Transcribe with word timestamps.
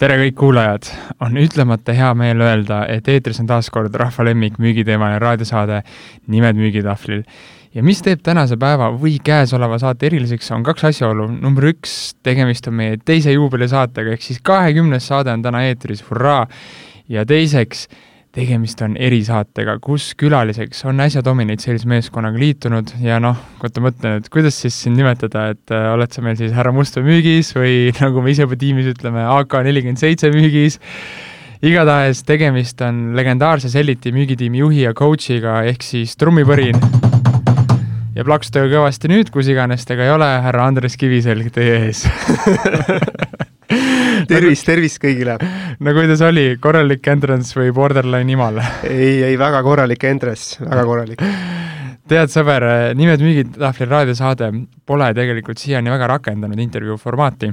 tere 0.00 0.18
kõik 0.20 0.34
kuulajad, 0.36 0.88
on 1.24 1.38
ütlemata 1.40 1.94
hea 1.96 2.10
meel 2.18 2.42
öelda, 2.44 2.82
et 2.92 3.06
eetris 3.08 3.38
on 3.40 3.46
taas 3.48 3.70
kord 3.72 3.94
rahva 3.96 4.26
lemmik 4.28 4.58
müügiteemaline 4.60 5.20
raadiosaade 5.22 5.78
Nimed 6.32 6.58
müügitahvlil. 6.58 7.22
ja 7.74 7.82
mis 7.84 8.02
teeb 8.04 8.20
tänase 8.24 8.56
päeva 8.60 8.90
või 8.92 9.16
käesoleva 9.24 9.78
saate 9.78 10.06
eriliseks, 10.06 10.50
on 10.52 10.62
kaks 10.64 10.84
asjaolu. 10.84 11.28
number 11.40 11.64
üks, 11.72 12.14
tegemist 12.22 12.68
on 12.68 12.74
meie 12.74 12.98
teise 13.04 13.32
juubelisaatega, 13.32 14.12
ehk 14.12 14.22
siis 14.22 14.40
kahekümnes 14.42 15.06
saade 15.06 15.32
on 15.32 15.42
täna 15.42 15.64
eetris, 15.64 16.04
hurraa! 16.10 16.46
ja 17.08 17.24
teiseks, 17.24 17.88
tegemist 18.36 18.82
on 18.84 18.96
erisaatega, 19.00 19.78
kus 19.84 20.10
külaliseks 20.20 20.82
on 20.88 21.00
äsja 21.00 21.22
Dominate 21.24 21.64
Sales 21.64 21.86
meeskonnaga 21.88 22.40
liitunud 22.40 22.92
ja 23.00 23.20
noh, 23.22 23.38
oota 23.64 23.82
mõtlen, 23.84 24.20
et 24.20 24.28
kuidas 24.32 24.58
siis 24.60 24.76
sind 24.84 24.98
nimetada, 25.00 25.48
et 25.54 25.72
äh, 25.72 25.88
oled 25.94 26.12
sa 26.12 26.24
meil 26.24 26.36
siis 26.38 26.52
härra 26.56 26.74
Musta 26.76 27.00
müügis 27.04 27.54
või 27.56 27.88
nagu 28.02 28.24
me 28.24 28.34
ise 28.34 28.44
juba 28.44 28.58
tiimis 28.60 28.90
ütleme, 28.92 29.24
AK 29.38 29.56
nelikümmend 29.68 30.02
seitse 30.02 30.30
müügis, 30.34 30.78
igatahes 31.64 32.22
tegemist 32.28 32.84
on 32.84 33.16
legendaarse 33.16 33.72
Selliti 33.72 34.12
müügitiimi 34.12 34.60
juhi 34.60 34.84
ja 34.84 34.92
coach'iga, 34.96 35.62
ehk 35.70 35.86
siis 35.86 36.16
trummipõrin. 36.20 36.76
ja 38.16 38.24
plaksutage 38.24 38.68
kõvasti 38.74 39.12
nüüd, 39.12 39.32
kus 39.32 39.48
iganes 39.52 39.88
te 39.88 39.96
ka 39.96 40.04
ei 40.04 40.12
ole, 40.12 40.28
härra 40.44 40.68
Andres 40.68 41.00
Kiviselg 41.00 41.52
teie 41.56 41.86
ees 41.88 42.04
tervist, 44.30 44.66
tervist 44.66 45.00
kõigile! 45.02 45.36
no 45.80 45.94
kuidas 45.96 46.22
oli, 46.26 46.48
korralik 46.62 47.06
entrance 47.12 47.56
või 47.58 47.72
borderline 47.76 48.36
imal? 48.36 48.60
ei, 48.88 49.22
ei 49.30 49.38
väga 49.40 49.62
korralik 49.66 50.04
entrance, 50.08 50.60
väga 50.62 50.84
korralik. 50.88 51.24
tead, 52.10 52.32
sõber, 52.32 52.66
Nimed 52.98 53.22
müügitahvlil 53.24 53.90
raadiosaade 53.90 54.52
pole 54.86 55.10
tegelikult 55.16 55.62
siiani 55.62 55.92
väga 55.92 56.10
rakendanud 56.16 56.60
intervjuu 56.62 56.98
formaati 57.00 57.50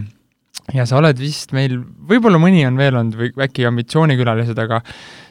ja 0.73 0.85
sa 0.87 0.99
oled 0.99 1.17
vist 1.19 1.51
meil, 1.55 1.79
võib-olla 1.81 2.39
mõni 2.41 2.61
on 2.67 2.77
veel 2.79 2.95
olnud 2.99 3.17
või 3.19 3.31
äkki 3.47 3.65
ambitsioonikülalised, 3.67 4.59
aga 4.63 4.79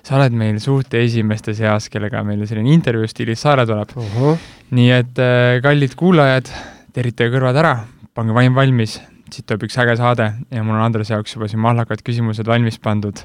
sa 0.02 0.18
oled 0.18 0.34
meil 0.36 0.58
suht 0.60 0.92
esimeste 0.98 1.54
seas, 1.56 1.88
kellega 1.92 2.24
meile 2.26 2.48
selline 2.50 2.74
intervjuu 2.74 3.08
stiilis 3.08 3.40
saale 3.46 3.64
tuleb 3.68 3.94
uh. 3.96 4.18
-huh. 4.18 4.50
nii 4.76 4.90
et 4.98 5.22
kallid 5.64 5.94
kuulajad, 5.96 6.50
teritage 6.92 7.32
kõrvad 7.36 7.62
ära, 7.62 7.74
pange 8.14 8.34
vaim 8.36 8.54
valmis, 8.54 8.98
siit 9.34 9.46
tuleb 9.48 9.66
üks 9.68 9.78
äge 9.82 9.96
saade 10.00 10.30
ja 10.50 10.64
mul 10.64 10.78
on 10.78 10.86
Andrese 10.86 11.14
jaoks 11.14 11.36
juba 11.36 11.48
siin 11.50 11.62
mahlakad 11.64 12.02
küsimused 12.06 12.48
valmis 12.48 12.78
pandud. 12.82 13.22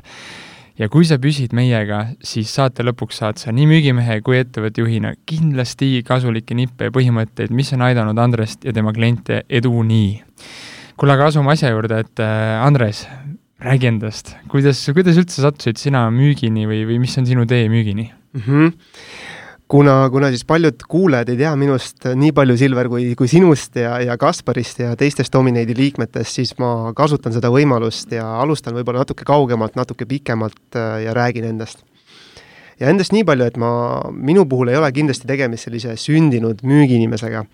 ja 0.77 0.89
kui 0.93 1.05
sa 1.09 1.17
püsid 1.17 1.55
meiega, 1.57 2.03
siis 2.21 2.51
saate 2.53 2.85
lõpuks 2.85 3.21
saad 3.21 3.41
sa 3.41 3.51
nii 3.51 3.65
müügimehe 3.69 4.19
kui 4.25 4.37
ettevõtte 4.37 4.83
juhina 4.83 5.15
kindlasti 5.25 6.03
kasulikke 6.05 6.57
nippe 6.57 6.89
ja 6.89 6.93
põhimõtteid, 6.93 7.53
mis 7.53 7.73
on 7.73 7.85
aidanud 7.87 8.19
Andrest 8.21 8.65
ja 8.65 8.73
tema 8.73 8.93
kliente 8.93 9.43
eduni. 9.49 10.21
kuule, 10.97 11.13
aga 11.13 11.31
asume 11.31 11.51
asja 11.53 11.73
juurde, 11.73 11.99
et 12.05 12.19
äh, 12.19 12.61
Andres, 12.65 13.07
räägi 13.61 13.89
endast, 13.89 14.35
kuidas, 14.49 14.83
kuidas 14.93 15.17
üldse 15.17 15.41
sattusid 15.41 15.81
sina 15.81 16.07
müügini 16.13 16.67
või, 16.69 16.85
või 16.85 17.01
mis 17.01 17.17
on 17.17 17.25
sinu 17.25 17.45
tee 17.49 17.69
müügini 17.69 18.11
mm? 18.33 18.41
-hmm 18.45 19.35
kuna, 19.67 20.09
kuna 20.09 20.29
siis 20.29 20.45
paljud 20.45 20.83
kuulajad 20.87 21.29
ei 21.29 21.37
tea 21.37 21.51
minust 21.59 22.07
nii 22.15 22.31
palju, 22.35 22.57
Silver, 22.59 22.89
kui, 22.91 23.09
kui 23.19 23.29
sinust 23.31 23.75
ja, 23.79 23.97
ja 24.03 24.17
Kasparist 24.19 24.79
ja 24.83 24.95
teistest 24.99 25.33
Dominate'i 25.33 25.75
liikmetest, 25.77 26.39
siis 26.39 26.53
ma 26.61 26.93
kasutan 26.97 27.35
seda 27.35 27.51
võimalust 27.53 28.13
ja 28.15 28.27
alustan 28.41 28.77
võib-olla 28.77 29.03
natuke 29.03 29.27
kaugemalt, 29.27 29.75
natuke 29.79 30.07
pikemalt 30.09 30.77
äh, 30.79 31.01
ja 31.07 31.15
räägin 31.17 31.49
endast. 31.51 31.83
ja 32.79 32.91
endast 32.91 33.11
nii 33.15 33.25
palju, 33.27 33.49
et 33.49 33.57
ma, 33.57 33.71
minu 34.11 34.45
puhul 34.45 34.71
ei 34.71 34.79
ole 34.79 34.91
kindlasti 34.93 35.27
tegemist 35.27 35.67
sellise 35.67 35.97
sündinud 35.99 36.63
müügiinimesega. 36.63 37.45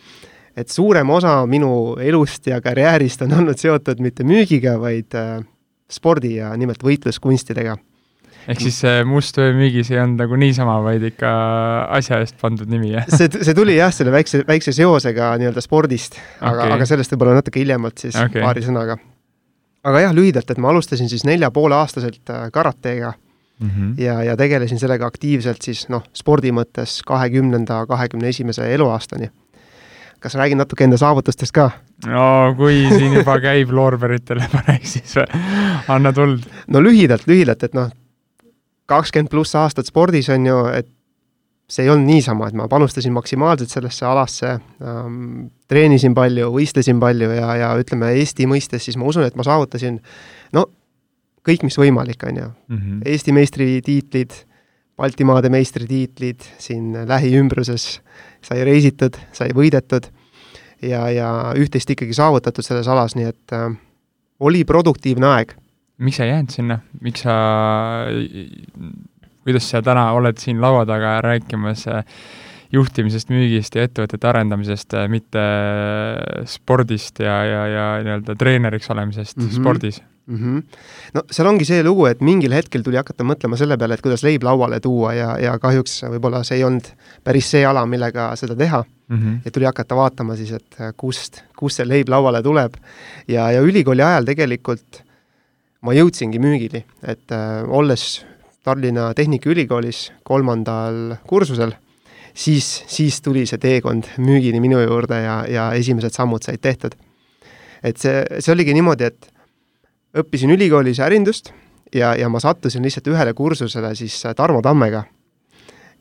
et 0.55 0.69
suurem 0.69 1.09
osa 1.09 1.45
minu 1.45 1.95
elust 1.99 2.47
ja 2.47 2.61
karjäärist 2.61 3.21
on 3.21 3.33
olnud 3.39 3.57
seotud 3.57 3.99
mitte 3.99 4.23
müügiga, 4.23 4.77
vaid 4.79 5.15
äh, 5.17 5.41
spordi 5.89 6.35
ja 6.37 6.53
nimelt 6.57 6.83
võitluskunstidega 6.83 7.77
ehk 8.47 8.61
siis 8.63 8.79
see 8.83 9.03
must 9.07 9.35
töö 9.37 9.53
müügis 9.55 9.91
ei 9.93 10.01
olnud 10.01 10.23
nagu 10.23 10.37
niisama, 10.39 10.77
vaid 10.85 11.05
ikka 11.07 11.31
asja 11.97 12.19
eest 12.23 12.37
pandud 12.41 12.69
nimi, 12.71 12.91
jah? 12.95 13.07
see, 13.09 13.29
see 13.39 13.55
tuli 13.57 13.77
jah, 13.77 13.93
selle 13.95 14.13
väikse, 14.13 14.43
väikse 14.47 14.75
seosega 14.75 15.33
nii-öelda 15.41 15.63
spordist, 15.63 16.19
aga 16.41 16.67
okay., 16.67 16.77
aga 16.77 16.89
sellest 16.89 17.15
võib-olla 17.15 17.39
natuke 17.39 17.63
hiljemalt 17.63 18.05
siis 18.05 18.17
okay. 18.19 18.43
paari 18.43 18.65
sõnaga. 18.65 18.97
aga 19.83 20.07
jah, 20.07 20.15
lühidalt, 20.15 20.49
et 20.51 20.61
ma 20.63 20.73
alustasin 20.73 21.11
siis 21.11 21.25
nelja 21.29 21.51
poole 21.55 21.77
aastaselt 21.79 22.33
äh, 22.33 22.49
karatega 22.53 23.13
mm 23.59 23.69
-hmm. 23.69 24.03
ja, 24.03 24.23
ja 24.23 24.37
tegelesin 24.37 24.79
sellega 24.79 25.05
aktiivselt 25.05 25.61
siis 25.61 25.87
noh, 25.89 26.03
spordi 26.13 26.51
mõttes 26.51 27.01
kahekümnenda, 27.05 27.85
kahekümne 27.87 28.27
esimese 28.27 28.73
eluaastani. 28.73 29.31
kas 30.19 30.35
räägin 30.35 30.57
natuke 30.57 30.83
enda 30.83 30.97
saavutustest 30.97 31.51
ka? 31.51 31.71
no 32.07 32.53
kui 32.57 32.85
siin 32.89 33.13
juba 33.13 33.39
käib 33.39 33.71
loorberitele 33.71 34.47
panek, 34.55 34.85
siis 34.85 35.15
anna 35.87 36.13
tuld. 36.13 36.43
no 36.67 36.83
lühidalt, 36.83 37.27
lühidalt, 37.27 37.63
et 37.63 37.73
noh, 37.73 37.91
kakskümmend 38.89 39.31
pluss 39.31 39.55
aastat 39.55 39.87
spordis 39.89 40.29
on 40.33 40.45
ju, 40.47 40.59
et 40.73 40.89
see 41.69 41.85
ei 41.85 41.91
olnud 41.93 42.09
niisama, 42.09 42.49
et 42.49 42.57
ma 42.57 42.67
panustasin 42.69 43.13
maksimaalselt 43.15 43.71
sellesse 43.71 44.05
alasse 44.05 44.49
ähm,, 44.53 45.49
treenisin 45.71 46.13
palju, 46.13 46.51
võistlesin 46.53 46.99
palju 47.01 47.31
ja, 47.33 47.53
ja 47.61 47.73
ütleme, 47.79 48.11
Eesti 48.19 48.47
mõistes 48.49 48.85
siis 48.85 48.99
ma 48.99 49.07
usun, 49.09 49.25
et 49.27 49.37
ma 49.39 49.45
saavutasin 49.47 49.99
no 50.53 50.67
kõik, 51.47 51.63
mis 51.67 51.77
võimalik, 51.79 52.23
on 52.27 52.41
ju. 52.41 52.49
Mhm. 52.71 53.05
Eesti 53.05 53.35
meistritiitlid, 53.35 54.35
Baltimaade 54.97 55.49
meistritiitlid 55.49 56.43
siin 56.61 56.91
lähiümbruses, 57.09 57.87
sai 58.45 58.61
reisitud, 58.67 59.17
sai 59.33 59.49
võidetud 59.55 60.05
ja, 60.85 61.07
ja 61.09 61.29
üht-teist 61.57 61.89
ikkagi 61.89 62.13
saavutatud 62.13 62.65
selles 62.65 62.87
alas, 62.91 63.15
nii 63.17 63.25
et 63.31 63.55
äh, 63.57 63.71
oli 64.43 64.61
produktiivne 64.69 65.31
aeg 65.31 65.55
miks 66.03 66.19
sa 66.19 66.27
ei 66.27 66.33
jäänud 66.33 66.53
sinna, 66.53 66.79
miks 67.01 67.25
sa, 67.25 67.35
kuidas 69.43 69.69
sa 69.69 69.81
täna 69.85 70.09
oled 70.17 70.39
siin 70.41 70.61
laua 70.61 70.85
taga 70.89 71.17
rääkimas 71.23 71.87
äh, 71.91 72.03
juhtimisest, 72.73 73.29
müügist 73.33 73.75
ja 73.77 73.85
ettevõtete 73.87 74.29
arendamisest, 74.29 74.95
äh, 74.97 75.09
mitte 75.11 75.43
spordist 76.49 77.21
ja, 77.23 77.37
ja, 77.45 77.67
ja 77.69 77.85
nii-öelda 78.05 78.35
treeneriks 78.39 78.89
olemisest 78.93 79.37
mm 79.37 79.45
-hmm. 79.45 79.61
spordis 79.61 80.01
mm? 80.25 80.37
-hmm. 80.37 80.63
no 81.13 81.23
seal 81.31 81.47
ongi 81.47 81.65
see 81.65 81.83
lugu, 81.83 82.05
et 82.09 82.21
mingil 82.21 82.55
hetkel 82.55 82.83
tuli 82.83 82.97
hakata 82.97 83.23
mõtlema 83.27 83.59
selle 83.59 83.77
peale, 83.77 83.93
et 83.93 84.01
kuidas 84.01 84.23
leib 84.23 84.43
lauale 84.43 84.79
tuua 84.79 85.13
ja, 85.13 85.37
ja 85.39 85.57
kahjuks 85.59 86.01
võib-olla 86.15 86.43
see 86.43 86.57
ei 86.57 86.63
olnud 86.63 86.89
päris 87.23 87.51
see 87.51 87.65
ala, 87.65 87.85
millega 87.85 88.33
seda 88.39 88.55
teha 88.55 88.83
mm. 88.83 89.17
-hmm. 89.17 89.39
ja 89.45 89.51
tuli 89.51 89.65
hakata 89.65 89.95
vaatama 89.95 90.35
siis, 90.35 90.51
et 90.51 90.77
kust, 90.97 91.43
kust 91.55 91.81
see 91.81 91.87
leib 91.87 92.09
lauale 92.09 92.41
tuleb. 92.41 92.73
ja, 93.27 93.51
ja 93.51 93.61
ülikooli 93.61 94.01
ajal 94.01 94.25
tegelikult 94.25 95.02
ma 95.83 95.95
jõudsingi 95.95 96.39
müügini, 96.41 96.83
et 97.03 97.33
äh, 97.35 97.63
olles 97.67 98.23
Tallinna 98.63 99.09
Tehnikaülikoolis 99.17 100.05
kolmandal 100.23 101.17
kursusel, 101.27 101.73
siis, 102.33 102.83
siis 102.87 103.19
tuli 103.21 103.45
see 103.49 103.59
teekond 103.59 104.07
müügini 104.23 104.61
minu 104.63 104.79
juurde 104.79 105.19
ja, 105.25 105.41
ja 105.49 105.65
esimesed 105.75 106.15
sammud 106.15 106.45
said 106.45 106.63
tehtud. 106.63 106.95
et 107.83 107.99
see, 107.99 108.23
see 108.39 108.53
oligi 108.53 108.73
niimoodi, 108.73 109.09
et 109.11 109.27
õppisin 110.15 110.53
ülikoolis 110.55 111.01
ärindust 111.03 111.51
ja, 111.93 112.13
ja 112.15 112.29
ma 112.29 112.39
sattusin 112.39 112.83
lihtsalt 112.85 113.09
ühele 113.11 113.33
kursusele 113.35 113.91
siis 113.95 114.21
Tarmo 114.37 114.61
Tammega 114.61 115.03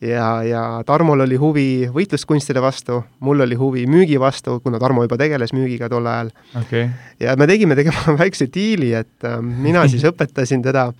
ja, 0.02 0.42
ja 0.42 0.62
Tarmol 0.86 1.24
oli 1.24 1.38
huvi 1.38 1.66
võitluskunstide 1.92 2.62
vastu, 2.62 3.02
mul 3.22 3.44
oli 3.44 3.56
huvi 3.58 3.84
müügi 3.90 4.18
vastu, 4.20 4.58
kuna 4.64 4.80
Tarmo 4.82 5.04
juba 5.06 5.18
tegeles 5.20 5.54
müügiga 5.54 5.88
tol 5.92 6.06
ajal 6.10 6.32
okay.. 6.58 6.88
ja 7.22 7.36
me 7.38 7.46
tegime 7.50 7.76
tegema 7.78 8.16
väikse 8.22 8.48
diili, 8.54 8.92
et 8.98 9.28
äh, 9.28 9.38
mina 9.40 9.86
siis 9.90 10.04
õpetasin 10.10 10.64
teda 10.64 10.90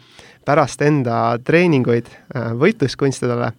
pärast 0.47 0.83
enda 0.87 1.39
treeninguid 1.45 2.09
äh, 2.13 2.53
võitluskunstidele 2.59 3.53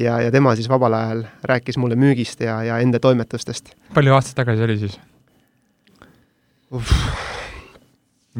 ja, 0.00 0.20
ja 0.20 0.30
tema 0.34 0.54
siis 0.58 0.68
vabal 0.70 0.96
ajal 0.98 1.24
rääkis 1.48 1.80
mulle 1.80 1.98
müügist 2.00 2.44
ja, 2.44 2.60
ja 2.66 2.78
enda 2.84 3.00
toimetustest. 3.00 3.74
palju 3.94 4.16
aastaid 4.16 4.42
tagasi 4.42 4.68
oli 4.68 4.78
siis? 4.84 5.00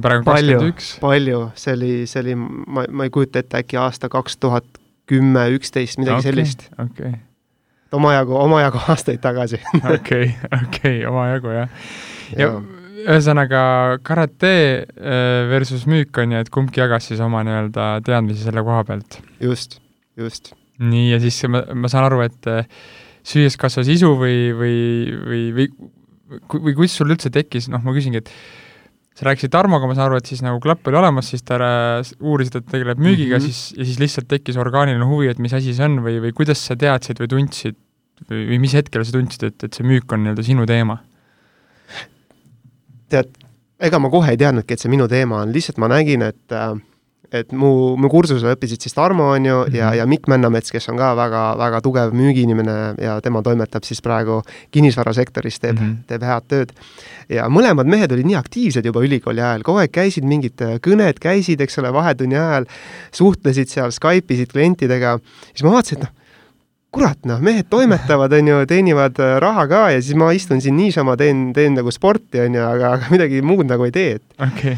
praegu 0.02 0.24
kakskümmend 0.26 0.70
üks. 0.72 0.94
palju, 1.00 1.44
see 1.56 1.76
oli, 1.76 1.92
see 2.10 2.24
oli, 2.24 2.34
ma, 2.36 2.88
ma 2.90 3.06
ei 3.06 3.12
kujuta 3.14 3.40
ette, 3.40 3.60
äkki 3.62 3.78
aasta 3.80 4.10
kaks 4.12 4.40
tuhat 4.42 4.83
kümme, 5.10 5.48
üksteist, 5.56 6.00
midagi 6.00 6.22
okay, 6.22 6.30
sellist 6.30 6.68
okay.. 6.80 7.18
omajagu, 7.94 8.36
omajagu 8.40 8.80
aastaid 8.92 9.22
tagasi. 9.24 9.60
okei, 9.82 10.32
okei, 10.62 11.04
omajagu 11.10 11.54
jah. 11.58 11.84
ja, 12.32 12.48
ja 12.48 12.82
ühesõnaga 13.04 13.62
karate 14.06 14.52
äh, 14.84 15.44
versus 15.50 15.84
müük 15.90 16.16
on 16.22 16.34
ju, 16.34 16.42
et 16.44 16.50
kumbki 16.52 16.82
jagas 16.82 17.08
siis 17.10 17.22
oma 17.24 17.42
nii-öelda 17.46 17.88
teadmisi 18.06 18.46
selle 18.46 18.64
koha 18.66 18.84
pealt. 18.88 19.18
just, 19.42 19.78
just. 20.20 20.54
nii, 20.80 21.10
ja 21.12 21.20
siis 21.22 21.40
ma, 21.50 21.64
ma 21.76 21.90
saan 21.92 22.08
aru, 22.08 22.22
et 22.24 22.50
äh, 22.50 22.68
süües 23.26 23.58
kasvas 23.60 23.90
isu 23.92 24.14
või, 24.20 24.38
või, 24.56 24.78
või, 25.28 25.42
või, 25.56 25.68
või, 26.48 26.60
või 26.68 26.76
kuidas 26.76 26.96
sul 27.00 27.12
üldse 27.14 27.32
tekkis, 27.34 27.68
noh, 27.72 27.82
ma 27.84 27.94
küsingi, 27.96 28.22
et 28.24 28.32
sa 29.14 29.28
rääkisid 29.28 29.52
Tarmoga, 29.54 29.86
ma 29.86 29.94
saan 29.94 30.08
aru, 30.08 30.18
et 30.18 30.26
siis 30.26 30.42
nagu 30.42 30.58
klapp 30.62 30.88
oli 30.90 30.98
olemas, 30.98 31.28
siis 31.30 31.44
ta 31.46 31.58
uurisid, 32.18 32.58
et 32.58 32.68
tegeleb 32.72 32.98
müügiga 32.98 33.38
mm, 33.38 33.44
-hmm. 33.44 33.46
siis, 33.46 33.74
ja 33.78 33.86
siis 33.86 34.00
lihtsalt 34.02 34.28
tekkis 34.28 34.58
orgaaniline 34.58 35.06
huvi, 35.06 35.28
et 35.30 35.38
mis 35.38 35.54
asi 35.54 35.74
see 35.74 35.86
on 35.86 36.00
või, 36.02 36.18
või 36.24 36.34
kuidas 36.34 36.64
sa 36.66 36.76
teadsid 36.76 37.22
või 37.22 37.30
tundsid 37.30 37.78
või, 38.30 38.46
või 38.50 38.58
mis 38.66 38.74
hetkel 38.74 39.04
sa 39.04 39.14
tundsid, 39.14 39.46
et, 39.50 39.64
et 39.64 39.74
see 39.74 39.86
müük 39.86 40.12
on 40.12 40.24
nii-öelda 40.24 40.46
sinu 40.46 40.66
teema? 40.66 40.98
tead, 43.12 43.30
ega 43.78 44.00
ma 44.02 44.10
kohe 44.10 44.32
ei 44.34 44.40
teadnudki, 44.40 44.74
et 44.74 44.82
see 44.82 44.90
minu 44.90 45.06
teema 45.10 45.44
on, 45.44 45.52
lihtsalt 45.54 45.78
ma 45.78 45.88
nägin, 45.92 46.24
et 46.26 46.54
äh, 46.56 46.74
et 47.32 47.52
mu, 47.56 47.70
mu 48.00 48.08
kursusel 48.12 48.52
õppisid 48.54 48.84
siis 48.84 48.94
Tarmo, 48.96 49.30
on 49.34 49.46
ju, 49.48 49.58
ja, 49.72 49.88
mhm. 49.90 49.98
ja 49.98 50.06
Mikk 50.08 50.28
Männamets, 50.30 50.72
kes 50.74 50.88
on 50.92 50.98
ka 51.00 51.12
väga, 51.18 51.42
väga 51.60 51.80
tugev 51.84 52.14
müügiinimene 52.16 52.76
ja 53.02 53.18
tema 53.24 53.42
toimetab 53.44 53.86
siis 53.86 54.02
praegu 54.04 54.40
kinnisvarasektoris, 54.74 55.60
teeb 55.62 55.78
mm, 55.78 55.84
-hmm. 55.84 56.08
teeb 56.10 56.26
head 56.28 56.48
tööd. 56.48 56.74
ja 57.28 57.48
mõlemad 57.48 57.88
mehed 57.88 58.12
olid 58.12 58.26
nii 58.28 58.36
aktiivsed 58.36 58.84
juba 58.84 59.00
ülikooli 59.04 59.40
ajal, 59.40 59.62
kogu 59.62 59.82
aeg 59.82 59.92
käisid 59.92 60.24
mingid 60.24 60.60
kõned, 60.84 61.20
käisid, 61.20 61.60
eks 61.60 61.78
ole, 61.78 61.92
vahetunni 61.92 62.36
ajal, 62.36 62.68
suhtlesid 63.12 63.68
seal, 63.68 63.90
Skype 63.90 64.34
isid 64.34 64.52
klientidega, 64.52 65.18
siis 65.52 65.64
ma 65.64 65.74
vaatasin, 65.78 65.98
et 65.98 66.04
noh, 66.04 66.12
kurat 66.94 67.26
noh, 67.26 67.40
mehed 67.42 67.66
toimetavad, 67.70 68.32
on 68.32 68.48
ju, 68.48 68.64
teenivad 68.70 69.18
äh, 69.18 69.38
raha 69.42 69.66
ka 69.66 69.84
ja 69.90 70.02
siis 70.02 70.14
ma 70.14 70.30
istun 70.32 70.60
siin 70.60 70.76
niisama, 70.76 71.16
teen, 71.16 71.48
teen 71.56 71.74
nagu 71.74 71.90
sporti, 71.90 72.40
on 72.44 72.54
ju, 72.54 72.66
aga, 72.66 72.98
aga 72.98 73.14
midagi 73.14 73.42
muud 73.42 73.66
nagu 73.66 73.88
ei 73.88 73.94
tee, 73.94 74.20
et 74.20 74.44
okay 74.48 74.76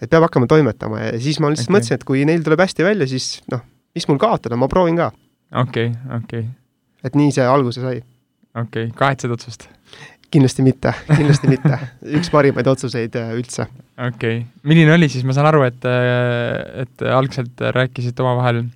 et 0.00 0.10
peab 0.10 0.26
hakkama 0.26 0.48
toimetama 0.50 1.02
ja 1.06 1.14
siis 1.22 1.40
ma 1.40 1.50
lihtsalt 1.52 1.70
okay. 1.70 1.78
mõtlesin, 1.78 2.00
et 2.00 2.06
kui 2.08 2.24
neil 2.28 2.44
tuleb 2.46 2.62
hästi 2.64 2.86
välja, 2.86 3.08
siis 3.10 3.40
noh, 3.52 3.62
mis 3.96 4.08
mul 4.10 4.20
kaotada, 4.22 4.58
ma 4.60 4.68
proovin 4.72 4.98
ka. 5.00 5.10
okei 5.62 5.90
okay,, 5.92 6.20
okei 6.20 6.44
okay.. 6.44 6.52
et 7.06 7.18
nii 7.18 7.32
see 7.36 7.48
alguse 7.48 7.84
sai. 7.84 8.02
okei 8.54 8.90
okay., 8.90 8.94
kahetsed 8.98 9.32
otsust? 9.32 9.68
kindlasti 10.30 10.64
mitte, 10.66 10.92
kindlasti 11.12 11.50
mitte. 11.50 11.78
üks 12.18 12.30
parimaid 12.34 12.66
otsuseid 12.70 13.14
äh, 13.18 13.34
üldse. 13.38 13.68
okei 13.96 14.40
okay., 14.40 14.42
milline 14.66 14.96
oli 14.96 15.08
siis, 15.12 15.24
ma 15.26 15.36
saan 15.36 15.50
aru, 15.52 15.64
et, 15.68 15.86
äh, 15.88 16.84
et 16.84 17.06
algselt 17.12 17.62
rääkisite 17.76 18.24
omavahel 18.24 18.66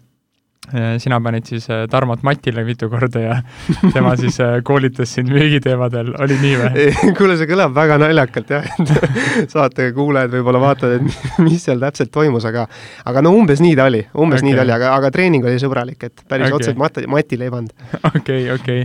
sina 1.00 1.16
panid 1.24 1.46
siis 1.48 1.64
äh, 1.72 1.86
Tarmot 1.90 2.20
matile 2.22 2.62
mitu 2.66 2.90
korda 2.92 3.20
ja 3.20 3.36
tema 3.94 4.12
siis 4.20 4.36
äh, 4.44 4.58
koolitas 4.64 5.14
sind 5.16 5.32
müügiteemadel, 5.32 6.12
oli 6.20 6.36
nii 6.42 6.58
või? 6.60 6.84
kuule, 7.18 7.36
see 7.40 7.48
kõlab 7.48 7.72
väga 7.74 7.96
naljakalt 8.02 8.52
jah, 8.52 8.68
et 9.40 9.50
saate 9.50 9.88
kuulajad 9.96 10.34
võib-olla 10.36 10.60
vaatavad, 10.62 11.00
et 11.00 11.40
mis 11.42 11.64
seal 11.64 11.80
täpselt 11.80 12.12
toimus, 12.14 12.44
aga 12.48 12.66
aga 13.08 13.22
no 13.24 13.32
umbes 13.38 13.62
nii 13.64 13.72
ta 13.78 13.88
oli, 13.90 14.02
umbes 14.12 14.42
okay. 14.42 14.50
nii 14.50 14.58
ta 14.58 14.66
oli, 14.66 14.74
aga, 14.76 14.92
aga 14.98 15.12
treening 15.14 15.48
oli 15.48 15.62
sõbralik, 15.62 16.04
et 16.10 16.26
päris 16.28 16.50
okay. 16.50 16.58
otseselt 16.58 16.82
mat-, 16.82 17.00
matile 17.16 17.48
ei 17.48 17.54
pannud. 17.56 17.88
okei, 18.12 18.44
okei. 18.54 18.84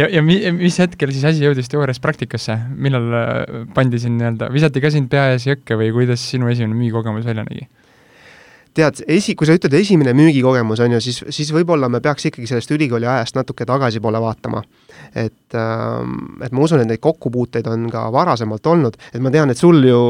ja, 0.00 0.08
ja 0.08 0.24
mi-, 0.24 0.40
mis 0.56 0.80
hetkel 0.82 1.12
siis 1.14 1.28
asi 1.34 1.44
jõudis 1.44 1.68
teoorias 1.70 2.00
praktikasse, 2.02 2.56
millal 2.74 3.12
äh, 3.20 3.60
pandi 3.76 4.00
sind 4.02 4.18
nii-öelda, 4.18 4.50
visati 4.56 4.82
ka 4.82 4.92
sind 4.96 5.12
pea 5.12 5.34
ees 5.34 5.46
jõkke 5.46 5.78
või 5.78 5.92
kuidas 6.00 6.24
sinu 6.32 6.48
esimene 6.50 6.80
müügikogemus 6.80 7.28
välja 7.28 7.44
nägi? 7.44 7.68
Tead, 8.76 9.02
esi, 9.10 9.34
kui 9.38 9.48
sa 9.48 9.56
ütled 9.56 9.74
esimene 9.76 10.12
müügikogemus, 10.16 10.82
on 10.84 10.94
ju, 10.96 11.00
siis, 11.04 11.20
siis 11.34 11.50
võib-olla 11.54 11.88
me 11.92 12.00
peaks 12.04 12.28
ikkagi 12.30 12.48
sellest 12.50 12.70
ülikooli 12.76 13.08
ajast 13.10 13.38
natuke 13.38 13.66
tagasipoole 13.68 14.20
vaatama. 14.22 14.62
et, 15.14 15.54
ähm, 15.58 16.42
et 16.44 16.52
ma 16.52 16.62
usun, 16.62 16.82
et 16.82 16.86
neid 16.86 17.00
kokkupuuteid 17.02 17.66
on 17.66 17.88
ka 17.90 18.04
varasemalt 18.14 18.66
olnud, 18.70 18.98
et 19.10 19.20
ma 19.22 19.32
tean, 19.34 19.50
et 19.50 19.58
sul 19.58 19.82
ju, 19.82 20.00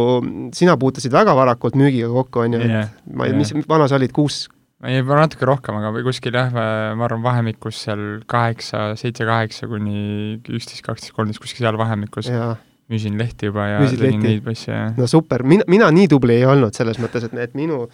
sina 0.56 0.76
puutusid 0.76 1.12
väga 1.12 1.34
varakult 1.36 1.78
müügiga 1.80 2.10
kokku, 2.12 2.44
on 2.44 2.58
ju 2.58 2.60
yeah,, 2.60 2.90
et 2.90 3.14
ma 3.16 3.28
ei 3.28 3.32
yeah., 3.32 3.40
mis 3.40 3.68
vana 3.68 3.88
sa 3.88 3.96
olid, 3.96 4.12
kuus? 4.12 4.42
ei, 4.84 5.00
natuke 5.04 5.48
rohkem, 5.48 5.76
aga 5.80 6.04
kuskil 6.04 6.36
jah, 6.36 6.52
ma 6.52 7.06
arvan, 7.06 7.22
vahemikus 7.24 7.84
seal 7.86 8.04
kaheksa, 8.28 8.90
seitse-kaheksa 9.00 9.68
kuni 9.68 10.40
üksteist, 10.40 10.84
kaksteist, 10.84 11.16
kolmteist, 11.16 11.40
kuskil 11.40 11.68
seal 11.68 11.80
vahemikus 11.80 12.28
yeah 12.32 12.58
müüsin 12.90 13.18
lehti 13.18 13.46
juba 13.46 13.66
ja 13.66 13.80
Müüsid 13.80 14.02
tegin 14.02 14.22
lehti. 14.22 14.28
neid 14.28 14.48
asju 14.50 14.72
ja 14.74 14.86
no 14.96 15.06
super, 15.10 15.44
mina, 15.46 15.66
mina 15.70 15.90
nii 15.94 16.08
tubli 16.10 16.40
ei 16.40 16.46
olnud 16.48 16.74
selles 16.76 16.98
mõttes, 17.02 17.28
et, 17.28 17.36
et 17.38 17.54
minu, 17.58 17.84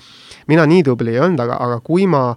mina 0.50 0.66
nii 0.66 0.84
tubli 0.87 1.14
ei 1.14 1.20
olnud, 1.20 1.40
aga, 1.43 1.58
aga 1.62 1.81
kui 1.84 2.06
ma 2.10 2.28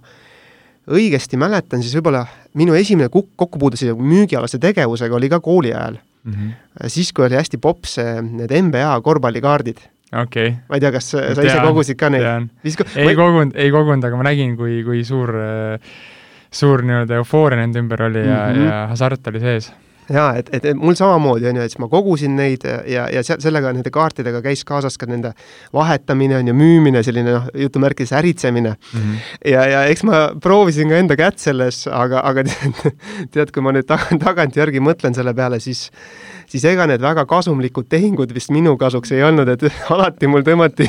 õigesti 0.90 1.38
mäletan, 1.40 1.82
siis 1.84 1.94
võib-olla 1.98 2.24
minu 2.58 2.74
esimene 2.78 3.10
kuk-, 3.12 3.32
kokkupuude 3.38 3.78
selle 3.78 3.94
müügialase 3.94 4.58
tegevusega 4.62 5.16
oli 5.16 5.30
ka 5.30 5.40
kooli 5.44 5.74
ajal 5.74 6.00
mm. 6.00 6.32
-hmm. 6.32 6.88
siis, 6.88 7.12
kui 7.12 7.26
oli 7.26 7.38
hästi 7.38 7.58
pops 7.58 7.98
need 8.22 8.54
NBA 8.68 9.00
korvpallikaardid 9.06 9.82
okei 10.12 10.48
okay.. 10.48 10.56
ma 10.68 10.78
ei 10.78 10.80
tea, 10.80 10.92
kas 10.92 11.10
sa 11.10 11.26
tean, 11.34 11.46
ise 11.46 11.60
kogusid 11.66 11.98
ka 12.00 12.10
neid? 12.10 12.48
ei 12.64 13.06
ma... 13.06 13.14
kogunud, 13.22 13.54
ei 13.54 13.70
kogunud, 13.70 14.04
aga 14.04 14.16
ma 14.16 14.26
nägin, 14.30 14.56
kui, 14.58 14.80
kui 14.86 15.04
suur, 15.04 15.34
suur 16.50 16.82
nii-öelda 16.86 17.20
eufooria 17.20 17.60
nende 17.62 17.82
ümber 17.82 18.08
oli 18.08 18.24
ja 18.26 18.40
mm, 18.48 18.56
-hmm. 18.56 18.66
ja 18.66 18.82
hasart 18.90 19.30
oli 19.32 19.40
sees 19.40 19.72
jaa, 20.10 20.30
et, 20.40 20.48
et, 20.54 20.64
et 20.72 20.78
mul 20.78 20.96
samamoodi 20.98 21.48
on 21.50 21.60
ju, 21.60 21.66
et 21.66 21.72
siis 21.72 21.80
ma 21.82 21.88
kogusin 21.90 22.34
neid 22.38 22.64
ja, 22.66 23.06
ja 23.12 23.22
se-, 23.26 23.38
sellega, 23.42 23.72
nende 23.74 23.92
kaartidega 23.94 24.42
käis 24.44 24.64
kaasas 24.68 24.98
ka 25.00 25.08
nende 25.10 25.32
vahetamine 25.76 26.38
on 26.40 26.50
ju, 26.50 26.56
müümine, 26.56 27.02
selline 27.06 27.36
noh, 27.36 27.46
jutumärkides 27.54 28.12
äritsemine 28.18 28.74
mm. 28.74 29.00
-hmm. 29.00 29.22
ja, 29.52 29.66
ja 29.74 29.84
eks 29.92 30.04
ma 30.08 30.22
proovisin 30.42 30.90
ka 30.90 30.98
enda 31.00 31.16
kätt 31.16 31.38
selles, 31.38 31.86
aga, 31.86 32.24
aga 32.24 32.44
tead, 33.32 33.54
kui 33.54 33.62
ma 33.62 33.74
nüüd 33.76 33.88
tag-, 33.88 34.10
tagantjärgi 34.24 34.82
mõtlen 34.82 35.14
selle 35.14 35.34
peale, 35.34 35.60
siis 35.60 35.88
siis 36.50 36.64
ega 36.66 36.86
need 36.90 37.02
väga 37.02 37.24
kasumlikud 37.30 37.86
tehingud 37.88 38.34
vist 38.34 38.50
minu 38.50 38.76
kasuks 38.80 39.12
ei 39.14 39.22
olnud, 39.22 39.48
et 39.48 39.62
alati 39.94 40.30
mul 40.30 40.42
tõmmati 40.46 40.88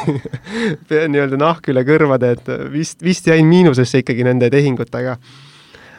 nii-öelda 1.14 1.38
nahk 1.38 1.70
üle 1.74 1.86
kõrvade, 1.86 2.34
et 2.38 2.52
vist, 2.74 3.02
vist 3.06 3.30
jäin 3.30 3.46
miinusesse 3.46 4.02
ikkagi 4.02 4.26
nende 4.26 4.50
tehingutega 4.50 5.18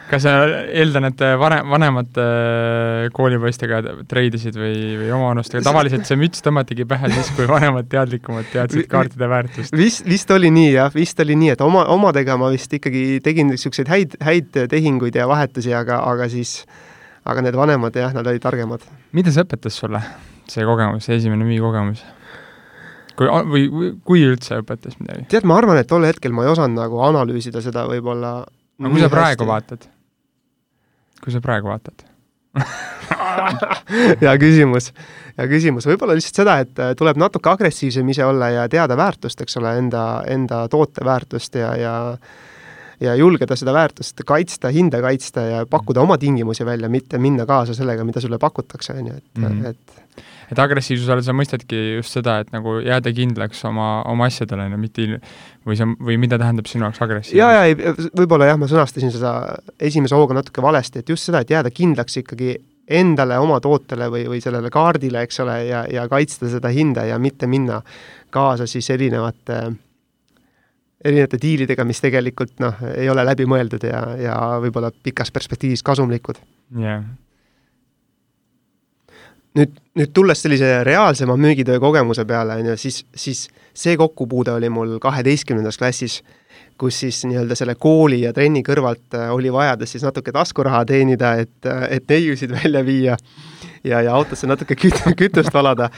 kas 0.09 0.23
sa 0.25 0.33
eeldan, 0.73 1.07
et 1.09 1.21
vanem, 1.39 1.69
vanemad 1.73 2.19
äh, 2.21 3.09
koolipoistega 3.15 3.81
treidisid 4.09 4.57
või, 4.59 4.75
või 4.99 5.11
omavanustega, 5.15 5.63
tavaliselt 5.69 6.07
see 6.09 6.19
müts 6.19 6.43
tõmmatigi 6.45 6.87
pähe 6.89 7.11
siis, 7.13 7.31
kui 7.37 7.47
vanemad 7.49 7.89
teadlikumad 7.91 8.49
teadsid 8.53 8.89
kaartide 8.91 9.29
väärtust? 9.31 9.75
vist, 9.77 10.05
vist 10.09 10.33
oli 10.35 10.51
nii 10.53 10.73
jah, 10.75 10.91
vist 10.95 11.19
oli 11.23 11.37
nii, 11.39 11.53
et 11.55 11.63
oma, 11.65 11.85
omadega 11.93 12.37
ma 12.39 12.51
vist 12.53 12.73
ikkagi 12.79 13.21
tegin 13.25 13.51
niisuguseid 13.53 13.91
häid, 13.91 14.17
häid 14.23 14.63
tehinguid 14.71 15.15
ja 15.19 15.27
vahetusi, 15.29 15.73
aga, 15.77 16.01
aga 16.09 16.27
siis, 16.31 16.61
aga 17.29 17.45
need 17.45 17.57
vanemad 17.59 17.95
jah, 17.97 18.13
nad 18.15 18.27
olid 18.27 18.43
targemad. 18.43 18.83
mida 19.15 19.33
see 19.33 19.45
õpetas 19.45 19.79
sulle, 19.79 20.03
see 20.51 20.67
kogemus, 20.67 21.07
see 21.07 21.21
esimene 21.21 21.47
müügikogemus? 21.47 22.03
kui, 23.17 23.29
või, 23.29 23.93
kui 24.05 24.25
üldse 24.27 24.59
õpetas 24.61 24.99
midagi? 24.99 25.29
tead, 25.31 25.47
ma 25.47 25.57
arvan, 25.61 25.79
et 25.79 25.89
tol 25.89 26.05
hetkel 26.07 26.35
ma 26.35 26.45
ei 26.45 26.53
osanud 26.53 26.77
nagu 26.81 27.01
analüüsida 27.07 27.63
seda 27.63 27.87
võib-olla 27.89 28.41
no 28.43 28.93
kui 28.93 29.03
sa 29.03 29.11
praegu 29.13 29.45
hästi. 29.45 29.49
vaatad 29.49 29.92
kui 31.23 31.33
sa 31.33 31.41
praegu 31.43 31.71
vaatad? 31.71 32.05
Hea 34.21 34.33
küsimus, 34.37 34.91
hea 35.37 35.47
küsimus, 35.49 35.87
võib-olla 35.89 36.13
lihtsalt 36.17 36.37
seda, 36.43 36.59
et 36.61 36.79
äh, 36.81 36.91
tuleb 36.97 37.17
natuke 37.17 37.49
agressiivsem 37.49 38.09
ise 38.13 38.25
olla 38.27 38.51
ja 38.53 38.65
teada 38.69 38.97
väärtust, 38.99 39.41
eks 39.41 39.57
ole, 39.57 39.73
enda, 39.81 40.03
enda 40.29 40.63
toote 40.71 41.05
väärtust 41.05 41.57
ja, 41.57 41.73
ja 41.79 41.93
ja 43.03 43.15
julgeda 43.19 43.57
seda 43.59 43.73
väärtust 43.75 44.23
kaitsta, 44.27 44.71
hinda 44.73 45.01
kaitsta 45.03 45.47
ja 45.47 45.65
pakkuda 45.69 46.03
oma 46.03 46.17
tingimusi 46.21 46.65
välja, 46.65 46.89
mitte 46.89 47.19
minna 47.21 47.45
kaasa 47.49 47.75
sellega, 47.77 48.05
mida 48.07 48.23
sulle 48.23 48.39
pakutakse, 48.41 48.95
on 48.97 49.11
ju, 49.11 49.17
et 49.17 49.37
mm, 49.37 49.45
-hmm. 49.47 49.67
et 49.69 50.01
et 50.51 50.59
agressiivsuse 50.59 51.11
all 51.13 51.23
sa 51.25 51.33
mõistadki 51.33 51.79
just 51.97 52.13
seda, 52.13 52.39
et 52.43 52.51
nagu 52.53 52.75
jääda 52.83 53.13
kindlaks 53.15 53.63
oma, 53.65 54.03
oma 54.09 54.27
asjadele, 54.29 54.67
on 54.67 54.75
ju, 54.75 54.81
mitte 54.81 55.07
või 55.65 55.77
sa, 55.79 55.87
või 55.87 56.17
mida 56.21 56.37
tähendab 56.37 56.67
sinu 56.69 56.85
jaoks 56.85 57.01
agressiivsus? 57.01 57.39
jaa, 57.39 57.51
jaa, 57.53 57.63
ei, 57.71 57.75
võib-olla 58.19 58.51
jah, 58.51 58.59
ma 58.59 58.69
sõnastasin 58.69 59.13
seda 59.13 59.33
esimese 59.79 60.15
hooga 60.15 60.37
natuke 60.37 60.61
valesti, 60.61 60.99
et 60.99 61.09
just 61.09 61.29
seda, 61.29 61.41
et 61.41 61.49
jääda 61.49 61.71
kindlaks 61.73 62.19
ikkagi 62.21 62.57
endale, 62.87 63.37
oma 63.39 63.59
tootele 63.63 64.09
või, 64.11 64.25
või 64.27 64.41
sellele 64.43 64.69
kaardile, 64.73 65.23
eks 65.23 65.39
ole, 65.39 65.57
ja, 65.69 65.85
ja 65.89 66.03
kaitsta 66.11 66.51
seda 66.51 66.71
hinda 66.73 67.07
ja 67.07 67.19
mitte 67.19 67.47
minna 67.47 67.81
kaasa 68.33 68.67
siis 68.67 68.89
erinevate 68.89 69.61
erinevate 71.03 71.39
diilidega, 71.41 71.83
mis 71.87 71.99
tegelikult 72.01 72.59
noh, 72.63 72.79
ei 72.95 73.09
ole 73.11 73.25
läbimõeldud 73.27 73.83
ja, 73.89 74.05
ja 74.19 74.37
võib-olla 74.63 74.91
pikas 75.03 75.31
perspektiivis 75.31 75.83
kasumlikud. 75.83 76.39
jah 76.77 76.87
yeah 76.87 77.03
nüüd, 79.57 79.75
nüüd 79.99 80.13
tulles 80.15 80.41
sellise 80.43 80.69
reaalsema 80.85 81.35
müügitöö 81.39 81.79
kogemuse 81.81 82.25
peale, 82.29 82.57
on 82.61 82.71
ju, 82.71 82.77
siis, 82.79 83.03
siis 83.15 83.47
see 83.73 83.97
kokkupuude 83.99 84.53
oli 84.57 84.69
mul 84.73 84.97
kaheteistkümnendas 85.03 85.77
klassis, 85.81 86.21
kus 86.79 86.99
siis 87.03 87.21
nii-öelda 87.29 87.57
selle 87.57 87.75
kooli 87.79 88.23
ja 88.23 88.33
trenni 88.33 88.63
kõrvalt 88.65 89.17
äh, 89.17 89.29
oli 89.33 89.51
vajadus 89.53 89.93
siis 89.93 90.05
natuke 90.05 90.33
taskuraha 90.33 90.83
teenida, 90.89 91.35
et, 91.43 91.59
äh, 91.69 91.85
et 91.97 92.09
neiusid 92.09 92.53
välja 92.59 92.85
viia 92.85 93.17
ja, 93.83 94.01
ja 94.01 94.13
autosse 94.15 94.47
natuke 94.47 94.75
küt-, 94.79 95.01
kütust 95.19 95.53
valada. 95.53 95.89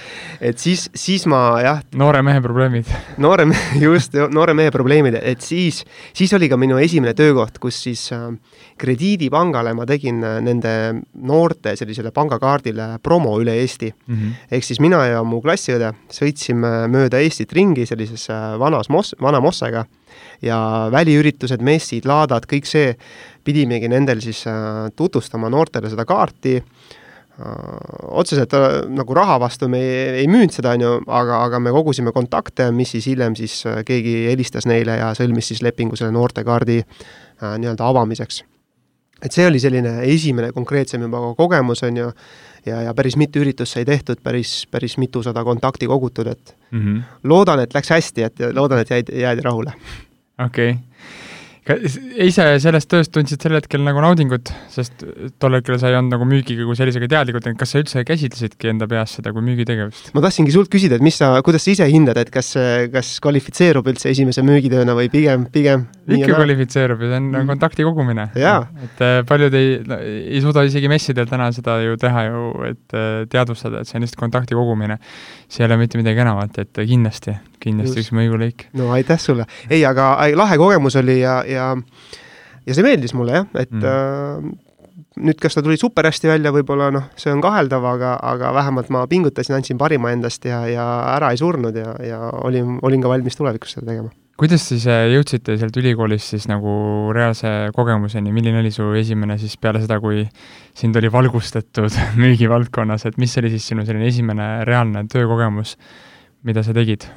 et 0.42 0.60
siis, 0.62 0.88
siis 0.96 1.26
ma 1.30 1.42
jah. 1.64 1.82
noore 1.96 2.22
mehe 2.26 2.42
probleemid. 2.42 2.90
noore 3.22 3.46
mehe, 3.50 3.80
just, 3.88 4.16
noore 4.34 4.56
mehe 4.58 4.74
probleemid, 4.74 5.20
et 5.22 5.42
siis, 5.46 5.84
siis 6.16 6.34
oli 6.38 6.50
ka 6.52 6.58
minu 6.60 6.80
esimene 6.82 7.16
töökoht, 7.18 7.60
kus 7.64 7.80
siis 7.88 8.08
äh, 8.16 8.28
krediidipangale 8.82 9.76
ma 9.78 9.88
tegin 9.90 10.24
äh, 10.26 10.40
nende 10.46 10.76
noorte 11.26 11.76
sellisele 11.78 12.14
pangakaardile 12.16 12.96
promo 13.04 13.38
üle 13.42 13.56
Eesti 13.62 13.92
mm. 13.92 14.16
-hmm. 14.16 14.34
ehk 14.52 14.64
siis 14.64 14.80
mina 14.84 15.06
ja 15.06 15.24
mu 15.24 15.42
klassiõde 15.42 15.94
sõitsime 16.12 16.88
mööda 16.92 17.22
Eestit 17.22 17.54
ringi 17.54 17.86
sellises 17.86 18.30
äh, 18.30 18.58
vanas 18.60 18.90
moss, 18.90 19.16
vana 19.22 19.40
mossega 19.40 19.86
ja 20.42 20.90
väliüritused, 20.92 21.62
messid, 21.62 22.06
laadad, 22.06 22.46
kõik 22.50 22.68
see, 22.68 22.94
pidimegi 23.44 23.88
nendel 23.92 24.22
siis 24.22 24.46
äh, 24.48 24.90
tutvustama 24.96 25.50
noortele 25.50 25.90
seda 25.92 26.06
kaarti 26.06 26.62
otseselt 27.36 28.54
äh, 28.54 28.86
nagu 28.96 29.16
raha 29.16 29.36
vastu 29.44 29.68
me 29.68 29.82
ei, 29.84 30.22
ei 30.22 30.28
müünud 30.32 30.56
seda, 30.56 30.72
on 30.78 30.86
ju, 30.86 30.92
aga, 31.12 31.42
aga 31.50 31.60
me 31.60 31.74
kogusime 31.76 32.14
kontakte, 32.16 32.70
mis 32.72 32.94
siis 32.96 33.10
hiljem 33.12 33.36
siis 33.36 33.58
äh, 33.68 33.82
keegi 33.88 34.16
helistas 34.30 34.68
neile 34.70 34.96
ja 35.02 35.12
sõlmis 35.18 35.52
siis 35.52 35.60
lepingu 35.66 36.00
selle 36.00 36.16
noortekaardi 36.16 36.80
äh, 36.80 37.56
nii-öelda 37.60 37.90
avamiseks. 37.92 38.44
et 39.26 39.32
see 39.36 39.48
oli 39.48 39.60
selline 39.60 39.98
esimene 40.06 40.52
konkreetsem 40.56 41.02
juba 41.02 41.34
kogemus, 41.36 41.84
on 41.84 41.98
ju, 41.98 42.10
ja, 42.66 42.82
ja 42.88 42.94
päris 42.94 43.18
mitu 43.20 43.44
üritust 43.44 43.76
sai 43.76 43.86
tehtud, 43.86 44.24
päris, 44.24 44.64
päris 44.72 44.98
mitusada 44.98 45.44
kontakti 45.44 45.88
kogutud, 45.88 46.28
et 46.28 46.56
mm 46.72 46.82
-hmm. 46.82 47.02
loodan, 47.24 47.60
et 47.60 47.74
läks 47.74 47.90
hästi, 47.90 48.24
et 48.24 48.40
loodan, 48.54 48.80
et 48.80 48.90
jäid, 48.90 49.12
jäädi 49.12 49.42
rahule. 49.42 49.74
okei 50.40 50.70
okay 50.70 50.95
ise 51.66 52.44
sellest 52.62 52.90
tööst 52.92 53.10
tundsid 53.16 53.42
sel 53.42 53.56
hetkel 53.58 53.82
nagu 53.82 54.02
naudingut, 54.04 54.52
sest 54.70 55.02
tol 55.42 55.58
hetkel 55.58 55.80
sa 55.82 55.90
ei 55.90 55.98
olnud 55.98 56.14
nagu 56.14 56.28
müügiga 56.30 56.68
kui 56.68 56.78
sellisega 56.78 57.10
teadlikud, 57.10 57.48
et 57.50 57.58
kas 57.58 57.74
sa 57.74 57.82
üldse 57.82 58.04
käsitlesidki 58.06 58.70
enda 58.70 58.86
peas 58.90 59.16
seda 59.18 59.34
kui 59.34 59.42
müügitegevust? 59.48 60.12
ma 60.14 60.22
tahtsingi 60.26 60.54
sult 60.54 60.70
küsida, 60.74 61.00
et 61.00 61.06
mis 61.06 61.18
sa, 61.18 61.32
kuidas 61.46 61.66
sa 61.66 61.74
ise 61.74 61.88
hindad, 61.90 62.20
et 62.22 62.30
kas, 62.34 62.52
kas 62.94 63.16
kvalifitseerub 63.26 63.90
üldse 63.90 64.12
esimese 64.14 64.46
müügitööna 64.46 64.94
või 64.98 65.10
pigem, 65.14 65.48
pigem 65.54 65.88
ikka 66.06 66.36
kvalifitseerub 66.36 67.02
ja 67.02 67.10
see 67.16 67.22
on 67.24 67.32
mm. 67.32 67.50
kontakti 67.56 67.88
kogumine. 67.88 68.28
et 68.36 69.02
äh, 69.02 69.18
paljud 69.26 69.58
ei, 69.58 69.80
ei 70.06 70.44
suuda 70.46 70.68
isegi 70.70 70.92
messidel 70.92 71.26
täna 71.32 71.50
seda 71.56 71.80
ju 71.82 71.98
teha 72.02 72.28
ju, 72.30 72.46
et 72.70 72.98
äh, 72.98 73.26
teadvustada, 73.32 73.82
et 73.82 73.90
see 73.90 73.98
on 73.98 74.06
lihtsalt 74.06 74.22
kontakti 74.22 74.58
kogumine. 74.58 75.00
see 75.50 75.66
ei 75.66 75.72
ole 75.72 75.82
mitte 75.82 75.98
midagi 75.98 76.22
enamat, 76.22 76.62
et 76.62 76.86
kindlasti, 76.86 77.34
kindlasti 77.66 78.06
üks 78.06 78.14
mõjulõik. 78.16 78.70
no 78.78 78.94
aitäh 78.96 79.20
sulle! 79.22 79.50
ei, 79.70 79.82
aga 79.86 80.14
lahe 80.38 80.62
kogemus 80.62 80.96
oli 81.02 81.20
ja, 81.24 81.42
ja 81.50 81.56
ja 81.56 81.74
ja 82.66 82.76
see 82.76 82.86
meeldis 82.86 83.14
mulle 83.18 83.40
jah, 83.40 83.48
et 83.62 83.72
mm. 83.72 83.86
äh, 83.86 85.06
nüüd, 85.26 85.40
kas 85.42 85.56
ta 85.56 85.64
tuli 85.64 85.78
super 85.80 86.08
hästi 86.10 86.30
välja, 86.32 86.52
võib-olla 86.56 86.90
noh, 86.94 87.08
see 87.20 87.32
on 87.34 87.44
kaheldav, 87.44 87.86
aga, 87.88 88.16
aga 88.34 88.52
vähemalt 88.56 88.92
ma 88.94 89.06
pingutasin, 89.12 89.58
andsin 89.60 89.80
parima 89.80 90.12
endast 90.16 90.46
ja, 90.50 90.64
ja 90.70 90.86
ära 91.16 91.32
ei 91.34 91.42
surnud 91.42 91.78
ja, 91.80 91.96
ja 92.04 92.22
olin, 92.44 92.78
olin 92.86 93.04
ka 93.04 93.12
valmis 93.12 93.38
tulevikus 93.40 93.78
seda 93.78 93.92
tegema. 93.92 94.12
kuidas 94.40 94.66
siis 94.68 94.88
äh, 94.92 95.06
jõudsite 95.14 95.58
sealt 95.62 95.78
ülikoolist 95.80 96.34
siis 96.36 96.50
nagu 96.52 96.74
reaalse 97.16 97.54
kogemuseni, 97.76 98.34
milline 98.36 98.64
oli 98.64 98.74
su 98.76 98.90
esimene 98.98 99.38
siis 99.42 99.56
peale 99.62 99.84
seda, 99.84 100.02
kui 100.04 100.26
sind 100.76 100.98
oli 101.00 101.12
valgustatud 101.12 102.02
müügivaldkonnas, 102.24 103.08
et 103.10 103.22
mis 103.22 103.38
oli 103.42 103.54
siis 103.56 103.70
sinu 103.72 103.86
selline 103.88 104.10
esimene 104.12 104.50
reaalne 104.68 105.06
töökogemus, 105.12 105.78
mida 106.46 106.66
sa 106.66 106.76
tegid? 106.76 107.08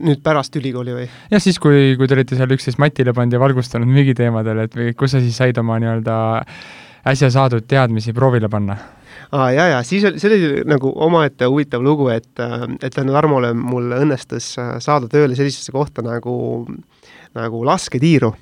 Nüüd 0.00 0.22
pärast 0.24 0.56
ülikooli 0.56 0.96
või? 0.96 1.08
jah, 1.32 1.42
siis 1.42 1.58
kui, 1.62 1.92
kui 1.98 2.08
te 2.08 2.16
olite 2.16 2.38
seal 2.38 2.54
üksteist 2.54 2.80
matile 2.82 3.14
pannud 3.16 3.36
ja 3.36 3.42
valgustanud 3.42 3.90
müügiteemadel, 3.90 4.64
et 4.66 4.76
või 4.78 4.94
kus 4.96 5.14
sa 5.14 5.20
siis 5.22 5.36
said 5.36 5.58
oma 5.60 5.78
nii-öelda 5.82 6.16
äsja 7.12 7.30
saadud 7.34 7.66
teadmisi 7.68 8.14
proovile 8.16 8.48
panna? 8.52 8.78
aa 9.32 9.46
ah,, 9.46 9.50
jaa, 9.54 9.66
jaa, 9.74 9.82
siis 9.86 10.04
oli, 10.08 10.20
see 10.20 10.30
oli 10.30 10.64
nagu 10.68 10.92
omaette 11.06 11.48
huvitav 11.48 11.84
lugu, 11.84 12.08
et, 12.12 12.30
et 12.82 12.92
tänu 12.94 13.14
Tarmole 13.16 13.52
mul 13.56 13.92
õnnestus 13.96 14.54
saada 14.56 15.08
tööle 15.12 15.36
sellisesse 15.38 15.72
kohta 15.72 16.04
nagu, 16.04 16.34
nagu 17.36 17.62
lasketiiru 17.68 18.32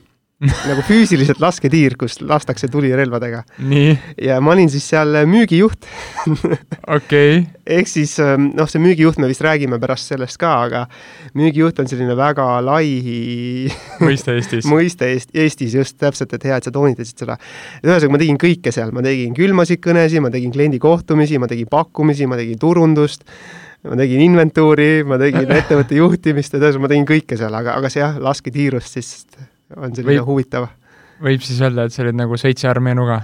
nagu 0.71 0.81
füüsiliselt 0.89 1.41
lasketiir, 1.43 1.99
kus 2.01 2.17
lastakse 2.25 2.69
tulirelvadega. 2.73 3.43
ja 4.25 4.39
ma 4.41 4.55
olin 4.55 4.71
siis 4.73 4.87
seal 4.89 5.19
müügijuht. 5.29 5.85
Okei. 6.97 6.97
Okay.. 6.97 7.43
ehk 7.67 7.91
siis 7.91 8.15
ähm, 8.25 8.51
noh, 8.57 8.69
see 8.71 8.81
müügijuht, 8.81 9.21
me 9.21 9.29
vist 9.29 9.45
räägime 9.45 9.77
pärast 9.83 10.09
sellest 10.09 10.41
ka, 10.41 10.55
aga 10.65 10.87
müügijuht 11.37 11.83
on 11.83 11.91
selline 11.91 12.17
väga 12.17 12.47
lai 12.65 12.89
mõiste 14.07 14.39
Eestis. 14.39 14.69
mõiste 14.71 15.13
Eest, 15.13 15.35
Eestis 15.37 15.77
just 15.77 15.99
täpselt, 16.01 16.33
et 16.33 16.49
hea, 16.49 16.57
et 16.57 16.69
sa 16.69 16.73
toonitasid 16.73 17.27
seda. 17.27 17.37
ühesõnaga, 17.85 18.17
ma 18.17 18.25
tegin 18.25 18.41
kõike 18.41 18.73
seal, 18.73 18.97
ma 18.97 19.05
tegin 19.05 19.37
külmasid 19.37 19.85
kõnesid, 19.85 20.25
ma 20.25 20.33
tegin 20.33 20.57
kliendi 20.57 20.81
kohtumisi, 20.81 21.41
ma 21.43 21.53
tegin 21.53 21.69
pakkumisi, 21.71 22.31
ma 22.31 22.41
tegin 22.41 22.61
turundust 22.61 23.29
ma 23.85 23.97
tegin 23.97 24.25
inventuuri, 24.25 24.91
ma 25.09 25.21
tegin 25.21 25.53
ettevõtte 25.53 26.01
juhtimist 26.01 26.57
ja 26.57 26.65
ühesõnaga 26.65 26.89
ma 26.89 26.95
tegin 26.97 27.09
kõike 27.13 27.41
seal, 27.41 27.55
aga, 27.61 27.77
aga 27.77 27.93
see 27.93 28.01
jah, 28.01 28.17
lasketiirust 28.25 28.97
siis 28.97 29.15
on 29.77 29.95
selline 29.95 30.21
võib, 30.21 30.29
huvitav. 30.29 30.71
võib 31.23 31.45
siis 31.45 31.61
öelda, 31.63 31.87
et 31.87 31.95
sa 31.95 32.03
olid 32.05 32.19
nagu 32.19 32.39
seitse 32.41 32.69
armee 32.71 32.97
nuga? 32.99 33.21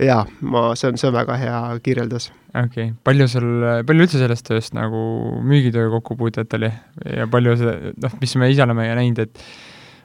jaa, 0.00 0.22
ma, 0.40 0.70
see 0.78 0.90
on, 0.90 1.00
see 1.00 1.08
on 1.10 1.16
väga 1.16 1.36
hea 1.40 1.56
kirjeldus. 1.84 2.30
okei 2.50 2.90
okay., 2.90 2.94
palju 3.06 3.26
sul, 3.30 3.50
palju 3.88 4.06
üldse 4.06 4.20
sellest 4.22 4.46
tööst 4.48 4.76
nagu 4.76 5.02
müügitöö 5.46 5.90
kokkupuutet 5.96 6.56
oli 6.58 6.70
ja 7.16 7.28
palju 7.30 7.56
seda, 7.60 7.76
noh, 8.06 8.16
mis 8.22 8.36
me 8.40 8.50
ise 8.52 8.64
oleme 8.64 8.88
näinud, 8.96 9.22
et 9.26 9.44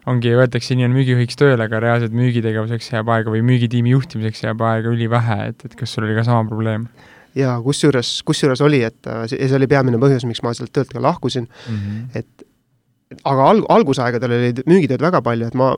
ongi, 0.09 0.35
öeldakse, 0.37 0.73
inimene 0.75 0.99
müügijuhiks 0.99 1.39
tööle, 1.39 1.65
aga 1.65 1.81
reaalselt 1.81 2.15
müügitegevuseks 2.15 2.91
jääb 2.93 3.09
aega 3.15 3.33
või 3.33 3.41
müügitiimi 3.47 3.95
juhtimiseks 3.95 4.43
jääb 4.45 4.61
aega 4.67 4.91
ülivähe, 4.91 5.39
et, 5.51 5.65
et 5.65 5.77
kas 5.79 5.95
sul 5.95 6.05
oli 6.07 6.17
ka 6.17 6.25
sama 6.27 6.45
probleem? 6.49 6.89
jaa, 7.35 7.55
kusjuures, 7.63 8.19
kusjuures 8.27 8.61
oli, 8.63 8.83
et 8.87 9.09
see, 9.27 9.39
see 9.39 9.57
oli 9.57 9.67
peamine 9.67 9.99
põhjus, 9.99 10.23
miks 10.27 10.43
ma 10.45 10.53
sealt 10.55 10.71
töölt 10.75 10.93
ka 10.95 11.01
lahkusin 11.03 11.49
mm, 11.49 11.79
-hmm. 11.79 12.21
et 12.21 12.45
aga 13.23 13.49
alg-, 13.53 13.67
algusaegadel 13.69 14.37
oli 14.37 14.53
müügitööd 14.65 15.03
väga 15.05 15.21
palju, 15.25 15.49
et 15.49 15.57
ma 15.57 15.73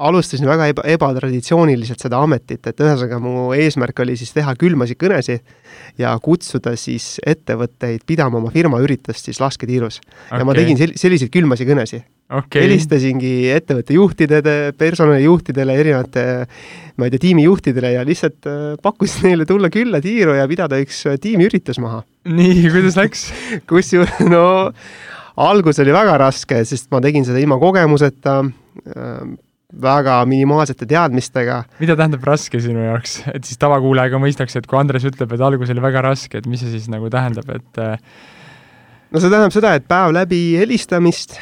alustasin 0.00 0.48
väga 0.48 0.70
eba, 0.72 0.84
ebatraditsiooniliselt 0.94 2.00
seda 2.00 2.22
ametit, 2.24 2.64
et 2.66 2.80
ühesõnaga 2.80 3.18
mu 3.22 3.50
eesmärk 3.56 4.00
oli 4.04 4.16
siis 4.16 4.32
teha 4.32 4.54
külmasid 4.58 4.98
kõnesid 5.00 5.44
ja 6.00 6.14
kutsuda 6.22 6.72
siis 6.80 7.18
ettevõtteid 7.28 8.06
pidama 8.08 8.40
oma 8.40 8.52
firma 8.54 8.80
üritust 8.80 9.28
siis 9.28 9.40
lasketiirus. 9.42 10.00
Okay.. 10.00 10.40
ja 10.40 10.48
ma 10.48 10.56
tegin 10.56 10.80
sel-, 10.80 10.96
selliseid 11.00 11.32
külmasi 11.34 11.68
kõnesid. 11.68 12.06
Okay.. 12.30 12.62
helistasingi 12.62 13.50
ettevõtte 13.50 13.96
juhtidele, 13.96 14.56
personalijuhtidele, 14.78 15.76
erinevate 15.82 16.24
ma 16.96 17.08
ei 17.08 17.12
tea, 17.12 17.24
tiimijuhtidele 17.26 17.94
ja 17.96 18.04
lihtsalt 18.06 18.48
äh, 18.48 18.60
pakkusin 18.82 19.32
neile 19.32 19.48
tulla 19.50 19.68
külla 19.72 20.00
tiiru 20.04 20.38
ja 20.38 20.46
pidada 20.48 20.78
üks 20.80 21.02
äh, 21.10 21.18
tiimiüritus 21.20 21.82
maha. 21.82 22.04
nii, 22.30 22.68
kuidas 22.70 22.96
läks? 23.00 23.28
Kusjuures 23.70 24.22
no 24.30 24.44
algus 25.36 25.78
oli 25.82 25.94
väga 25.94 26.16
raske, 26.20 26.64
sest 26.68 26.90
ma 26.94 27.00
tegin 27.04 27.26
seda 27.26 27.40
ilma 27.42 27.58
kogemuseta 27.60 28.40
äh,, 28.44 29.30
väga 29.70 30.16
minimaalsete 30.26 30.86
teadmistega. 30.90 31.62
mida 31.78 31.96
tähendab 31.96 32.24
raske 32.26 32.60
sinu 32.60 32.82
jaoks, 32.82 33.20
et 33.30 33.46
siis 33.46 33.60
tavakuulaja 33.60 34.10
ka 34.10 34.18
mõistaks, 34.22 34.56
et 34.58 34.66
kui 34.66 34.80
Andres 34.80 35.06
ütleb, 35.06 35.30
et 35.34 35.46
algus 35.46 35.70
oli 35.70 35.84
väga 35.84 36.02
raske, 36.08 36.40
et 36.40 36.50
mis 36.50 36.62
see 36.62 36.72
siis 36.74 36.90
nagu 36.90 37.10
tähendab, 37.12 37.48
et 37.54 37.82
äh... 37.82 37.96
no 39.10 39.22
see 39.22 39.30
tähendab 39.30 39.54
seda, 39.54 39.76
et 39.78 39.86
päev 39.90 40.14
läbi 40.16 40.40
helistamist, 40.58 41.38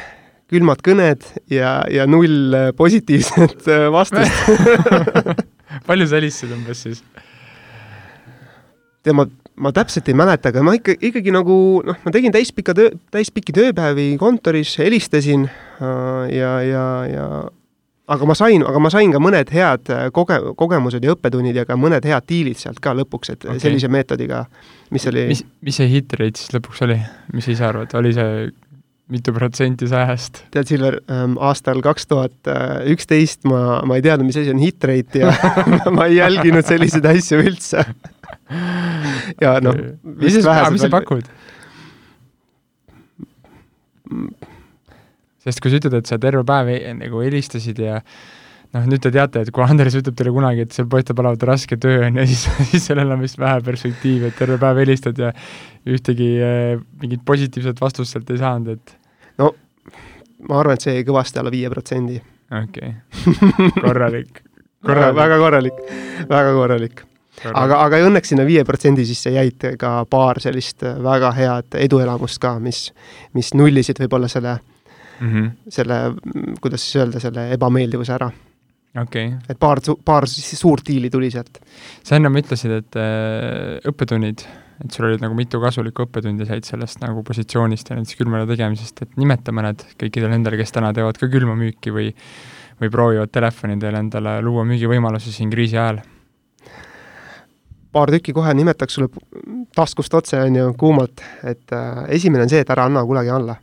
külmad 0.49 0.83
kõned 0.85 1.25
ja, 1.53 1.79
ja 1.89 2.05
null 2.09 2.53
äh, 2.57 2.69
positiivset 2.77 3.67
vastust 3.93 4.49
palju 5.89 6.07
sa 6.09 6.17
helistasid 6.17 6.55
umbes 6.55 6.85
siis? 6.85 7.03
tead, 9.03 9.15
ma 9.17 9.25
ma 9.59 9.71
täpselt 9.75 10.09
ei 10.09 10.17
mäleta, 10.17 10.53
aga 10.53 10.63
ma 10.65 10.73
ikka, 10.77 10.95
ikkagi 11.09 11.33
nagu 11.35 11.55
noh, 11.85 12.01
ma 12.05 12.13
tegin 12.15 12.33
täispika 12.33 12.75
töö, 12.77 12.93
täispikki 13.13 13.55
tööpäevi 13.55 14.11
kontoris, 14.21 14.77
helistasin 14.81 15.47
äh, 15.49 16.29
ja, 16.33 16.53
ja, 16.65 16.85
ja 17.09 17.25
aga 18.09 18.29
ma 18.29 18.37
sain, 18.37 18.63
aga 18.65 18.81
ma 18.81 18.91
sain 18.93 19.11
ka 19.13 19.21
mõned 19.23 19.51
head 19.53 19.91
äh, 19.93 20.07
koge-, 20.15 20.41
kogemused 20.59 21.03
ja 21.05 21.15
õppetunnid 21.15 21.59
ja 21.59 21.67
ka 21.69 21.77
mõned 21.79 22.07
head 22.07 22.27
diilid 22.29 22.61
sealt 22.61 22.79
ka 22.83 22.95
lõpuks, 22.97 23.35
et 23.35 23.45
okay. 23.45 23.61
sellise 23.67 23.91
meetodiga, 23.91 24.45
mis 24.95 25.05
oli 25.11 25.27
mis, 25.33 25.43
mis 25.65 25.81
see 25.81 25.91
hit 25.91 26.15
rate 26.19 26.39
siis 26.41 26.55
lõpuks 26.55 26.87
oli, 26.87 26.97
mis 27.35 27.47
sa 27.47 27.55
ise 27.55 27.69
arvad, 27.69 27.93
oli 27.99 28.15
see 28.15 28.49
mitu 29.09 29.33
protsenti 29.33 29.89
sajast? 29.89 30.43
tead, 30.53 30.69
Silver 30.69 31.01
ähm,, 31.11 31.35
aastal 31.41 31.83
kaks 31.83 32.07
tuhat 32.07 32.53
üksteist 32.93 33.43
ma, 33.49 33.81
ma 33.89 33.99
ei 33.99 34.05
teadnud, 34.05 34.29
mis 34.29 34.39
asi 34.39 34.53
on 34.53 34.61
hit 34.61 34.87
rate 34.87 35.25
ja 35.25 35.33
ma 35.95 36.07
ei 36.07 36.21
jälginud 36.21 36.65
selliseid 36.69 37.09
asju 37.09 37.43
üldse 37.43 37.83
ja 39.43 39.57
noh, 39.63 39.77
mis 40.19 40.39
sa, 40.43 40.61
mis 40.73 40.83
sa 40.85 40.91
pakud? 40.93 41.29
sest 45.43 45.61
kui 45.63 45.71
sa 45.71 45.79
ütled, 45.79 45.95
et 46.01 46.09
sa 46.09 46.19
terve 46.21 46.43
päev 46.47 46.71
nagu 46.99 47.23
helistasid 47.23 47.79
ja 47.81 47.99
noh, 48.75 48.85
nüüd 48.89 49.01
te 49.03 49.11
teate, 49.13 49.43
et 49.43 49.51
kui 49.53 49.65
Andres 49.65 49.97
ütleb 49.97 50.17
teile 50.17 50.33
kunagi, 50.35 50.65
et 50.65 50.75
seal 50.75 50.89
paistab 50.91 51.21
olevat 51.23 51.45
raske 51.49 51.77
töö, 51.81 52.03
on 52.07 52.19
ju, 52.21 52.27
siis, 52.31 52.45
siis 52.73 52.89
sellel 52.91 53.15
on 53.15 53.23
vist 53.23 53.39
vähe 53.41 53.63
perspektiivi, 53.65 54.29
et 54.29 54.37
terve 54.39 54.59
päev 54.61 54.81
helistad 54.83 55.21
ja 55.21 55.31
ühtegi 55.89 56.31
äh, 56.45 56.75
mingit 57.01 57.25
positiivset 57.27 57.81
vastust 57.81 58.15
sealt 58.15 58.29
ei 58.33 58.41
saanud, 58.41 58.77
et 58.77 58.95
no 59.41 59.53
ma 60.49 60.61
arvan, 60.61 60.77
et 60.77 60.85
see 60.85 60.97
jäi 60.99 61.07
kõvasti 61.07 61.41
alla 61.41 61.53
viie 61.53 61.71
protsendi. 61.71 62.21
okei 62.63 62.95
okay., 62.95 63.71
korralik, 63.83 64.41
korralik. 64.87 65.21
väga 65.23 65.43
korralik, 65.45 65.85
väga 66.29 66.57
korralik 66.57 67.05
aga, 67.47 67.79
aga 67.85 68.01
õnneks 68.07 68.33
sinna 68.33 68.45
viie 68.47 68.63
protsendi 68.67 69.05
sisse 69.07 69.31
jäid 69.33 69.65
ka 69.79 69.93
paar 70.09 70.41
sellist 70.43 70.83
väga 70.83 71.31
head 71.37 71.79
eduelamust 71.79 72.41
ka, 72.41 72.57
mis, 72.63 72.89
mis 73.37 73.53
nullisid 73.57 74.01
võib-olla 74.03 74.29
selle 74.31 74.57
mm, 74.57 75.31
-hmm. 75.31 75.49
selle, 75.69 75.99
kuidas 76.61 76.85
siis 76.85 77.01
öelda, 77.01 77.23
selle 77.23 77.49
ebameeldivuse 77.55 78.15
ära 78.15 78.31
okay.. 79.01 79.33
et 79.49 79.59
paar, 79.59 79.81
paar 80.05 80.27
suurt 80.27 80.87
diili 80.87 81.09
tuli 81.09 81.31
sealt. 81.31 81.61
sa 82.03 82.17
ennem 82.19 82.41
ütlesid, 82.41 82.75
et 82.81 82.99
äh, 82.99 83.79
õppetunnid, 83.89 84.45
et 84.83 84.91
sul 84.95 85.09
olid 85.09 85.23
nagu 85.23 85.35
mitu 85.37 85.61
kasulikku 85.61 86.07
õppetundi 86.07 86.47
said 86.49 86.67
sellest 86.67 87.03
nagu 87.03 87.23
positsioonist 87.23 87.89
ja 87.89 87.99
näiteks 87.99 88.19
külmade 88.19 88.47
tegemisest, 88.51 89.03
et 89.03 89.19
nimeta 89.19 89.55
mõned 89.55 89.83
kõikidele 89.99 90.35
nendele, 90.35 90.59
kes 90.61 90.75
täna 90.75 90.93
teevad 90.95 91.19
ka 91.19 91.31
külmamüüki 91.31 91.93
või 91.95 92.13
või 92.79 92.87
proovivad 92.87 93.31
telefonidel 93.35 93.97
endale 93.99 94.37
luua 94.41 94.63
müügivõimalusi 94.63 95.33
siin 95.35 95.49
kriisi 95.51 95.75
ajal 95.77 95.99
paar 97.91 98.11
tükki 98.13 98.33
kohe 98.35 98.53
nimetaks 98.57 98.97
sulle 98.97 99.09
taskust 99.75 100.13
otse, 100.13 100.39
on 100.45 100.55
ju, 100.55 100.67
kuumalt, 100.79 101.23
et 101.47 101.73
äh, 101.75 102.05
esimene 102.17 102.45
on 102.45 102.51
see, 102.51 102.61
et 102.63 102.71
ära 102.73 102.85
anna 102.89 103.05
kunagi 103.07 103.33
alla. 103.33 103.59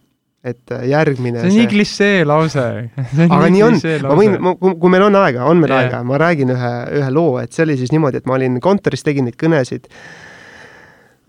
et 0.46 0.70
äh, 0.70 0.84
järgmine 0.86 1.40
see 1.40 1.48
on 1.50 1.56
nii 1.58 1.66
klišee 1.66 2.18
lause. 2.28 2.64
aga 3.36 3.48
nii 3.50 3.62
on, 3.66 3.78
ma 4.04 4.14
võin, 4.14 4.36
kui 4.62 4.92
meil 4.92 5.06
on 5.08 5.18
aega, 5.18 5.46
on 5.50 5.58
meil 5.58 5.72
yeah. 5.74 5.88
aega, 5.88 6.02
ma 6.06 6.20
räägin 6.22 6.52
ühe, 6.54 6.72
ühe 7.00 7.08
loo, 7.10 7.40
et 7.42 7.56
see 7.56 7.64
oli 7.66 7.74
siis 7.80 7.90
niimoodi, 7.90 8.22
et 8.22 8.30
ma 8.30 8.36
olin 8.36 8.60
kontoris, 8.62 9.02
tegin 9.06 9.26
neid 9.26 9.38
kõnesid, 9.40 9.88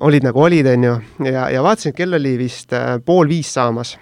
olid 0.05 0.27
nagu 0.27 0.43
olid, 0.45 0.69
on 0.69 0.85
ju, 0.85 0.93
ja, 1.31 1.47
ja 1.49 1.65
vaatasin, 1.65 1.95
et 1.95 1.97
kell 1.97 2.13
oli 2.19 2.35
vist 2.37 2.77
äh, 2.77 2.99
pool 3.01 3.29
viis 3.33 3.49
saamas. 3.57 3.95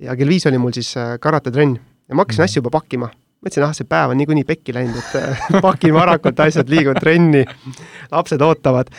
ja 0.00 0.16
kell 0.16 0.32
viis 0.32 0.48
oli 0.48 0.60
mul 0.60 0.72
siis 0.72 0.94
äh, 0.96 1.18
karatetrenn 1.20 1.76
ja 1.76 2.16
ma 2.16 2.24
hakkasin 2.24 2.40
mm. 2.40 2.48
asju 2.48 2.64
juba 2.64 2.72
pakkima 2.80 3.12
mõtlesin, 3.42 3.64
ah, 3.66 3.72
see 3.74 3.88
päev 3.88 4.12
on 4.12 4.20
niikuinii 4.20 4.44
pekki 4.46 4.74
läinud, 4.74 4.98
et 4.98 5.16
äh, 5.18 5.46
pakin 5.66 5.94
varakult 5.96 6.38
asjad, 6.44 6.70
liigun 6.70 6.98
trenni, 7.00 7.42
lapsed 8.12 8.42
ootavad. 8.42 8.92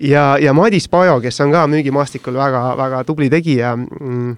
ja, 0.00 0.36
ja 0.40 0.54
Madis 0.54 0.88
Pajo, 0.88 1.18
kes 1.24 1.40
on 1.42 1.54
ka 1.54 1.66
müügimaastikul 1.70 2.38
väga, 2.38 2.62
väga 2.78 3.02
tubli 3.08 3.30
tegija 3.32 3.74
mm,, 3.76 4.36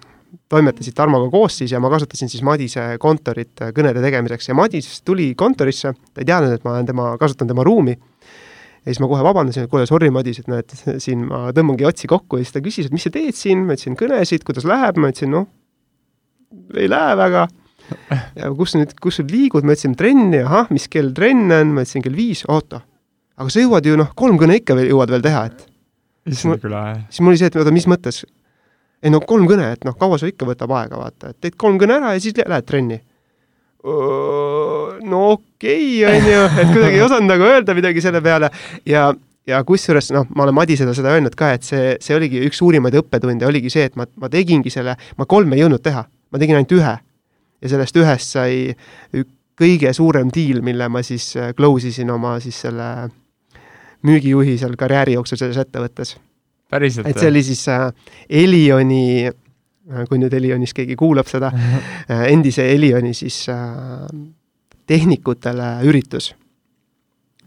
toimetasid 0.50 0.96
Tarmoga 0.96 1.28
koos 1.30 1.58
siis 1.60 1.74
ja 1.74 1.80
ma 1.82 1.90
kasutasin 1.92 2.30
siis 2.32 2.42
Madise 2.46 2.94
kontorit 3.02 3.60
äh, 3.60 3.74
kõnede 3.76 4.02
tegemiseks. 4.04 4.48
Ja 4.48 4.56
Madis 4.56 5.02
tuli 5.04 5.34
kontorisse, 5.38 5.92
ta 6.14 6.24
ei 6.24 6.30
teadnud, 6.32 6.56
et 6.56 6.64
ma 6.64 6.78
olen 6.78 6.88
tema, 6.88 7.12
kasutan 7.20 7.50
tema 7.50 7.66
ruumi. 7.66 7.98
ja 8.80 8.88
siis 8.88 9.02
ma 9.04 9.10
kohe 9.12 9.22
vabandasin, 9.26 9.68
et 9.68 9.70
kuule, 9.70 9.84
sorry, 9.86 10.08
Madis, 10.10 10.40
et 10.40 10.48
näed, 10.48 10.72
siin 11.04 11.28
ma 11.28 11.50
tõmbangi 11.52 11.84
otsi 11.84 12.08
kokku. 12.08 12.40
Ja 12.40 12.48
siis 12.48 12.56
ta 12.56 12.64
küsis, 12.64 12.88
et 12.88 12.96
mis 12.96 13.04
sa 13.04 13.12
teed 13.12 13.36
siin, 13.36 13.66
ma 13.68 13.76
ütlesin 13.76 13.98
kõnesid, 14.00 14.46
kuidas 14.48 14.64
läheb, 14.64 14.96
ma 14.96 15.12
ütlesin, 15.12 15.34
noh, 15.36 15.50
ei 16.80 16.88
lähe 16.88 17.16
väga 17.20 17.48
ja 18.38 18.50
kus 18.56 18.74
nüüd, 18.78 18.94
kus 19.02 19.20
sa 19.20 19.24
liigud, 19.26 19.66
ma 19.66 19.74
ütlesin 19.76 19.96
trenni, 19.98 20.42
ahah, 20.44 20.70
mis 20.74 20.88
kell 20.92 21.12
trenn 21.16 21.50
on, 21.54 21.74
ma 21.76 21.84
ütlesin 21.84 22.04
kell 22.04 22.16
viis, 22.16 22.44
oota. 22.48 22.82
aga 23.40 23.52
sa 23.52 23.62
jõuad 23.62 23.86
ju 23.88 23.96
noh, 24.00 24.10
kolm 24.18 24.40
kõne 24.40 24.58
ikka 24.60 24.76
veel 24.78 24.90
jõuad 24.92 25.12
veel 25.14 25.24
teha, 25.24 25.46
et. 25.50 25.64
siis 26.30 26.44
mul, 26.48 26.60
siis 27.08 27.22
mul 27.24 27.34
oli 27.34 27.40
see, 27.42 27.52
et 27.52 27.60
oota, 27.60 27.74
mis 27.74 27.88
mõttes? 27.90 28.24
ei 29.00 29.12
no 29.12 29.22
kolm 29.24 29.46
kõne, 29.48 29.70
et 29.76 29.86
noh, 29.88 29.96
kaua 29.96 30.18
sul 30.20 30.32
ikka 30.32 30.48
võtab 30.48 30.74
aega, 30.76 30.98
vaata, 31.00 31.32
et 31.32 31.40
teed 31.40 31.56
kolm 31.60 31.80
kõne 31.80 31.96
ära 32.00 32.12
ja 32.16 32.20
siis 32.20 32.36
lähed 32.40 32.68
trenni. 32.68 33.00
no 33.80 35.24
okei 35.32 36.04
okay,, 36.04 36.20
on 36.20 36.30
ju, 36.34 36.44
et 36.60 36.72
kuidagi 36.74 36.98
ei 36.98 37.04
osanud 37.06 37.32
nagu 37.32 37.48
öelda 37.48 37.74
midagi 37.76 38.02
selle 38.04 38.20
peale. 38.20 38.50
Ja 38.84 39.08
ja 39.48 39.60
kusjuures 39.66 40.10
noh, 40.14 40.26
ma 40.36 40.44
olen 40.44 40.54
Madisele 40.54 40.92
seda 40.94 41.14
öelnud 41.16 41.34
ka, 41.38 41.54
et 41.56 41.66
see, 41.66 41.94
see 42.04 42.16
oligi 42.16 42.42
üks 42.46 42.60
suurimaid 42.60 42.94
õppetunde, 43.00 43.46
oligi 43.48 43.72
see, 43.72 43.86
et 43.88 43.96
ma, 43.98 44.04
ma 44.20 44.28
tegingi 44.32 44.70
selle, 44.70 44.94
ma 45.16 45.26
kolme 45.26 45.56
ei 45.56 45.64
jõudnud 45.64 45.82
teha, 45.82 46.04
ma 46.06 46.42
tegin 46.42 46.58
ainult 46.60 46.74
ühe 46.76 46.92
ja 47.60 47.68
sellest 47.68 47.96
ühest 48.00 48.36
sai 48.36 48.72
kõige 49.60 49.92
suurem 49.96 50.30
diil, 50.32 50.62
mille 50.64 50.88
ma 50.92 51.02
siis 51.04 51.34
äh, 51.36 51.52
close 51.56 51.90
isin 51.90 52.10
oma 52.12 52.38
siis 52.40 52.58
selle 52.64 52.88
müügijuhi 54.06 54.56
seal 54.60 54.76
karjääri 54.80 55.18
jooksul 55.18 55.40
selles 55.40 55.60
ettevõttes. 55.60 56.16
et 56.72 57.18
see 57.18 57.28
oli 57.28 57.42
siis 57.44 57.66
äh, 57.68 57.90
Elioni 58.28 59.26
äh,, 59.26 60.04
kui 60.08 60.20
nüüd 60.22 60.34
Elionis 60.34 60.74
keegi 60.74 60.96
kuulab 60.96 61.28
seda 61.28 61.52
endise 62.34 62.70
Elioni 62.72 63.12
siis 63.14 63.42
tehnikutele 64.86 65.70
üritus. 65.84 66.32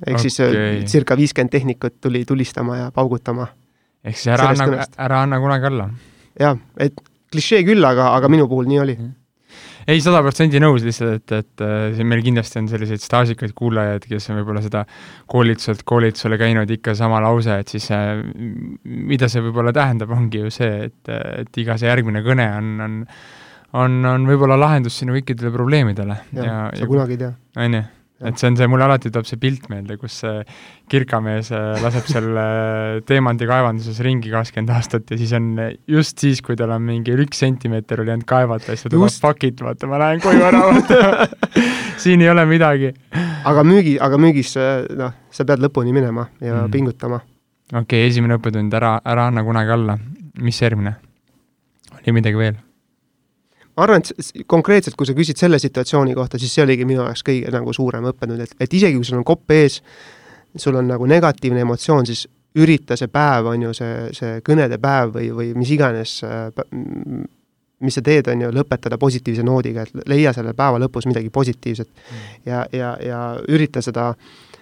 ehk 0.05 0.19
okay. 0.19 0.29
siis 0.29 0.91
circa 0.91 1.17
viiskümmend 1.17 1.51
tehnikut 1.51 2.01
tuli 2.01 2.25
tulistama 2.25 2.77
ja 2.77 2.91
paugutama. 2.91 3.47
ehk 4.03 4.17
siis 4.17 4.33
ära 4.35 4.51
anna, 4.53 4.85
ära 4.97 5.23
anna 5.23 5.39
kunagi 5.39 5.69
alla. 5.71 5.89
jah, 6.39 6.57
et 6.77 7.01
klišee 7.33 7.63
küll, 7.65 7.83
aga, 7.85 8.13
aga 8.13 8.29
minu 8.29 8.47
puhul 8.47 8.69
nii 8.69 8.79
oli 8.79 8.97
mm. 8.99 9.22
Ei, 9.87 10.01
sada 10.03 10.21
protsenti 10.25 10.61
nõus 10.63 10.85
lihtsalt, 10.85 11.21
et, 11.21 11.35
et 11.43 11.65
äh, 11.65 11.85
siin 11.97 12.09
meil 12.09 12.23
kindlasti 12.25 12.61
on 12.61 12.69
selliseid 12.71 13.03
staažikaid 13.03 13.55
kuulajaid, 13.57 14.07
kes 14.09 14.29
on 14.31 14.39
võib-olla 14.41 14.63
seda 14.65 14.83
koolituselt 15.31 15.85
koolitusele 15.87 16.39
käinud, 16.41 16.71
ikka 16.77 16.95
sama 16.99 17.21
lause, 17.23 17.59
et 17.63 17.73
siis 17.73 17.89
äh, 17.95 18.19
mida 18.83 19.31
see 19.31 19.43
võib-olla 19.45 19.73
tähendab, 19.75 20.13
ongi 20.15 20.45
ju 20.45 20.53
see, 20.53 20.89
et, 20.89 21.15
et 21.43 21.63
iga 21.63 21.79
see 21.79 21.91
järgmine 21.91 22.23
kõne 22.25 22.49
on, 22.59 22.75
on 22.87 23.01
on, 23.73 24.03
on 24.05 24.27
võib-olla 24.29 24.53
lahendus 24.59 24.99
sinu 25.01 25.15
kõikidele 25.17 25.49
probleemidele. 25.53 26.19
ja, 26.37 26.45
ja, 26.45 26.57
sa 26.75 26.83
ja, 26.83 26.89
kunagi 26.89 27.17
ei 27.17 27.23
tea. 27.23 27.33
on 27.57 27.79
ju 27.79 27.83
et 28.27 28.39
see 28.39 28.49
on 28.49 28.57
see, 28.59 28.67
mulle 28.71 28.85
alati 28.87 29.11
tuleb 29.11 29.27
see 29.27 29.39
pilt 29.41 29.67
meelde, 29.71 29.97
kus 30.01 30.19
see 30.23 30.41
kirkamees 30.91 31.51
äh, 31.55 31.81
laseb 31.83 32.07
seal 32.09 32.29
äh, 32.39 33.01
teemandikaevanduses 33.07 34.01
ringi 34.05 34.31
kakskümmend 34.33 34.73
aastat 34.75 35.13
ja 35.13 35.19
siis 35.19 35.33
on 35.37 35.51
just 35.89 36.23
siis, 36.23 36.41
kui 36.45 36.57
tal 36.59 36.73
on 36.75 36.85
mingi 36.87 37.15
üks 37.25 37.43
sentimeeter 37.43 38.03
oli 38.03 38.13
jäänud 38.13 38.27
kaevata, 38.29 38.73
siis 38.73 38.87
ta 38.87 38.93
tuleb 38.95 39.15
fuck 39.25 39.47
it, 39.47 39.63
vaata, 39.63 39.89
ma 39.91 40.01
lähen 40.01 40.23
koju 40.23 40.43
ära, 40.49 40.63
vaata 40.69 41.29
siin 42.03 42.23
ei 42.23 42.29
ole 42.31 42.45
midagi. 42.49 42.93
aga 43.45 43.63
müügi, 43.67 43.95
aga 44.01 44.19
müügis 44.21 44.55
noh, 44.97 45.15
sa 45.31 45.47
pead 45.47 45.63
lõpuni 45.63 45.95
minema 45.95 46.27
ja 46.41 46.63
mm. 46.63 46.73
pingutama. 46.73 47.21
okei 47.71 47.83
okay,, 47.83 48.11
esimene 48.11 48.39
õppetund, 48.39 48.73
ära, 48.79 48.97
ära 49.05 49.29
anna 49.31 49.43
kunagi 49.43 49.75
alla. 49.75 49.97
mis 50.41 50.61
järgmine? 50.61 50.95
oli 51.99 52.19
midagi 52.19 52.39
veel? 52.39 52.61
Ma 53.77 53.85
arvan, 53.85 54.03
et 54.03 54.43
konkreetselt, 54.49 54.95
kui 54.99 55.09
sa 55.09 55.15
küsid 55.17 55.39
selle 55.39 55.59
situatsiooni 55.61 56.15
kohta, 56.17 56.39
siis 56.41 56.53
see 56.53 56.65
oligi 56.65 56.85
minu 56.87 57.03
jaoks 57.03 57.25
kõige 57.25 57.53
nagu 57.53 57.73
suurem 57.73 58.05
õppetund, 58.11 58.45
et, 58.45 58.55
et 58.61 58.79
isegi 58.79 58.99
kui 58.99 59.07
sul 59.07 59.19
on 59.19 59.27
kopp 59.27 59.53
ees, 59.55 59.79
sul 60.59 60.77
on 60.77 60.89
nagu 60.91 61.07
negatiivne 61.09 61.63
emotsioon, 61.65 62.07
siis 62.09 62.27
ürita 62.61 62.97
see 62.99 63.09
päev, 63.09 63.49
on 63.49 63.67
ju, 63.69 63.73
see, 63.77 63.95
see 64.13 64.41
kõnede 64.45 64.77
päev 64.81 65.15
või, 65.15 65.31
või 65.33 65.49
mis 65.57 65.73
iganes, 65.73 66.19
mis 67.83 67.97
sa 67.97 68.05
teed, 68.05 68.29
on 68.29 68.45
ju, 68.45 68.53
lõpetada 68.53 68.99
positiivse 69.01 69.45
noodiga, 69.45 69.87
et 69.87 70.09
leia 70.09 70.33
selle 70.37 70.53
päeva 70.57 70.77
lõpus 70.83 71.09
midagi 71.09 71.33
positiivset 71.33 71.89
mm. 71.89 72.33
ja, 72.45 72.65
ja, 72.71 72.95
ja 73.01 73.21
ürita 73.49 73.81
seda 73.81 74.11
äh, 74.13 74.52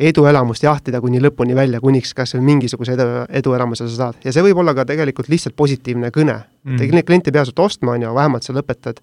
eduelamust 0.00 0.62
jahtida 0.62 1.00
kuni 1.00 1.20
lõpuni 1.22 1.56
välja, 1.56 1.80
kuniks 1.80 2.14
kas 2.14 2.34
või 2.36 2.44
mingisuguse 2.52 2.94
edu, 2.96 3.08
eduelamuse 3.28 3.88
sa 3.88 3.96
saad. 3.96 4.20
ja 4.24 4.32
see 4.32 4.44
võib 4.44 4.62
olla 4.62 4.74
ka 4.74 4.86
tegelikult 4.88 5.28
lihtsalt 5.32 5.56
positiivne 5.56 6.12
kõne 6.14 6.38
mm.. 6.38 6.78
et 6.78 6.94
neid 6.94 7.08
kliente 7.08 7.30
ei 7.30 7.36
pea 7.38 7.44
sult 7.48 7.64
ostma, 7.64 7.96
on 7.96 8.06
ju, 8.06 8.14
vähemalt 8.14 8.46
sa 8.46 8.56
lõpetad 8.56 9.02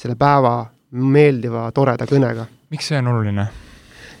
selle 0.00 0.16
päeva 0.18 0.54
meeldiva, 0.92 1.68
toreda 1.74 2.08
kõnega. 2.08 2.46
miks 2.70 2.90
see 2.90 2.98
on 2.98 3.12
oluline? 3.12 3.46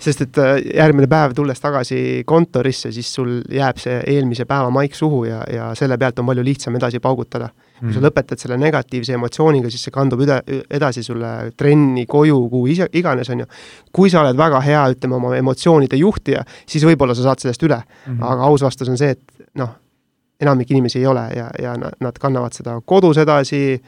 sest 0.02 0.24
et 0.26 0.38
äh, 0.42 0.56
järgmine 0.82 1.06
päev, 1.10 1.34
tulles 1.38 1.60
tagasi 1.62 2.22
kontorisse, 2.26 2.92
siis 2.92 3.12
sul 3.14 3.40
jääb 3.50 3.78
see 3.82 4.00
eelmise 4.14 4.46
päeva 4.50 4.70
maik 4.74 4.96
suhu 4.98 5.24
ja, 5.28 5.42
ja 5.50 5.72
selle 5.78 5.98
pealt 5.98 6.18
on 6.18 6.26
palju 6.26 6.44
lihtsam 6.46 6.76
edasi 6.78 7.00
paugutada 7.00 7.52
kui 7.82 7.90
mm. 7.90 7.96
sa 7.96 8.02
lõpetad 8.04 8.38
selle 8.38 8.56
negatiivse 8.62 9.16
emotsiooniga, 9.16 9.70
siis 9.72 9.88
see 9.88 9.94
kandub 9.94 10.20
üde, 10.22 10.36
edasi 10.70 11.02
sulle 11.02 11.50
trenni, 11.58 12.04
koju, 12.06 12.36
kuhu 12.52 12.68
ise, 12.70 12.86
iganes, 12.94 13.30
on 13.34 13.42
ju. 13.42 13.46
kui 13.90 14.10
sa 14.12 14.20
oled 14.22 14.38
väga 14.38 14.60
hea, 14.62 14.82
ütleme, 14.94 15.18
oma 15.18 15.32
emotsioonide 15.34 15.98
juhtija, 15.98 16.44
siis 16.62 16.86
võib-olla 16.86 17.16
sa 17.18 17.26
saad 17.26 17.42
sellest 17.42 17.66
üle 17.66 17.80
mm. 17.80 18.12
-hmm. 18.12 18.26
aga 18.30 18.46
aus 18.46 18.62
vastus 18.62 18.88
on 18.92 18.98
see, 19.00 19.10
et 19.16 19.48
noh, 19.58 19.74
enamik 20.40 20.70
inimesi 20.70 21.00
ei 21.00 21.06
ole 21.10 21.26
ja, 21.36 21.48
ja 21.58 21.74
nad 21.76 22.18
kannavad 22.20 22.54
seda 22.54 22.78
kodus 22.86 23.18
edasi, 23.18 23.80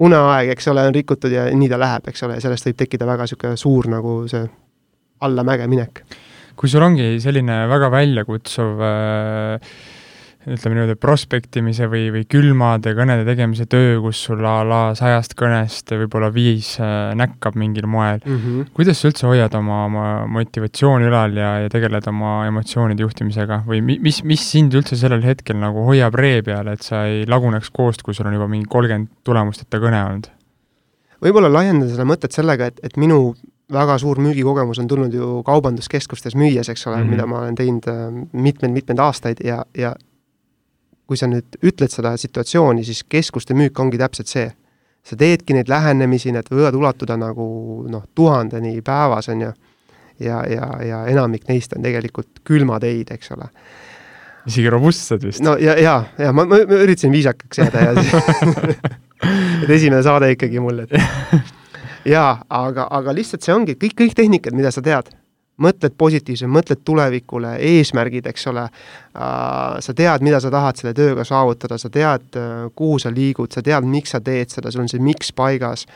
uneaeg, 0.00 0.52
eks 0.54 0.68
ole, 0.68 0.84
on 0.88 0.94
rikutud 0.94 1.32
ja 1.32 1.46
nii 1.52 1.68
ta 1.68 1.78
läheb, 1.80 2.08
eks 2.12 2.26
ole, 2.28 2.36
ja 2.36 2.44
sellest 2.44 2.68
võib 2.68 2.80
tekkida 2.82 3.08
väga 3.08 3.24
niisugune 3.24 3.56
suur 3.60 3.88
nagu 3.88 4.16
see 4.28 4.44
allamäge 5.20 5.66
minek. 5.66 6.04
kui 6.56 6.68
sul 6.68 6.84
ongi 6.84 7.16
selline 7.20 7.62
väga 7.68 7.88
väljakutsuv 7.90 8.84
äh, 8.84 9.72
ütleme 10.48 10.78
niimoodi, 10.78 10.96
prospektimise 10.96 11.84
või, 11.90 12.06
või 12.14 12.22
külmade 12.30 12.94
kõnede 12.96 13.26
tegemise 13.28 13.66
töö, 13.68 13.98
kus 14.00 14.22
sul 14.24 14.40
a 14.48 14.60
la 14.64 14.80
sajast 14.96 15.34
kõnest 15.36 15.92
võib-olla 15.92 16.30
viis 16.32 16.72
äh, 16.80 17.10
näkkab 17.18 17.58
mingil 17.60 17.88
moel 17.90 18.22
mm. 18.24 18.38
-hmm. 18.38 18.70
kuidas 18.76 19.02
sa 19.02 19.10
üldse 19.10 19.28
hoiad 19.28 19.54
oma, 19.58 19.84
oma 19.90 20.06
motivatsiooni 20.32 21.10
ülal 21.10 21.36
ja, 21.36 21.52
ja 21.66 21.72
tegeled 21.72 22.08
oma 22.08 22.46
emotsioonide 22.48 23.04
juhtimisega 23.04 23.62
või 23.68 23.82
mi-, 23.84 23.98
mis, 24.00 24.22
mis 24.24 24.46
sind 24.54 24.74
üldse 24.74 24.96
sellel 24.96 25.22
hetkel 25.26 25.60
nagu 25.60 25.84
hoiab 25.84 26.16
ree 26.16 26.40
peal, 26.46 26.72
et 26.72 26.82
sa 26.88 27.04
ei 27.10 27.28
laguneks 27.28 27.68
koost, 27.70 28.02
kui 28.02 28.16
sul 28.16 28.32
on 28.32 28.40
juba 28.40 28.48
mingi 28.48 28.68
kolmkümmend 28.70 29.12
tulemusteta 29.24 29.82
kõne 29.82 30.04
olnud? 30.08 30.32
võib-olla 31.20 31.52
laiendada 31.52 31.92
seda 31.92 32.08
mõtet 32.08 32.32
sellega, 32.32 32.72
et, 32.72 32.80
et 32.82 32.96
minu 32.96 33.34
väga 33.70 33.98
suur 34.00 34.18
müügikogemus 34.18 34.80
on 34.80 34.88
tulnud 34.88 35.14
ju 35.14 35.42
kaubanduskeskustes 35.46 36.34
müües, 36.34 36.68
eks 36.72 36.86
ole 36.86 36.96
mm, 36.96 37.02
-hmm. 37.02 37.10
mida 37.10 37.26
ma 37.26 37.42
olen 37.44 37.54
teinud 37.54 37.86
äh, 37.92 38.06
mitmeid-mitmeid 38.32 38.98
aastaid 39.04 39.44
ja, 39.44 39.64
ja 39.76 39.92
kui 41.10 41.18
sa 41.18 41.26
nüüd 41.26 41.56
ütled 41.66 41.90
seda 41.90 42.12
situatsiooni, 42.14 42.84
siis 42.86 43.02
keskuste 43.10 43.56
müük 43.58 43.78
ongi 43.82 43.98
täpselt 43.98 44.30
see. 44.30 44.50
sa 45.02 45.16
teedki 45.16 45.54
neid 45.56 45.70
lähenemisi, 45.72 46.28
need 46.30 46.50
võivad 46.52 46.76
ulatuda 46.76 47.16
nagu 47.16 47.44
noh, 47.88 48.02
tuhandeni 48.14 48.82
päevas, 48.84 49.30
on 49.32 49.46
ju, 49.46 49.52
ja, 50.20 50.42
ja, 50.46 50.66
ja 50.84 50.98
enamik 51.08 51.48
neist 51.48 51.72
on 51.72 51.82
tegelikult 51.82 52.42
külmateid, 52.44 53.10
eks 53.16 53.32
ole. 53.34 53.48
isegi 54.46 54.70
robustsed 54.70 55.24
vist? 55.24 55.42
no 55.42 55.56
ja, 55.58 55.74
ja, 55.80 55.96
ja 56.18 56.34
ma, 56.36 56.44
ma, 56.44 56.60
ma 56.68 56.82
üritasin 56.84 57.16
viisakaks 57.16 57.58
jääda 57.58 57.86
ja 57.88 57.94
et 59.64 59.70
esimene 59.70 60.02
saade 60.04 60.30
ikkagi 60.36 60.62
mul, 60.62 60.84
et 60.84 60.94
jaa, 62.14 62.36
aga, 62.46 62.86
aga 63.00 63.16
lihtsalt 63.16 63.42
see 63.42 63.56
ongi 63.56 63.74
kõik, 63.80 63.96
kõik 64.04 64.14
tehnikad, 64.20 64.54
mida 64.54 64.70
sa 64.70 64.84
tead, 64.84 65.10
mõtled 65.60 65.96
positiivselt, 65.98 66.50
mõtled 66.52 66.82
tulevikule, 66.84 67.56
eesmärgid, 67.72 68.30
eks 68.30 68.48
ole 68.52 68.64
uh,, 68.66 69.76
sa 69.80 69.94
tead, 69.96 70.24
mida 70.26 70.40
sa 70.40 70.52
tahad 70.52 70.80
selle 70.80 70.94
tööga 70.96 71.26
saavutada, 71.28 71.78
sa 71.78 71.92
tead, 71.92 72.40
kuhu 72.74 72.98
sa 73.02 73.12
liigud, 73.14 73.52
sa 73.52 73.62
tead, 73.64 73.86
miks 73.86 74.16
sa 74.16 74.22
teed 74.24 74.52
seda, 74.52 74.72
sul 74.72 74.86
on 74.86 74.90
see 74.92 75.02
miks 75.02 75.32
paigas 75.36 75.86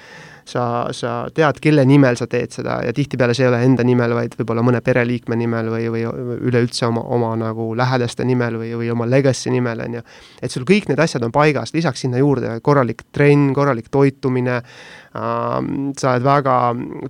sa, 0.45 0.89
sa 0.93 1.13
tead, 1.35 1.59
kelle 1.63 1.85
nimel 1.89 2.19
sa 2.21 2.27
teed 2.31 2.53
seda 2.55 2.79
ja 2.85 2.93
tihtipeale 2.97 3.35
see 3.37 3.47
ei 3.47 3.51
ole 3.51 3.61
enda 3.65 3.85
nimel, 3.87 4.15
vaid 4.17 4.37
võib-olla 4.39 4.65
mõne 4.67 4.81
pereliikme 4.85 5.37
nimel 5.41 5.71
või, 5.73 5.89
või 5.93 6.05
üleüldse 6.51 6.87
oma, 6.89 7.05
oma 7.17 7.33
nagu 7.41 7.71
lähedaste 7.79 8.27
nimel 8.29 8.59
või, 8.61 8.73
või 8.81 8.91
oma 8.93 9.09
legacy 9.09 9.53
nimel, 9.55 9.85
on 9.87 9.99
ju. 9.99 10.05
et 10.43 10.53
sul 10.53 10.67
kõik 10.69 10.91
need 10.91 11.01
asjad 11.01 11.25
on 11.25 11.33
paigas, 11.35 11.75
lisaks 11.77 12.05
sinna 12.05 12.21
juurde 12.21 12.59
korralik 12.65 13.07
trenn, 13.13 13.53
korralik 13.57 13.89
toitumine 13.93 14.61
äh,, 14.61 15.57
sa 15.99 16.13
oled 16.13 16.29
väga, 16.29 16.59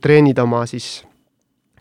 treenid 0.04 0.38
oma 0.42 0.64
siis 0.70 1.02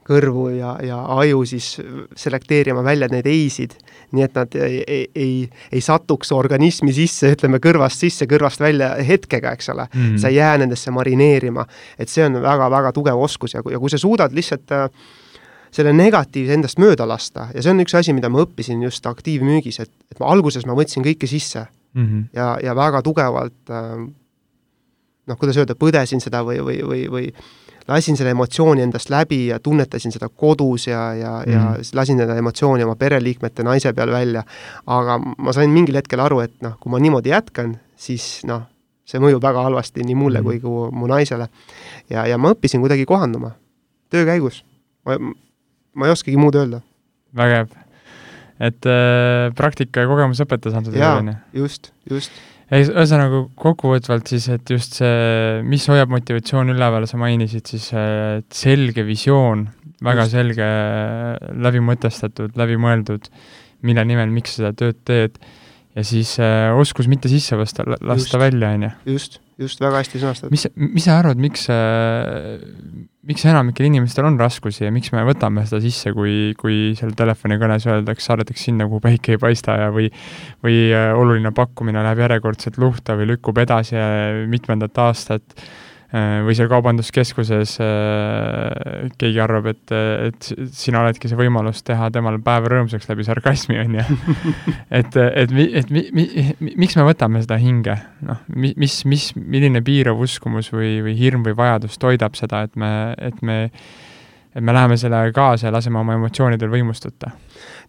kõrvu 0.08 0.50
ja, 0.58 0.76
ja 0.84 1.00
aju 1.16 1.44
siis 1.48 1.78
selekteerima 2.20 2.84
välja 2.84 3.08
neid 3.12 3.28
ei-sid, 3.30 3.76
nii 4.14 4.26
et 4.26 4.38
nad 4.38 4.56
ei, 4.60 4.80
ei, 4.88 5.06
ei, 5.16 5.34
ei 5.72 5.82
satuks 5.84 6.34
organismi 6.36 6.94
sisse, 6.96 7.34
ütleme 7.38 7.62
kõrvast 7.64 8.04
sisse, 8.04 8.28
kõrvast 8.30 8.64
välja 8.64 8.94
hetkega, 9.04 9.54
eks 9.56 9.70
ole 9.74 9.88
mm. 9.88 10.00
-hmm. 10.00 10.22
sa 10.22 10.32
ei 10.32 10.36
jää 10.36 10.58
nendesse 10.64 10.92
marineerima. 10.92 11.66
et 11.98 12.10
see 12.10 12.26
on 12.26 12.42
väga-väga 12.42 12.92
tugev 12.92 13.20
oskus 13.20 13.54
ja, 13.54 13.62
ja 13.72 13.80
kui 13.80 13.90
sa 13.90 13.98
suudad 13.98 14.34
lihtsalt 14.34 14.72
äh, 14.72 14.90
selle 15.72 15.94
negatiivse 15.94 16.54
endast 16.54 16.80
mööda 16.80 17.08
lasta 17.08 17.48
ja 17.54 17.62
see 17.62 17.72
on 17.72 17.82
üks 17.86 17.96
asi, 17.98 18.14
mida 18.14 18.30
ma 18.30 18.44
õppisin 18.44 18.84
just 18.84 19.06
aktiivmüügis, 19.06 19.80
et, 19.80 19.92
et 20.12 20.20
ma 20.20 20.30
alguses 20.34 20.66
ma 20.66 20.76
võtsin 20.78 21.06
kõike 21.06 21.28
sisse 21.28 21.66
mm 21.94 22.06
-hmm. 22.06 22.28
ja, 22.34 22.58
ja 22.64 22.76
väga 22.76 23.02
tugevalt 23.02 23.72
äh, 23.72 24.08
noh, 25.28 25.38
kuidas 25.40 25.58
öelda, 25.58 25.76
põdesin 25.80 26.22
seda 26.24 26.44
või, 26.44 26.60
või, 26.66 26.80
või, 26.88 27.04
või 27.12 27.28
lasin 27.88 28.18
selle 28.18 28.32
emotsiooni 28.32 28.82
endast 28.82 29.10
läbi 29.12 29.48
ja 29.48 29.60
tunnetasin 29.60 30.12
seda 30.12 30.30
kodus 30.30 30.88
ja, 30.88 31.14
ja 31.14 31.32
mm., 31.46 31.54
ja 31.54 31.64
lasin 31.94 32.22
seda 32.22 32.36
emotsiooni 32.40 32.84
oma 32.84 32.96
pereliikmete, 33.00 33.64
naise 33.64 33.94
peal 33.94 34.12
välja, 34.12 34.44
aga 34.88 35.18
ma 35.20 35.56
sain 35.56 35.74
mingil 35.74 36.00
hetkel 36.00 36.24
aru, 36.24 36.40
et 36.46 36.56
noh, 36.64 36.78
kui 36.80 36.94
ma 36.94 37.02
niimoodi 37.04 37.34
jätkan, 37.34 37.76
siis 38.00 38.44
noh, 38.48 38.66
see 39.08 39.20
mõjub 39.20 39.44
väga 39.44 39.66
halvasti 39.68 40.06
nii 40.08 40.16
mulle 40.16 40.42
mm. 40.42 40.48
kui 40.48 40.62
ka 40.64 40.96
mu 40.96 41.10
naisele. 41.12 41.50
ja, 42.10 42.26
ja 42.30 42.40
ma 42.40 42.54
õppisin 42.56 42.84
kuidagi 42.84 43.06
kohanduma 43.10 43.54
töö 44.14 44.26
käigus. 44.30 44.64
ma, 45.06 45.18
ma 45.96 46.08
ei 46.08 46.16
oskagi 46.16 46.40
muud 46.40 46.56
öelda. 46.56 46.82
vägev. 47.36 47.76
et 48.64 48.88
äh, 48.88 49.52
praktika 49.58 50.06
ja 50.06 50.12
kogemus 50.12 50.42
õpetas 50.46 50.78
antud 50.78 50.96
juhul, 50.96 51.26
on 51.26 51.34
ju? 51.34 51.66
just, 51.66 51.92
just 52.10 52.32
ei, 52.74 52.86
ühesõnaga 52.90 53.44
kokkuvõtvalt 53.60 54.30
siis, 54.34 54.48
et 54.54 54.74
just 54.74 55.00
see, 55.00 55.62
mis 55.68 55.86
hoiab 55.92 56.12
motivatsiooni 56.14 56.74
üleval, 56.76 57.08
sa 57.10 57.20
mainisid 57.22 57.70
siis 57.70 57.90
et 57.94 58.48
selge 58.56 59.06
visioon, 59.08 59.68
väga 60.04 60.28
just. 60.28 60.34
selge, 60.34 60.70
läbimõtestatud, 61.68 62.56
läbimõeldud, 62.60 63.30
mille 63.88 64.08
nimel, 64.08 64.32
miks 64.34 64.58
sa 64.58 64.64
seda 64.64 64.74
tööd 64.80 65.04
teed, 65.08 65.40
ja 65.94 66.04
siis 66.08 66.36
äh, 66.42 66.72
oskus 66.78 67.10
mitte 67.12 67.32
sisse 67.32 67.58
lasta, 67.60 67.86
lasta 68.02 68.42
välja, 68.42 68.74
on 68.78 68.88
ju. 68.88 68.94
just 69.18 69.42
just, 69.62 69.82
väga 69.82 70.02
hästi 70.02 70.22
sõnastatud. 70.22 70.54
mis, 70.54 70.66
mis 70.76 71.06
sa 71.06 71.20
arvad, 71.22 71.40
miks, 71.42 71.68
miks 73.30 73.46
enamikel 73.50 73.88
inimestel 73.88 74.28
on 74.28 74.40
raskusi 74.42 74.88
ja 74.88 74.92
miks 74.94 75.14
me 75.14 75.24
võtame 75.28 75.66
seda 75.70 75.82
sisse, 75.84 76.14
kui, 76.16 76.54
kui 76.60 76.80
seal 77.00 77.14
telefonikõnes 77.18 77.88
öeldakse, 77.90 78.28
saadetakse 78.30 78.70
sinna, 78.70 78.88
kuhu 78.90 79.04
päike 79.04 79.36
ei 79.36 79.42
paista 79.42 79.78
ja 79.86 79.94
või 79.94 80.10
või 80.66 80.78
äh, 80.90 81.12
oluline 81.18 81.54
pakkumine 81.56 82.04
läheb 82.06 82.26
järjekordselt 82.26 82.82
luhta 82.82 83.18
või 83.20 83.34
lükkub 83.34 83.62
edasi 83.64 84.00
mitmendat 84.50 85.02
aastat 85.06 85.58
Äh, 85.58 85.83
või 86.46 86.54
seal 86.54 86.70
kaubanduskeskuses 86.70 87.76
äh, 87.82 89.08
keegi 89.18 89.40
arvab, 89.42 89.72
et, 89.72 89.94
et 90.28 90.50
sina 90.78 91.02
oledki 91.02 91.32
see 91.32 91.40
võimalus 91.40 91.82
teha 91.88 92.12
temale 92.14 92.38
päev 92.44 92.70
rõõmsaks 92.70 93.10
läbi 93.10 93.26
sarkasmi, 93.26 93.80
on 93.82 93.98
ju. 93.98 94.06
et, 95.00 95.18
et, 95.18 95.18
et, 95.18 95.58
et 95.82 95.94
mi, 95.94 96.06
mi, 96.14 96.28
mi, 96.60 96.76
miks 96.86 96.98
me 97.00 97.08
võtame 97.08 97.42
seda 97.42 97.58
hinge, 97.62 97.98
noh, 98.28 98.46
mis, 98.54 99.00
mis, 99.10 99.28
milline 99.40 99.82
piirav 99.86 100.22
uskumus 100.22 100.70
või, 100.76 101.00
või 101.06 101.18
hirm 101.18 101.46
või 101.48 101.58
vajadus 101.58 101.98
toidab 102.02 102.38
seda, 102.38 102.66
et 102.68 102.78
me, 102.78 102.94
et 103.18 103.42
me 103.42 103.60
et 104.54 104.62
me 104.62 104.74
läheme 104.74 104.98
sellega 104.98 105.32
kaasa 105.34 105.68
ja 105.68 105.74
laseme 105.74 106.00
oma 106.00 106.14
emotsioonidel 106.20 106.70
võimustuda? 106.70 107.32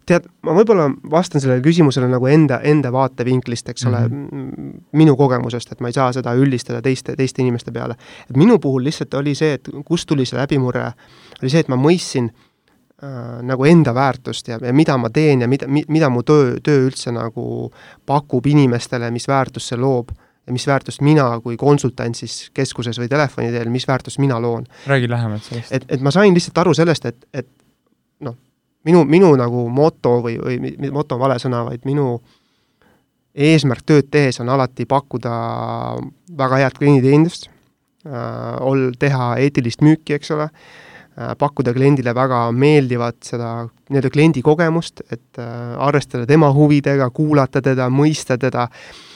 Tead, 0.05 0.25
ma 0.45 0.53
võib-olla 0.55 0.87
vastan 1.11 1.41
sellele 1.41 1.63
küsimusele 1.65 2.07
nagu 2.09 2.27
enda, 2.29 2.59
enda 2.67 2.91
vaatevinklist, 2.93 3.69
eks 3.73 3.85
ole 3.89 4.01
mm, 4.07 4.25
-hmm. 4.25 4.81
minu 5.01 5.15
kogemusest, 5.17 5.71
et 5.71 5.81
ma 5.81 5.91
ei 5.91 5.97
saa 5.97 6.11
seda 6.13 6.33
üldistada 6.37 6.81
teiste, 6.81 7.15
teiste 7.15 7.41
inimeste 7.41 7.71
peale. 7.71 7.95
et 8.29 8.37
minu 8.37 8.59
puhul 8.59 8.83
lihtsalt 8.83 9.13
oli 9.13 9.35
see, 9.35 9.53
et 9.53 9.69
kust 9.85 10.07
tuli 10.07 10.25
see 10.25 10.39
läbimurre, 10.39 10.91
oli 11.41 11.49
see, 11.49 11.59
et 11.59 11.71
ma 11.71 11.75
mõistsin 11.75 12.29
äh, 12.29 13.41
nagu 13.41 13.65
enda 13.65 13.93
väärtust 13.93 14.47
ja, 14.47 14.59
ja 14.61 14.73
mida 14.73 14.97
ma 14.97 15.09
teen 15.09 15.41
ja 15.41 15.47
mida, 15.47 15.67
mida 15.67 16.09
mu 16.09 16.23
töö, 16.23 16.59
töö 16.63 16.87
üldse 16.89 17.11
nagu 17.11 17.71
pakub 18.05 18.45
inimestele, 18.45 19.11
mis 19.11 19.27
väärtust 19.27 19.73
see 19.73 19.79
loob 19.79 20.13
ja 20.45 20.53
mis 20.53 20.67
väärtust 20.67 21.01
mina 21.01 21.39
kui 21.41 21.57
konsultant 21.57 22.15
siis 22.15 22.51
keskuses 22.53 22.99
või 23.01 23.09
telefoni 23.09 23.51
teel, 23.51 23.69
mis 23.69 23.87
väärtust 23.87 24.19
mina 24.21 24.41
loon. 24.41 24.65
räägi 24.87 25.09
lähemalt 25.09 25.43
sellest. 25.43 25.71
et, 25.71 25.85
et 25.89 26.01
ma 26.01 26.11
sain 26.11 26.33
lihtsalt 26.33 26.57
aru 26.57 26.73
sellest, 26.73 27.05
et, 27.05 27.25
et 27.33 27.47
minu, 28.85 29.03
minu 29.09 29.33
nagu 29.39 29.67
moto 29.73 30.19
või, 30.25 30.37
või 30.39 30.91
moto 30.93 31.17
on 31.17 31.23
vale 31.25 31.37
sõna, 31.41 31.63
vaid 31.67 31.85
minu 31.87 32.19
eesmärk 33.35 33.83
tööd 33.85 34.09
tehes 34.11 34.39
on 34.39 34.49
alati 34.53 34.87
pakkuda 34.87 35.35
väga 36.39 36.61
head 36.63 36.79
klienditeenindust 36.79 37.49
äh,, 37.49 38.57
ol-, 38.63 38.93
teha 38.99 39.35
eetilist 39.43 39.83
müüki, 39.85 40.15
eks 40.15 40.31
ole 40.35 40.47
äh,, 40.47 41.33
pakkuda 41.39 41.73
kliendile 41.75 42.15
väga 42.15 42.45
meeldivat 42.55 43.19
seda 43.27 43.55
nii-öelda 43.89 44.11
kliendi 44.13 44.43
kogemust, 44.45 45.03
et 45.11 45.41
äh, 45.41 45.75
arvestada 45.83 46.27
tema 46.29 46.51
huvidega, 46.55 47.09
kuulata 47.15 47.61
teda, 47.65 47.89
mõista 47.91 48.39
teda. 48.41 48.69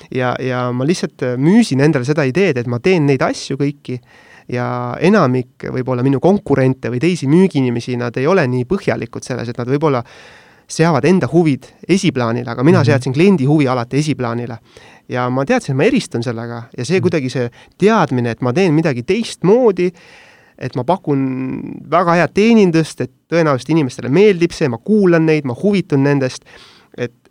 Ja, 0.09 0.33
ja 0.41 0.63
ma 0.73 0.87
lihtsalt 0.89 1.21
müüsin 1.37 1.83
endale 1.85 2.07
seda 2.07 2.23
ideed, 2.25 2.57
et 2.57 2.67
ma 2.67 2.79
teen 2.81 3.05
neid 3.05 3.21
asju 3.21 3.59
kõiki 3.59 3.99
ja 4.49 4.97
enamik 4.99 5.69
võib-olla 5.69 6.03
minu 6.05 6.19
konkurente 6.19 6.89
või 6.89 7.01
teisi 7.01 7.27
müügiinimesi, 7.29 7.97
nad 7.97 8.17
ei 8.17 8.27
ole 8.27 8.47
nii 8.47 8.65
põhjalikud 8.69 9.25
selles, 9.25 9.49
et 9.49 9.57
nad 9.57 9.69
võib-olla 9.69 10.03
seavad 10.69 11.05
enda 11.09 11.27
huvid 11.31 11.65
esiplaanile, 11.89 12.51
aga 12.51 12.63
mina 12.63 12.77
mm 12.77 12.81
-hmm. 12.81 12.85
seadsin 12.85 13.13
kliendi 13.13 13.45
huvi 13.45 13.67
alati 13.67 13.97
esiplaanile. 13.97 14.57
ja 15.09 15.29
ma 15.29 15.45
teadsin, 15.45 15.73
et 15.73 15.77
ma 15.77 15.83
eristun 15.83 16.23
sellega 16.23 16.63
ja 16.77 16.85
see 16.85 16.97
mhm. 16.97 17.01
kuidagi 17.01 17.29
see 17.29 17.49
teadmine, 17.77 18.31
et 18.31 18.41
ma 18.41 18.53
teen 18.53 18.73
midagi 18.73 19.03
teistmoodi, 19.03 19.91
et 20.57 20.75
ma 20.75 20.83
pakun 20.83 21.61
väga 21.91 22.13
head 22.13 22.33
teenindust, 22.33 23.01
et 23.01 23.11
tõenäoliselt 23.31 23.69
inimestele 23.69 24.09
meeldib 24.09 24.51
see, 24.51 24.69
ma 24.69 24.77
kuulan 24.77 25.25
neid, 25.25 25.45
ma 25.45 25.55
huvitun 25.63 26.03
nendest, 26.03 26.45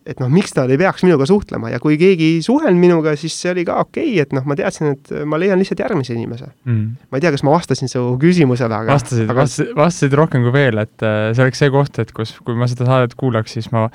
et 0.09 0.21
noh, 0.23 0.31
miks 0.33 0.55
nad 0.57 0.71
ei 0.73 0.79
peaks 0.81 1.05
minuga 1.05 1.27
suhtlema 1.29 1.73
ja 1.73 1.81
kui 1.83 1.99
keegi 2.01 2.31
ei 2.35 2.39
suhelnud 2.45 2.81
minuga, 2.81 3.15
siis 3.21 3.35
see 3.37 3.53
oli 3.53 3.65
ka 3.69 3.79
okei 3.83 4.15
okay,, 4.15 4.23
et 4.25 4.33
noh, 4.37 4.47
ma 4.49 4.57
teadsin, 4.59 4.95
et 4.97 5.13
ma 5.29 5.41
leian 5.41 5.61
lihtsalt 5.61 5.83
järgmise 5.85 6.15
inimese. 6.17 6.49
Mm.. 6.69 6.97
ma 7.11 7.21
ei 7.21 7.25
tea, 7.25 7.33
kas 7.35 7.45
ma 7.47 7.55
vastasin 7.55 7.93
su 7.93 8.05
küsimusele, 8.23 8.81
aga 8.83 8.97
vastasid 8.97 9.33
aga..., 9.35 9.47
vastasid, 9.79 10.17
rohkem 10.19 10.47
kui 10.47 10.55
veel, 10.55 10.81
et 10.85 11.07
äh, 11.07 11.31
see 11.37 11.45
oleks 11.45 11.63
see 11.65 11.73
koht, 11.75 12.01
et 12.01 12.15
kus, 12.17 12.37
kui 12.45 12.57
ma 12.59 12.71
seda 12.71 12.89
saadet 12.89 13.17
kuulaks, 13.19 13.59
siis 13.59 13.71
ma 13.75 13.89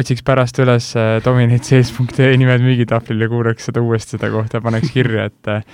otsiks 0.00 0.22
pärast 0.24 0.60
üles 0.62 0.92
äh, 0.96 1.16
dominatesees.ee 1.24 2.36
nimed 2.40 2.62
müügitahvlil 2.64 3.26
ja 3.26 3.32
kuulaks 3.32 3.68
seda 3.68 3.82
uuesti, 3.84 4.16
seda 4.16 4.30
kohta, 4.32 4.62
paneks 4.64 4.94
kirja, 4.94 5.26
et 5.32 5.50
äh, 5.50 5.66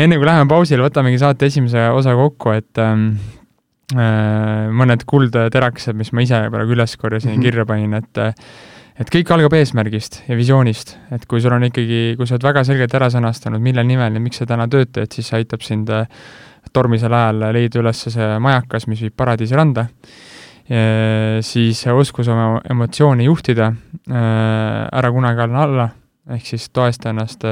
enne 0.00 0.18
kui 0.18 0.26
läheme 0.26 0.48
pausile, 0.50 0.82
võtamegi 0.86 1.20
saate 1.20 1.50
esimese 1.52 1.90
osa 1.94 2.16
kokku, 2.18 2.56
et 2.56 2.80
ähm, 2.82 3.12
Äh, 3.14 3.39
mõned 3.94 5.06
kuldterakesed, 5.08 5.96
mis 5.98 6.12
ma 6.14 6.24
ise 6.24 6.42
praegu 6.52 6.76
üles 6.76 6.96
korjasin 7.00 7.32
ja 7.32 7.38
mhm. 7.38 7.46
kirja 7.46 7.66
panin, 7.68 7.96
et 7.98 8.22
et 9.00 9.08
kõik 9.08 9.30
algab 9.32 9.54
eesmärgist 9.56 10.20
ja 10.28 10.36
visioonist, 10.36 10.92
et 11.14 11.24
kui 11.28 11.40
sul 11.40 11.54
on 11.56 11.64
ikkagi, 11.70 12.18
kui 12.18 12.28
sa 12.28 12.36
oled 12.36 12.44
väga 12.44 12.64
selgelt 12.68 12.94
ära 12.98 13.08
sõnastanud, 13.12 13.62
mille 13.64 13.84
nimel 13.86 14.18
ja 14.18 14.20
miks 14.20 14.42
sa 14.42 14.46
täna 14.50 14.66
tööd 14.68 14.90
teed, 14.92 15.08
siis 15.16 15.30
see 15.30 15.40
aitab 15.40 15.64
sind 15.64 15.88
äh, 15.94 16.04
tormisel 16.76 17.14
ajal 17.16 17.46
leida 17.56 17.80
üles 17.80 18.04
see 18.04 18.28
majakas, 18.44 18.86
mis 18.90 19.00
viib 19.06 19.16
paradiisi 19.16 19.56
randa. 19.56 19.88
siis 21.42 21.80
oskus 21.90 22.28
oma 22.30 22.60
emotsioone 22.70 23.24
juhtida, 23.24 23.72
äh, 24.06 24.86
ära 25.00 25.10
kunagi 25.10 25.40
alla 25.42 25.62
alla, 25.64 25.88
ehk 26.30 26.46
siis 26.46 26.68
toesta 26.70 27.10
ennast 27.10 27.42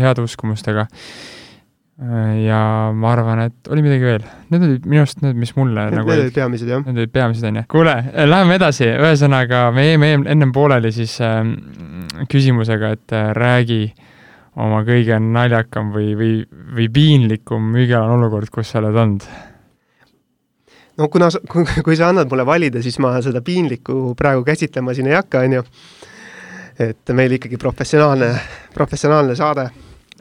heade 0.00 0.22
uskumustega 0.22 0.86
ja 2.46 2.58
ma 2.96 3.12
arvan, 3.12 3.42
et 3.46 3.68
oli 3.70 3.82
midagi 3.84 4.06
veel. 4.06 4.24
Need 4.50 4.64
olid 4.66 4.86
minu 4.88 5.02
arust 5.04 5.20
need, 5.22 5.36
mis 5.38 5.52
mulle 5.58 5.84
need, 5.86 5.98
nagu 6.00 6.10
need 6.10 6.24
olid 6.24 6.36
peamised, 6.36 6.70
jah. 6.70 6.80
Need 6.86 7.02
olid 7.02 7.12
peamised, 7.12 7.44
on 7.46 7.60
ju. 7.60 7.64
kuule, 7.70 7.96
läheme 8.26 8.56
edasi, 8.58 8.88
ühesõnaga 8.90 9.66
me 9.76 9.84
jäime 9.86 10.14
ennem 10.32 10.54
pooleli 10.56 10.92
siis 10.94 11.18
äh, 11.22 11.42
küsimusega, 12.32 12.94
et 12.96 13.14
äh, 13.16 13.30
räägi 13.36 13.84
oma 14.62 14.82
kõige 14.88 15.20
naljakam 15.22 15.92
või, 15.94 16.12
või, 16.16 16.34
või 16.76 16.88
piinlikum 16.92 17.70
müügialane 17.76 18.18
olukord, 18.18 18.52
kus 18.52 18.72
sa 18.72 18.80
oled 18.82 18.98
olnud? 19.04 19.28
no 20.98 21.08
kuna, 21.12 21.30
kui, 21.48 21.68
kui 21.84 21.96
sa 21.96 22.10
annad 22.12 22.28
mulle 22.32 22.48
valida, 22.48 22.82
siis 22.84 22.98
ma 23.04 23.14
seda 23.24 23.44
piinlikku 23.44 24.16
praegu 24.18 24.44
käsitlema 24.48 24.96
siin 24.96 25.12
ei 25.12 25.20
hakka, 25.20 25.44
on 25.44 25.60
ju. 25.60 25.64
et 26.88 27.16
meil 27.16 27.38
ikkagi 27.38 27.60
professionaalne, 27.60 28.34
professionaalne 28.74 29.36
saade 29.36 29.70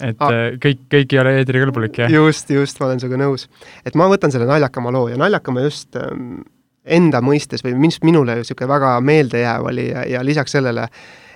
et 0.01 0.23
ah. 0.23 0.37
kõik, 0.61 0.85
kõik 0.91 1.15
ei 1.15 1.21
ole 1.21 1.35
eetrikõlbulik, 1.41 2.01
jah? 2.03 2.11
just, 2.13 2.49
just, 2.53 2.79
ma 2.81 2.89
olen 2.89 3.01
sinuga 3.03 3.19
nõus. 3.23 3.47
et 3.85 3.97
ma 3.99 4.09
võtan 4.11 4.33
selle 4.33 4.49
naljakama 4.49 4.93
loo 4.93 5.09
ja 5.11 5.19
naljakama 5.19 5.65
just 5.65 5.97
ähm, 5.99 6.41
enda 6.85 7.21
mõistes 7.21 7.63
või 7.65 7.75
mis 7.79 7.99
minule 8.05 8.39
niisugune 8.39 8.69
väga 8.71 8.93
meeldejääv 9.05 9.67
oli 9.71 9.89
ja, 9.89 10.05
ja 10.17 10.23
lisaks 10.25 10.57
sellele, 10.57 10.87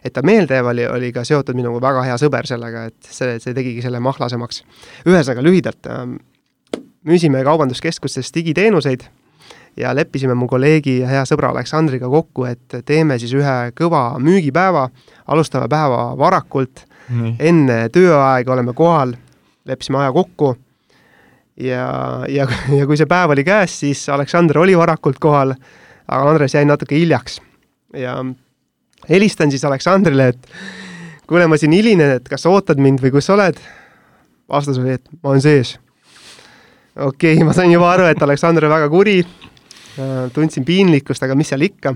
et 0.03 0.13
ta 0.13 0.23
meeldejääv 0.25 0.71
oli, 0.71 0.87
oli 0.87 1.11
ka 1.13 1.25
seotud 1.27 1.57
minuga 1.57 1.81
väga 1.87 2.05
hea 2.09 2.15
sõber 2.21 2.49
sellega, 2.49 2.87
et 2.89 3.11
see, 3.11 3.37
see 3.43 3.53
tegigi 3.57 3.83
selle 3.85 4.01
mahlasemaks. 4.03 4.63
ühesõnaga 5.05 5.45
lühidalt 5.45 5.91
äh,, 5.91 6.07
müüsime 7.05 7.43
kaubanduskeskustes 7.45 8.33
digiteenuseid 8.33 9.05
ja 9.77 9.93
leppisime 9.95 10.33
mu 10.33 10.47
kolleegi 10.47 10.99
ja 11.01 11.09
hea 11.11 11.23
sõbra 11.27 11.51
Aleksandriga 11.53 12.09
kokku, 12.09 12.47
et 12.49 12.79
teeme 12.87 13.19
siis 13.21 13.33
ühe 13.35 13.55
kõva 13.77 14.07
müügipäeva, 14.23 14.87
alustame 15.27 15.69
päeva 15.71 16.07
varakult, 16.17 16.85
enne 17.39 17.89
tööaega 17.93 18.53
oleme 18.53 18.73
kohal, 18.73 19.13
leppisime 19.65 19.99
aja 20.01 20.11
kokku 20.15 20.55
ja, 21.57 21.87
ja, 22.29 22.47
ja 22.77 22.87
kui 22.87 22.97
see 22.97 23.09
päev 23.09 23.35
oli 23.35 23.45
käes, 23.47 23.79
siis 23.79 24.07
Aleksander 24.09 24.59
oli 24.63 24.77
varakult 24.77 25.19
kohal, 25.19 25.55
aga 26.07 26.29
Andres 26.29 26.55
jäi 26.55 26.65
natuke 26.65 26.95
hiljaks. 26.95 27.41
ja 27.93 28.17
helistan 29.09 29.51
siis 29.51 29.65
Aleksandrile, 29.65 30.27
et 30.27 30.47
kuule, 31.27 31.47
ma 31.47 31.57
siin 31.57 31.71
hilinen, 31.71 32.17
et 32.19 32.29
kas 32.29 32.45
ootad 32.45 32.81
mind 32.81 33.01
või 33.03 33.15
kus 33.15 33.29
sa 33.29 33.37
oled? 33.37 33.59
vastus 34.49 34.77
oli, 34.77 34.93
et 34.99 35.09
ma 35.23 35.31
olen 35.31 35.41
sees 35.41 35.77
okei 36.95 37.33
okay,, 37.33 37.43
ma 37.45 37.53
sain 37.53 37.71
juba 37.71 37.89
aru, 37.91 38.05
et 38.09 38.21
Aleksander 38.21 38.67
on 38.67 38.75
väga 38.75 38.89
kuri, 38.89 39.19
tundsin 40.33 40.65
piinlikkust, 40.65 41.23
aga 41.23 41.35
mis 41.35 41.51
seal 41.51 41.65
ikka. 41.65 41.95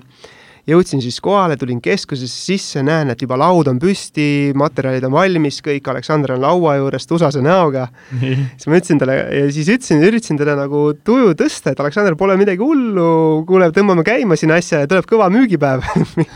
Jõudsin 0.68 1.02
siis 1.04 1.20
kohale, 1.24 1.58
tulin 1.60 1.80
keskusesse 1.82 2.52
sisse, 2.52 2.84
näen, 2.86 3.14
et 3.14 3.22
juba 3.22 3.38
laud 3.40 3.70
on 3.72 3.80
püsti, 3.82 4.52
materjalid 4.58 5.06
on 5.08 5.16
valmis, 5.16 5.62
kõik, 5.66 5.88
Aleksander 5.92 6.36
on 6.36 6.44
laua 6.44 6.76
juures 6.80 7.08
tusase 7.10 7.44
näoga. 7.46 7.88
siis 8.20 8.68
ma 8.68 8.80
ütlesin 8.80 9.02
talle 9.02 9.18
ja 9.18 9.46
siis 9.52 9.70
ütlesin, 9.72 10.04
üritasin 10.06 10.40
talle 10.40 10.58
nagu 10.60 10.86
tuju 11.04 11.36
tõsta, 11.40 11.74
et 11.74 11.80
Aleksander, 11.80 12.18
pole 12.20 12.38
midagi 12.40 12.64
hullu, 12.64 13.44
kuule, 13.48 13.72
tõmbame 13.76 14.04
käima 14.08 14.38
siin 14.40 14.54
asja 14.56 14.84
ja 14.84 14.90
tuleb 14.90 15.08
kõva 15.10 15.30
müügipäev 15.34 15.86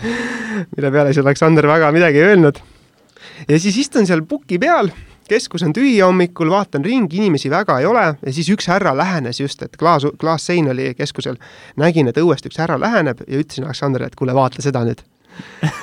mille 0.75 0.91
peale 0.91 1.13
siis 1.13 1.23
Aleksander 1.25 1.67
väga 1.67 1.91
midagi 1.95 2.21
ei 2.21 2.29
öelnud. 2.33 2.61
ja 3.47 3.59
siis 3.59 3.77
istun 3.85 4.07
seal 4.07 4.23
puki 4.27 4.59
peal 4.61 4.91
keskus 5.27 5.63
on 5.63 5.73
tühi 5.73 5.99
hommikul, 6.01 6.49
vaatan 6.49 6.85
ringi, 6.85 7.17
inimesi 7.17 7.49
väga 7.49 7.79
ei 7.79 7.85
ole 7.85 8.05
ja 8.15 8.33
siis 8.33 8.49
üks 8.53 8.67
härra 8.71 8.95
lähenes 8.97 9.39
just, 9.39 9.61
et 9.63 9.77
klaas, 9.77 10.05
klaassein 10.19 10.69
oli 10.71 10.93
keskusel. 10.97 11.37
nägin, 11.75 12.07
et 12.07 12.17
õuest 12.17 12.45
üks 12.49 12.59
härra 12.59 12.79
läheneb 12.79 13.23
ja 13.27 13.39
ütlesin 13.39 13.67
Aleksandrile, 13.67 14.07
et 14.11 14.15
kuule, 14.15 14.35
vaata 14.35 14.61
seda 14.61 14.83
nüüd. 14.87 15.03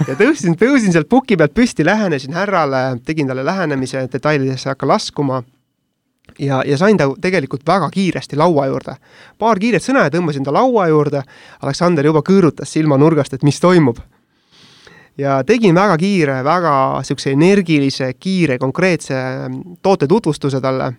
ja 0.08 0.14
tõusin, 0.14 0.56
tõusin 0.58 0.92
sealt 0.92 1.08
puki 1.08 1.36
pealt 1.36 1.54
püsti, 1.54 1.84
lähenesin 1.84 2.34
härrale, 2.34 3.00
tegin 3.04 3.26
talle 3.26 3.44
lähenemise, 3.44 4.06
detailidesse 4.12 4.68
ei 4.68 4.74
hakka 4.74 4.88
laskuma 4.88 5.42
ja, 6.38 6.62
ja 6.66 6.78
sain 6.78 6.96
ta 6.96 7.08
tegelikult 7.20 7.66
väga 7.66 7.90
kiiresti 7.90 8.36
laua 8.36 8.66
juurde. 8.66 8.96
paar 9.38 9.58
kiiret 9.58 9.82
sõna 9.82 10.06
ja 10.06 10.14
tõmbasin 10.14 10.44
ta 10.44 10.52
laua 10.52 10.88
juurde, 10.88 11.22
Aleksander 11.62 12.06
juba 12.06 12.22
kõõrutas 12.26 12.72
silmanurgast, 12.72 13.34
et 13.34 13.42
mis 13.42 13.60
toimub 13.60 13.98
ja 15.20 15.40
tegin 15.46 15.74
väga 15.76 15.96
kiire, 16.00 16.40
väga 16.44 16.74
niisuguse 17.00 17.34
energilise, 17.36 18.12
kiire, 18.20 18.58
konkreetse 18.58 19.16
mm, 19.16 19.78
toote 19.82 20.08
tutvustuse 20.08 20.60
talle. 20.60 20.92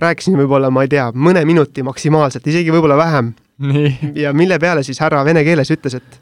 rääkisin 0.00 0.38
võib-olla, 0.38 0.70
ma 0.72 0.86
ei 0.86 0.88
tea, 0.88 1.10
mõne 1.12 1.42
minuti 1.44 1.82
maksimaalselt, 1.84 2.46
isegi 2.46 2.72
võib-olla 2.72 2.96
vähem. 2.96 3.34
ja 4.14 4.32
mille 4.32 4.58
peale 4.58 4.82
siis 4.82 5.00
härra 5.00 5.24
vene 5.24 5.44
keeles 5.44 5.70
ütles, 5.70 5.98
et 5.98 6.20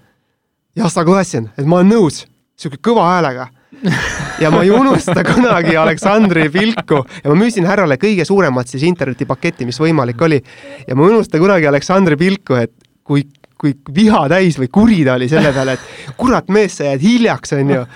jah, 0.76 0.90
sa 0.90 1.04
klassen, 1.04 1.52
et 1.58 1.66
ma 1.66 1.78
olen 1.78 1.94
nõus, 1.94 2.24
niisugune 2.58 2.82
kõva 2.82 3.06
häälega 3.12 3.46
ja 4.42 4.50
ma 4.50 4.64
ei 4.64 4.70
unusta 4.74 5.22
kunagi 5.26 5.76
Aleksandri 5.76 6.48
pilku 6.50 7.04
ja 7.04 7.30
ma 7.30 7.36
müüsin 7.38 7.68
härrale 7.68 7.98
kõige 8.00 8.24
suuremat 8.26 8.70
siis 8.72 8.82
internetipaketti, 8.88 9.68
mis 9.68 9.78
võimalik 9.78 10.22
oli. 10.26 10.40
ja 10.88 10.96
ma 10.96 11.06
ei 11.06 11.14
unusta 11.14 11.38
kunagi 11.38 11.68
Aleksandri 11.70 12.16
pilku, 12.18 12.58
et 12.58 12.72
kui 13.04 13.22
kui 13.58 13.74
viha 13.94 14.20
täis 14.30 14.58
või 14.60 14.68
kuri 14.70 15.00
ta 15.06 15.16
oli 15.18 15.26
selle 15.30 15.50
peale, 15.54 15.74
et 15.74 16.12
kurat 16.18 16.50
mees, 16.54 16.76
sa 16.78 16.92
jääd 16.92 17.02
hiljaks, 17.02 17.54
on 17.58 17.72
ju. 17.74 17.86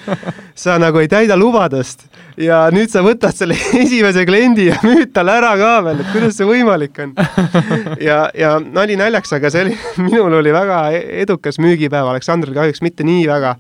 sa 0.59 0.79
nagu 0.83 0.98
ei 0.98 1.11
täida 1.11 1.37
lubadust 1.38 2.09
ja 2.40 2.64
nüüd 2.75 2.90
sa 2.92 3.03
võtad 3.05 3.37
selle 3.37 3.57
esimese 3.83 4.25
kliendi 4.29 4.66
ja 4.70 4.81
müüd 4.83 5.12
talle 5.14 5.37
ära 5.38 5.53
ka 5.61 5.72
veel, 5.87 6.03
et 6.03 6.11
kuidas 6.14 6.37
see 6.38 6.48
võimalik 6.48 6.98
on. 7.05 7.14
ja, 8.03 8.25
ja 8.35 8.57
nali 8.62 8.98
naljaks, 8.98 9.37
aga 9.38 9.53
see 9.53 9.68
oli, 9.68 9.79
minul 10.09 10.40
oli 10.40 10.55
väga 10.55 10.83
edukas 11.22 11.61
müügipäev, 11.62 12.11
Aleksandril 12.11 12.57
kahjuks 12.59 12.83
mitte 12.85 13.07
nii 13.07 13.27
väga 13.31 13.57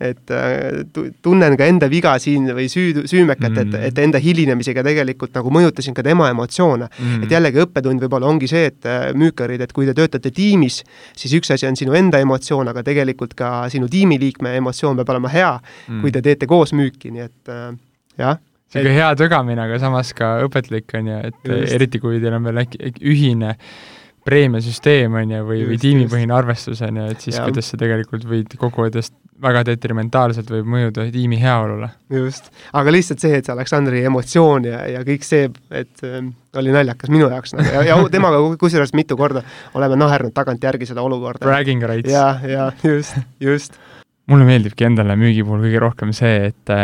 et 0.00 0.30
äh, 0.30 0.84
tunnen 1.22 1.56
ka 1.58 1.66
enda 1.66 1.88
viga 1.90 2.14
siin 2.22 2.46
või 2.54 2.68
süü, 2.70 3.04
süümekat 3.10 3.50
mm., 3.50 3.74
et, 3.74 3.86
et 3.90 4.00
enda 4.02 4.20
hilinemisega 4.22 4.84
tegelikult 4.86 5.34
nagu 5.34 5.52
mõjutasin 5.54 5.96
ka 5.96 6.04
tema 6.06 6.30
emotsioone 6.32 6.86
mm.. 6.88 7.26
et 7.26 7.34
jällegi 7.34 7.62
õppetund 7.64 8.04
võib-olla 8.04 8.30
ongi 8.30 8.50
see, 8.50 8.70
et 8.70 8.88
äh, 8.88 9.08
müükarid, 9.18 9.64
et 9.64 9.74
kui 9.74 9.88
te 9.88 9.96
töötate 9.98 10.32
tiimis, 10.34 10.82
siis 11.18 11.34
üks 11.40 11.50
asi 11.54 11.66
on 11.68 11.78
sinu 11.78 11.96
enda 11.98 12.22
emotsioon, 12.22 12.70
aga 12.70 12.84
tegelikult 12.86 13.34
ka 13.38 13.52
sinu 13.72 13.90
tiimiliikme 13.90 14.54
emotsioon 14.60 15.00
peab 15.00 15.16
olema 15.16 15.32
hea 15.34 15.54
mm., 15.58 16.02
kui 16.04 16.14
te 16.14 16.22
teete 16.24 16.50
koos 16.50 16.74
müüki, 16.76 17.12
nii 17.14 17.26
et 17.26 17.54
äh, 17.54 17.72
jah 18.22 18.38
niisugune 18.68 18.96
hea 18.98 19.12
tögamine, 19.16 19.62
aga 19.64 19.78
samas 19.80 20.10
ka 20.16 20.34
õpetlik, 20.44 20.92
on 20.98 21.06
ju, 21.08 21.20
et 21.30 21.38
just. 21.48 21.72
eriti 21.72 22.00
kui 22.02 22.20
teil 22.20 22.36
on 22.36 22.44
veel 22.50 22.60
äkki 22.64 22.90
ühine 23.00 23.54
preemiasüsteem, 24.28 25.14
on 25.16 25.32
ju, 25.32 25.44
või, 25.48 25.62
või 25.70 25.78
tiimipõhine 25.80 26.34
arvestus, 26.36 26.82
on 26.84 27.00
ju, 27.00 27.06
et 27.14 27.24
siis 27.24 27.38
ja. 27.38 27.46
kuidas 27.48 27.70
sa 27.72 27.80
tegelikult 27.80 28.26
võid 28.28 28.58
kokkuvõttes 28.60 29.12
väga 29.42 29.62
detrimentaalselt 29.68 30.50
võib 30.52 30.68
mõjuda 30.72 31.06
tiimi 31.12 31.38
heaolule. 31.40 31.90
just, 32.12 32.50
aga 32.76 32.94
lihtsalt 32.94 33.22
see, 33.22 33.38
et 33.38 33.46
see 33.46 33.54
Aleksandri 33.54 34.02
emotsioon 34.08 34.68
ja, 34.68 34.82
ja 34.90 35.02
kõik 35.06 35.26
see, 35.26 35.50
et 35.70 36.06
äh, 36.06 36.18
oli 36.58 36.74
naljakas 36.74 37.12
minu 37.14 37.28
jaoks 37.30 37.54
nagu 37.56 37.74
ja, 37.76 37.84
ja 37.90 37.98
temaga 38.12 38.40
kusjuures 38.60 38.94
mitu 38.98 39.18
korda 39.18 39.44
oleme 39.78 39.98
naernud 40.00 40.34
tagantjärgi 40.36 40.90
seda 40.90 41.04
olukorda. 41.06 41.46
Bragging 41.46 41.84
rights. 41.86 42.10
ja, 42.12 42.32
ja 42.42 42.70
just, 42.82 43.18
just. 43.42 43.78
mulle 44.30 44.48
meeldibki 44.48 44.88
endale 44.88 45.16
müügi 45.18 45.46
puhul 45.46 45.64
kõige 45.68 45.86
rohkem 45.86 46.14
see, 46.16 46.50
et 46.50 46.76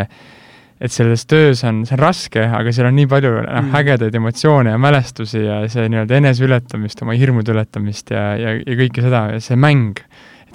et 0.85 0.91
selles 0.91 1.23
töös 1.25 1.61
on, 1.63 1.83
see 1.87 1.95
on 1.95 2.01
raske, 2.03 2.41
aga 2.43 2.71
seal 2.75 2.89
on 2.89 2.97
nii 2.97 3.07
palju 3.09 3.31
noh 3.37 3.61
mm., 3.61 3.75
ägedaid 3.79 4.15
emotsioone 4.19 4.73
ja 4.73 4.79
mälestusi 4.81 5.45
ja 5.45 5.61
see 5.71 5.87
nii-öelda 5.91 6.19
eneseületamist, 6.19 7.03
oma 7.05 7.15
hirmude 7.15 7.53
ületamist 7.55 8.11
ja, 8.11 8.33
ja, 8.39 8.57
ja 8.59 8.79
kõike 8.81 9.05
seda 9.05 9.21
ja 9.35 9.43
see 9.43 9.55
mäng 9.59 10.03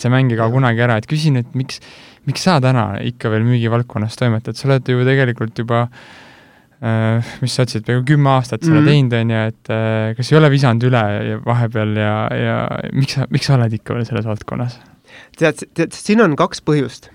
et 0.00 0.06
see 0.06 0.12
mäng 0.12 0.32
ei 0.32 0.40
kao 0.40 0.48
kunagi 0.52 0.80
ära, 0.86 0.96
et 1.00 1.08
küsin, 1.10 1.36
et 1.40 1.52
miks, 1.58 1.80
miks 2.28 2.46
sa 2.46 2.56
täna 2.64 2.94
ikka 3.04 3.32
veel 3.32 3.44
müügivaldkonnas 3.44 4.16
toimetad, 4.16 4.56
sa 4.56 4.70
oled 4.70 4.88
ju 4.88 5.04
tegelikult 5.04 5.60
juba 5.60 5.82
äh, 6.80 7.30
mis 7.44 7.54
sa 7.54 7.66
ütlesid, 7.66 7.84
peaaegu 7.88 8.06
kümme 8.08 8.32
aastat 8.32 8.64
seda 8.64 8.78
mm 8.78 8.86
-hmm. 8.86 8.90
teinud, 8.90 9.18
on 9.20 9.30
ju, 9.30 9.44
et 9.52 9.72
äh, 9.76 10.16
kas 10.16 10.32
ei 10.32 10.40
ole 10.40 10.50
visanud 10.50 10.88
üle 10.88 11.04
vahepeal 11.44 11.96
ja, 11.96 12.16
ja 12.32 12.58
miks 12.96 13.18
sa, 13.18 13.28
miks 13.30 13.46
sa 13.50 13.56
oled 13.58 13.76
ikka 13.76 13.94
veel 13.94 14.08
selles 14.08 14.28
valdkonnas? 14.28 14.80
tead, 15.36 15.66
tead, 15.74 15.92
siin 15.92 16.22
on 16.24 16.36
kaks 16.36 16.62
põhjust 16.64 17.10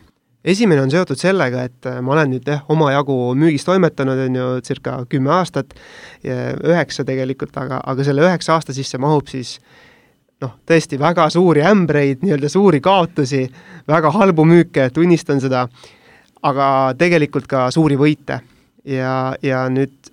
esimene 0.46 0.82
on 0.82 0.92
seotud 0.94 1.18
sellega, 1.18 1.64
et 1.66 1.90
äh, 1.90 2.02
ma 2.06 2.14
olen 2.14 2.36
nüüd 2.36 2.46
jah, 2.46 2.62
omajagu 2.70 3.34
müügis 3.34 3.66
toimetanud, 3.66 4.28
on 4.28 4.36
ju, 4.36 4.52
circa 4.62 5.00
kümme 5.10 5.34
aastat, 5.34 5.74
üheksa 6.24 7.06
tegelikult, 7.06 7.58
aga, 7.58 7.82
aga 7.82 8.06
selle 8.06 8.22
üheksa 8.22 8.54
aasta 8.54 8.74
sisse 8.74 9.02
mahub 9.02 9.26
siis 9.28 9.58
noh, 10.44 10.56
tõesti 10.68 11.00
väga 11.00 11.30
suuri 11.34 11.64
ämbreid, 11.66 12.24
nii-öelda 12.26 12.50
suuri 12.52 12.82
kaotusi, 12.84 13.46
väga 13.88 14.12
halbu 14.12 14.46
müüke, 14.48 14.90
tunnistan 14.94 15.40
seda, 15.44 15.66
aga 16.46 16.68
tegelikult 16.98 17.48
ka 17.48 17.70
suuri 17.72 17.98
võite. 18.00 18.42
ja, 18.86 19.36
ja 19.42 19.64
nüüd 19.70 20.12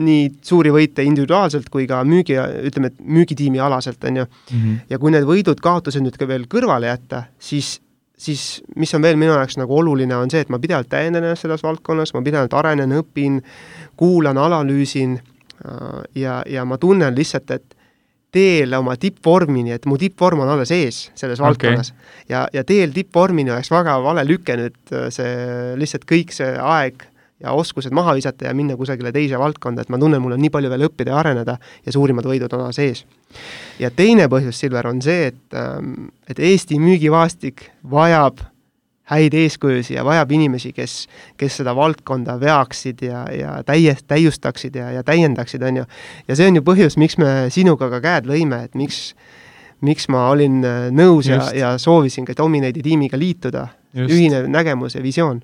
nii 0.00 0.26
suuri 0.44 0.70
võite 0.70 1.02
individuaalselt 1.02 1.68
kui 1.72 1.86
ka 1.90 2.02
müügi, 2.06 2.36
ütleme, 2.68 2.90
et 2.92 3.00
müügitiimi 3.00 3.60
alaselt, 3.60 4.04
on 4.04 4.16
ju 4.16 4.24
mm. 4.24 4.58
-hmm. 4.58 4.76
ja 4.90 4.98
kui 4.98 5.10
need 5.10 5.24
võidud-kaotused 5.26 6.02
nüüd 6.04 6.18
ka 6.18 6.28
veel 6.28 6.44
kõrvale 6.46 6.86
jätta, 6.86 7.24
siis, 7.38 7.80
siis 8.16 8.62
mis 8.76 8.94
on 8.94 9.02
veel 9.02 9.16
minu 9.16 9.32
jaoks 9.32 9.56
nagu 9.56 9.76
oluline, 9.76 10.16
on 10.16 10.30
see, 10.30 10.40
et 10.40 10.48
ma 10.48 10.58
pidevalt 10.58 10.88
täiendan 10.88 11.24
ennast 11.24 11.42
selles 11.42 11.62
valdkonnas, 11.62 12.14
ma 12.14 12.22
pidevalt 12.22 12.54
arenen, 12.54 12.92
õpin, 12.92 13.42
kuulan, 13.96 14.38
analüüsin 14.38 15.18
äh, 15.18 16.02
ja, 16.14 16.42
ja 16.46 16.64
ma 16.64 16.78
tunnen 16.78 17.14
lihtsalt, 17.14 17.50
et 17.50 17.76
teel 18.32 18.74
oma 18.78 18.96
tippvormini, 19.00 19.74
et 19.74 19.86
mu 19.90 19.98
tippvorm 19.98 20.44
on 20.44 20.52
alles 20.54 20.70
ees 20.74 21.00
selles 21.18 21.40
valdkonnas 21.42 21.92
okay.. 21.92 22.10
ja, 22.30 22.46
ja 22.54 22.64
teel 22.66 22.94
tippvormini 22.94 23.52
oleks 23.54 23.70
väga 23.72 23.96
vale 24.04 24.24
lüke 24.28 24.56
nüüd 24.58 24.94
äh, 24.94 25.08
see, 25.14 25.32
lihtsalt 25.80 26.06
kõik 26.08 26.34
see 26.36 26.52
aeg 26.54 27.06
ja 27.40 27.54
oskused 27.56 27.92
maha 27.96 28.14
visata 28.18 28.48
ja 28.48 28.54
minna 28.54 28.76
kusagile 28.76 29.12
teise 29.16 29.38
valdkonda, 29.40 29.82
et 29.82 29.92
ma 29.92 29.98
tunnen, 30.00 30.20
mul 30.22 30.36
on 30.36 30.42
nii 30.42 30.52
palju 30.52 30.70
veel 30.72 30.86
õppida 30.90 31.14
ja 31.14 31.20
areneda 31.22 31.56
ja 31.86 31.94
suurimad 31.94 32.28
võidud 32.28 32.52
on 32.56 32.66
alles 32.66 32.80
ees. 32.84 33.04
ja 33.80 33.90
teine 33.90 34.28
põhjus, 34.28 34.60
Silver, 34.60 34.90
on 34.90 35.00
see, 35.02 35.30
et, 35.32 35.42
ähm, 35.56 36.10
et 36.28 36.38
Eesti 36.38 36.78
müügivaastik 36.82 37.70
vajab 37.90 38.44
häid 39.10 39.34
eeskujusid 39.34 39.96
ja 39.96 40.04
vajab 40.06 40.32
inimesi, 40.36 40.72
kes, 40.74 40.94
kes 41.40 41.60
seda 41.60 41.74
valdkonda 41.76 42.36
veaksid 42.40 43.02
ja, 43.06 43.24
ja 43.34 43.56
täiest, 43.66 44.06
täiustaksid 44.10 44.76
ja, 44.78 44.90
ja 44.94 45.04
täiendaksid, 45.06 45.64
on 45.66 45.82
ju. 45.82 45.86
ja 46.28 46.38
see 46.38 46.50
on 46.50 46.60
ju 46.60 46.64
põhjus, 46.66 46.96
miks 47.00 47.18
me 47.20 47.50
sinuga 47.54 47.90
ka 47.92 48.02
käed 48.04 48.30
lõime, 48.30 48.62
et 48.68 48.78
miks, 48.78 49.10
miks 49.86 50.08
ma 50.12 50.28
olin 50.30 50.60
äh, 50.66 50.88
nõus 50.94 51.28
Just. 51.28 51.52
ja, 51.54 51.72
ja 51.72 51.72
soovisin 51.82 52.28
ka 52.28 52.36
Dominate'i 52.38 52.84
tiimiga 52.86 53.18
liituda. 53.18 53.68
ühine 53.98 54.44
nägemus 54.46 54.94
ja 54.94 55.02
visioon. 55.02 55.42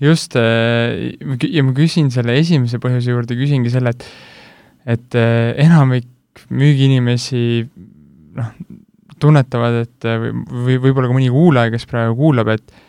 just, 0.00 0.36
äh, 0.36 1.16
ja 1.48 1.64
ma 1.64 1.72
küsin 1.76 2.10
selle 2.12 2.36
esimese 2.38 2.78
põhjuse 2.82 3.16
juurde, 3.16 3.38
küsingi 3.38 3.72
selle, 3.72 3.96
et 3.96 4.04
et 4.86 5.14
äh, 5.16 5.54
enamik 5.60 6.08
müügiinimesi 6.50 7.68
noh, 8.36 8.52
tunnetavad, 9.20 9.82
et 9.84 10.06
või, 10.08 10.30
või 10.50 10.78
võib-olla 10.86 11.10
ka 11.10 11.16
mõni 11.16 11.28
kuulaja, 11.32 11.72
kes 11.74 11.84
praegu 11.88 12.16
kuulab, 12.16 12.48
et 12.54 12.79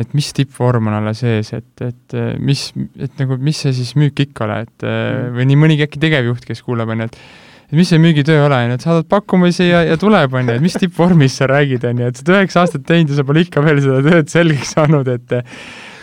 et 0.00 0.14
mis 0.16 0.32
tippvorm 0.34 0.90
on 0.90 0.98
alles 0.98 1.22
ees, 1.22 1.52
et, 1.54 1.86
et 1.86 2.18
mis, 2.42 2.66
et 2.98 3.20
nagu, 3.22 3.38
mis 3.38 3.64
see 3.64 3.74
siis 3.76 3.94
müük 4.00 4.24
ikka 4.26 4.48
ole, 4.48 4.60
et 4.66 4.86
mm. 4.86 5.34
või 5.36 5.48
nii 5.50 5.58
mõnigi 5.60 5.86
äkki 5.86 6.02
tegevjuht, 6.02 6.46
kes 6.48 6.64
kuulab, 6.66 6.90
on 6.94 7.04
ju, 7.04 7.10
et 7.12 7.20
et 7.64 7.78
mis 7.78 7.88
see 7.88 8.00
müügitöö 8.02 8.44
ole, 8.44 8.58
on 8.60 8.72
ju, 8.72 8.76
et 8.76 8.84
saadad 8.84 9.06
pakkumisi 9.08 9.68
ja, 9.70 9.80
ja 9.88 9.96
tuleb, 10.00 10.34
on 10.36 10.50
ju, 10.50 10.56
et 10.58 10.64
mis 10.64 10.76
tippvormis 10.78 11.38
sa 11.40 11.48
räägid, 11.50 11.86
on 11.88 12.02
ju, 12.02 12.10
et 12.10 12.18
sa 12.18 12.26
oled 12.26 12.36
üheksa 12.36 12.64
aastat 12.64 12.84
teinud 12.86 13.10
ja 13.10 13.18
sa 13.18 13.24
pole 13.26 13.44
ikka 13.46 13.64
veel 13.64 13.80
seda 13.82 14.02
tööd 14.04 14.30
selgeks 14.32 14.74
saanud, 14.76 15.10
et 15.14 15.34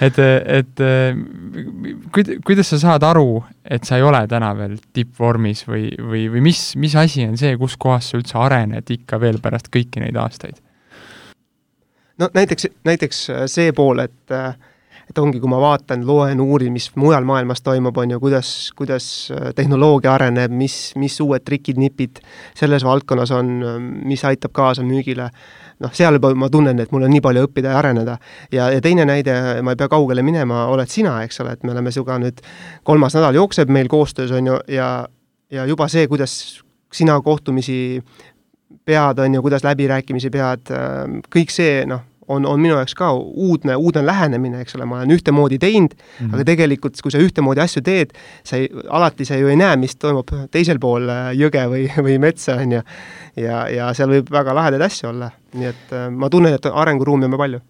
et, 0.02 0.18
et 0.18 0.82
kuid-, 2.16 2.34
kuidas 2.48 2.72
sa 2.74 2.80
saad 2.82 3.06
aru, 3.06 3.44
et 3.62 3.86
sa 3.86 4.00
ei 4.00 4.06
ole 4.08 4.24
täna 4.32 4.50
veel 4.58 4.80
tippvormis 4.96 5.62
või, 5.70 5.92
või, 6.02 6.26
või 6.34 6.44
mis, 6.50 6.72
mis 6.82 6.98
asi 6.98 7.28
on 7.30 7.38
see, 7.38 7.54
kus 7.62 7.78
kohas 7.82 8.10
sa 8.10 8.18
üldse 8.18 8.40
arened 8.42 8.90
ikka 8.98 9.22
veel 9.22 9.38
pärast 9.44 9.70
kõiki 9.74 10.02
neid 10.02 10.18
aastaid? 10.18 10.58
No 12.22 12.30
näiteks, 12.34 12.70
näiteks 12.88 13.24
see 13.52 13.72
pool, 13.76 14.06
et 14.06 14.36
äh, 14.36 14.54
et 15.12 15.18
ongi, 15.20 15.42
kui 15.44 15.50
ma 15.52 15.58
vaatan, 15.60 16.06
loen, 16.08 16.40
uurin, 16.40 16.72
mis 16.72 16.88
mujal 16.96 17.26
maailmas 17.28 17.60
toimub, 17.66 17.98
on 18.00 18.14
ju, 18.14 18.20
kuidas, 18.22 18.52
kuidas 18.78 19.06
äh, 19.34 19.50
tehnoloogia 19.56 20.14
areneb, 20.14 20.54
mis, 20.56 20.94
mis 21.00 21.18
uued 21.24 21.44
trikid-nipid 21.48 22.22
selles 22.58 22.86
valdkonnas 22.88 23.34
on, 23.36 23.52
mis 24.08 24.24
aitab 24.28 24.54
kaasa 24.56 24.86
müügile, 24.88 25.28
noh, 25.84 25.94
seal 25.98 26.16
juba 26.16 26.32
ma 26.38 26.48
tunnen, 26.54 26.80
et 26.80 26.94
mul 26.96 27.08
on 27.08 27.12
nii 27.12 27.24
palju 27.26 27.44
õppida 27.50 27.74
ja 27.74 27.80
areneda. 27.82 28.18
ja, 28.54 28.70
ja 28.72 28.82
teine 28.82 29.06
näide, 29.10 29.36
ma 29.66 29.76
ei 29.76 29.80
pea 29.82 29.90
kaugele 29.92 30.24
minema, 30.24 30.66
oled 30.72 30.92
sina, 30.92 31.18
eks 31.26 31.42
ole, 31.44 31.58
et 31.58 31.66
me 31.68 31.76
oleme 31.76 31.92
sinuga 31.92 32.20
nüüd, 32.22 32.40
kolmas 32.88 33.18
nädal 33.18 33.36
jookseb 33.36 33.70
meil 33.74 33.92
koostöös, 33.92 34.32
on 34.32 34.54
ju, 34.54 34.60
ja 34.72 34.92
ja 35.52 35.66
juba 35.68 35.88
see, 35.92 36.08
kuidas 36.08 36.62
sina 36.94 37.18
kohtumisi 37.22 38.02
pead, 38.86 39.20
on 39.20 39.36
ju, 39.36 39.42
kuidas 39.44 39.66
läbirääkimisi 39.68 40.32
pead, 40.32 40.72
äh, 40.72 41.20
kõik 41.34 41.52
see, 41.52 41.84
noh, 41.90 42.06
on, 42.32 42.46
on 42.48 42.62
minu 42.62 42.76
jaoks 42.78 42.96
ka 42.98 43.12
uudne, 43.16 43.76
uudne 43.76 44.04
lähenemine, 44.06 44.62
eks 44.64 44.78
ole, 44.78 44.88
ma 44.90 45.02
olen 45.02 45.16
ühtemoodi 45.16 45.60
teinud 45.62 45.96
mm, 45.96 46.04
-hmm. 46.20 46.36
aga 46.36 46.48
tegelikult, 46.52 47.02
kui 47.04 47.14
sa 47.14 47.22
ühtemoodi 47.24 47.64
asju 47.64 47.84
teed, 47.86 48.16
sa 48.48 48.60
ei, 48.62 48.70
alati 48.90 49.28
sa 49.28 49.40
ju 49.40 49.52
ei 49.52 49.60
näe, 49.60 49.76
mis 49.82 49.96
toimub 49.96 50.32
teisel 50.52 50.80
pool 50.80 51.10
äh, 51.10 51.32
jõge 51.38 51.66
või, 51.74 51.88
või 52.08 52.20
metsa, 52.22 52.60
on 52.62 52.78
ju. 52.78 52.86
ja, 53.36 53.66
ja 53.70 53.92
seal 53.98 54.10
võib 54.14 54.32
väga 54.32 54.56
lahedaid 54.58 54.88
asju 54.88 55.12
olla, 55.12 55.32
nii 55.54 55.70
et 55.74 55.96
äh, 55.98 56.10
ma 56.10 56.30
tunnen, 56.30 56.56
et 56.58 56.72
arenguruumi 56.72 57.30
on 57.30 57.38
palju 57.38 57.62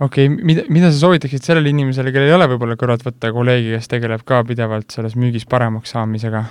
okei 0.00 0.26
okay,, 0.28 0.44
mida, 0.44 0.64
mida 0.68 0.92
sa 0.92 0.98
soovitaksid 1.06 1.44
sellele 1.44 1.72
inimesele, 1.72 2.12
kellel 2.12 2.30
ei 2.30 2.36
ole 2.36 2.48
võib-olla 2.52 2.76
kõrvalt 2.78 3.04
võtta 3.06 3.32
kolleegi, 3.32 3.74
kes 3.76 3.92
tegeleb 3.92 4.24
ka 4.28 4.42
pidevalt 4.48 4.92
selles 4.92 5.16
müügis 5.16 5.48
paremaks 5.48 5.94
saamisega? 5.96 6.46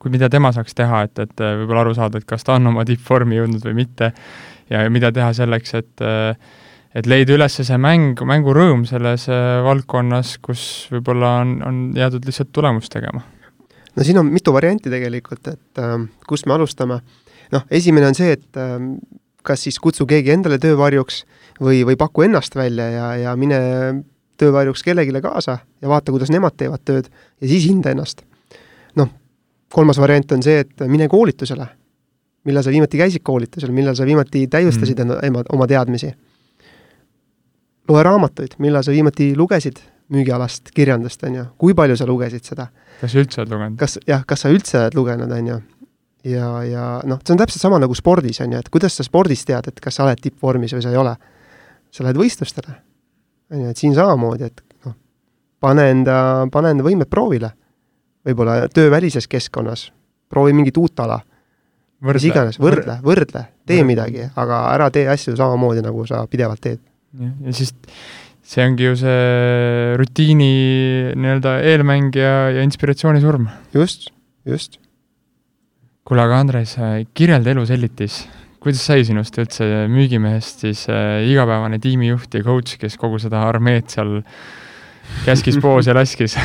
kui 0.00 0.12
mida 0.12 0.30
tema 0.32 0.48
saaks 0.56 0.72
teha, 0.76 1.02
et, 1.08 1.18
et 1.20 1.42
äh, 1.44 1.58
võib-olla 1.60 1.84
aru 1.84 1.96
saada, 1.96 2.20
et 2.20 2.28
kas 2.28 2.46
ta 2.46 2.56
on 2.56 2.70
oma 2.72 2.86
tippvormi 2.88 3.36
jõudnud 3.36 3.66
või 3.68 3.82
mitte 3.82 4.14
ja 4.70 4.84
mida 4.90 5.12
teha 5.12 5.32
selleks, 5.36 5.74
et 5.74 6.04
et 6.94 7.06
leida 7.06 7.36
üles 7.36 7.54
see 7.60 7.78
mäng, 7.78 8.18
mängurõõm 8.26 8.84
selles 8.88 9.28
äh, 9.30 9.60
valdkonnas, 9.66 10.36
kus 10.42 10.62
võib-olla 10.90 11.36
on, 11.44 11.56
on 11.66 11.82
jäädud 11.96 12.26
lihtsalt 12.26 12.50
tulemust 12.54 12.92
tegema? 12.92 13.22
no 13.96 14.06
siin 14.06 14.18
on 14.20 14.30
mitu 14.30 14.54
varianti 14.54 14.90
tegelikult, 14.92 15.52
et 15.52 15.82
äh, 15.82 15.96
kust 16.28 16.48
me 16.50 16.56
alustame. 16.56 17.00
noh, 17.54 17.66
esimene 17.70 18.10
on 18.10 18.18
see, 18.18 18.34
et 18.38 18.58
äh, 18.58 18.78
kas 19.46 19.66
siis 19.66 19.78
kutsu 19.82 20.06
keegi 20.06 20.34
endale 20.34 20.58
töövarjuks 20.62 21.24
või, 21.62 21.84
või 21.86 21.96
paku 21.98 22.26
ennast 22.26 22.56
välja 22.58 22.90
ja, 22.90 23.06
ja 23.16 23.36
mine 23.38 23.60
töövarjuks 24.40 24.82
kellelegi 24.82 25.22
kaasa 25.22 25.60
ja 25.60 25.88
vaata, 25.88 26.12
kuidas 26.12 26.32
nemad 26.32 26.56
teevad 26.58 26.82
tööd 26.84 27.10
ja 27.10 27.48
siis 27.48 27.68
hinda 27.68 27.94
ennast. 27.94 28.24
noh, 28.98 29.14
kolmas 29.72 30.00
variant 30.02 30.32
on 30.32 30.42
see, 30.42 30.64
et 30.66 30.88
mine 30.90 31.06
koolitusele 31.08 31.68
millal 32.44 32.64
sa 32.64 32.72
viimati 32.72 32.98
käisid 32.98 33.22
koolitusel, 33.24 33.72
millal 33.74 33.96
sa 33.96 34.06
viimati 34.08 34.46
täiustasid 34.50 35.04
mm. 35.04 35.24
ema, 35.28 35.44
oma 35.52 35.66
teadmisi? 35.70 36.12
loe 37.90 38.02
raamatuid, 38.06 38.54
millal 38.62 38.84
sa 38.86 38.92
viimati 38.94 39.32
lugesid 39.36 39.80
müügialast 40.14 40.70
kirjandust, 40.74 41.22
on 41.26 41.34
ju, 41.34 41.44
kui 41.58 41.74
palju 41.74 41.96
sa 41.98 42.06
lugesid 42.06 42.46
seda? 42.46 42.68
kas 43.00 43.12
sa 43.12 43.22
üldse 43.22 43.42
oled 43.42 43.54
lugenud? 43.54 43.78
kas, 43.80 43.98
jah, 44.06 44.24
kas 44.26 44.44
sa 44.44 44.52
üldse 44.52 44.78
oled 44.78 44.96
lugenud, 44.98 45.32
on 45.34 45.50
ju? 45.52 45.58
ja, 46.32 46.50
ja 46.66 46.86
noh, 47.08 47.20
see 47.24 47.34
on 47.34 47.42
täpselt 47.42 47.64
sama 47.64 47.80
nagu 47.82 47.96
spordis, 47.98 48.40
on 48.44 48.54
ju, 48.54 48.62
et 48.62 48.70
kuidas 48.72 48.96
sa 48.96 49.06
spordis 49.06 49.44
tead, 49.48 49.70
et 49.70 49.82
kas 49.82 49.98
sa 49.98 50.06
oled 50.06 50.22
tippvormis 50.22 50.74
või 50.76 50.84
sa 50.86 50.94
ei 50.94 51.00
ole. 51.00 51.16
sa 51.90 52.06
lähed 52.06 52.18
võistlustele, 52.20 52.76
on 53.50 53.64
ju, 53.64 53.70
et 53.72 53.80
siin 53.82 53.94
samamoodi, 53.96 54.46
et 54.46 54.62
noh, 54.86 54.94
pane 55.60 55.88
enda, 55.90 56.20
pane 56.52 56.76
enda 56.76 56.86
võimed 56.86 57.10
proovile. 57.10 57.52
võib-olla 58.26 58.68
töövälises 58.68 59.26
keskkonnas, 59.28 59.90
proovi 60.28 60.52
mingit 60.52 60.76
uut 60.76 61.00
ala 61.00 61.22
mis 62.00 62.24
iganes, 62.24 62.56
võrdle, 62.60 62.96
võrdle, 63.04 63.44
tee 63.68 63.80
võrdle. 63.80 63.88
midagi, 63.88 64.24
aga 64.40 64.60
ära 64.72 64.88
tee 64.94 65.06
asju 65.12 65.36
samamoodi, 65.38 65.82
nagu 65.84 66.04
sa 66.08 66.22
pidevalt 66.30 66.62
teed. 66.64 66.80
jah, 67.20 67.32
ja 67.44 67.54
siis 67.56 67.74
see 68.50 68.64
ongi 68.66 68.88
ju 68.88 68.96
see 68.98 69.96
rutiini 70.00 70.52
nii-öelda 71.14 71.52
eelmäng 71.70 72.16
ja, 72.18 72.34
ja 72.56 72.64
inspiratsiooni 72.66 73.20
surm. 73.22 73.48
just, 73.76 74.10
just. 74.48 74.80
kuule, 76.08 76.24
aga 76.24 76.40
Andres, 76.42 76.76
kirjelda 77.14 77.52
elu 77.52 77.66
Sellitis. 77.68 78.14
kuidas 78.60 78.82
sai 78.84 79.04
sinust 79.08 79.36
üldse 79.40 79.64
müügimehest 79.92 80.56
siis 80.66 80.80
äh, 80.92 81.22
igapäevane 81.30 81.78
tiimijuht 81.80 82.34
ja 82.34 82.42
coach, 82.44 82.76
kes 82.80 82.96
kogu 83.00 83.20
seda 83.22 83.38
armeed 83.48 83.86
seal 83.92 84.20
käskis 85.26 85.60
poos 85.64 85.88
ja 85.88 85.94
laskis 85.96 86.36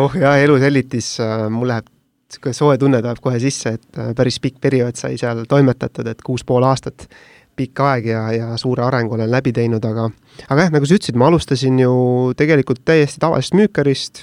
oh 0.00 0.12
jaa, 0.14 0.36
elu 0.44 0.60
Sellitis 0.60 1.08
äh,, 1.24 1.48
mul 1.48 1.72
läheb 1.72 1.88
niisugune 2.30 2.54
soe 2.54 2.78
tunne 2.78 3.02
tuleb 3.02 3.20
kohe 3.22 3.40
sisse, 3.42 3.74
et 3.76 3.98
äh, 3.98 4.14
päris 4.16 4.40
pikk 4.40 4.60
periood 4.60 4.96
sai 4.96 5.18
seal 5.18 5.44
toimetatud, 5.48 6.06
et 6.06 6.22
kuus 6.22 6.44
pool 6.46 6.64
aastat, 6.66 7.08
pikk 7.56 7.80
aeg 7.84 8.06
ja, 8.06 8.24
ja 8.32 8.56
suure 8.56 8.84
arengu 8.86 9.14
olen 9.14 9.30
läbi 9.30 9.52
teinud, 9.52 9.84
aga 9.84 10.08
aga 10.48 10.66
jah, 10.66 10.74
nagu 10.74 10.86
sa 10.86 10.96
ütlesid, 10.96 11.18
ma 11.18 11.28
alustasin 11.28 11.78
ju 11.82 11.94
tegelikult 12.36 12.84
täiesti 12.84 13.20
tavalisest 13.20 13.56
müükarist, 13.58 14.22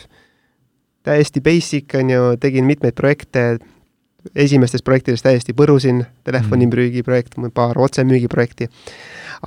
täiesti 1.08 1.42
basic, 1.42 1.94
on 2.00 2.10
ju, 2.10 2.24
tegin 2.42 2.66
mitmeid 2.66 2.96
projekte, 2.98 3.60
esimestes 4.36 4.84
projektides 4.84 5.24
täiesti 5.24 5.54
põrusin, 5.56 6.02
telefonimüügi 6.28 7.04
projekt, 7.06 7.38
paar 7.56 7.78
otsemüügiprojekti, 7.80 8.68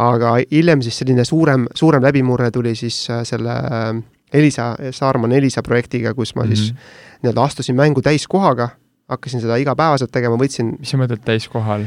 aga 0.01 0.37
hiljem 0.51 0.85
siis 0.85 1.01
selline 1.03 1.25
suurem, 1.29 1.67
suurem 1.75 2.05
läbimurre 2.07 2.51
tuli 2.55 2.77
siis 2.79 3.03
äh, 3.11 3.25
selle 3.29 3.57
äh, 3.57 3.93
Elisa, 4.33 4.75
Saarman 4.91 5.33
Elisa 5.33 5.63
projektiga, 5.63 6.15
kus 6.15 6.35
ma 6.35 6.43
mm 6.43 6.51
-hmm. 6.51 6.57
siis 6.57 6.73
mhm. 6.73 6.81
nii-öelda 7.23 7.43
astusin 7.43 7.77
mängu 7.77 8.03
täiskohaga, 8.03 8.69
hakkasin 9.09 9.41
seda 9.41 9.57
igapäevaselt 9.57 10.11
tegema, 10.11 10.37
võtsin 10.37 10.79
mis 10.79 10.91
sa 10.91 10.97
mõtled 10.97 11.25
täiskohal? 11.25 11.85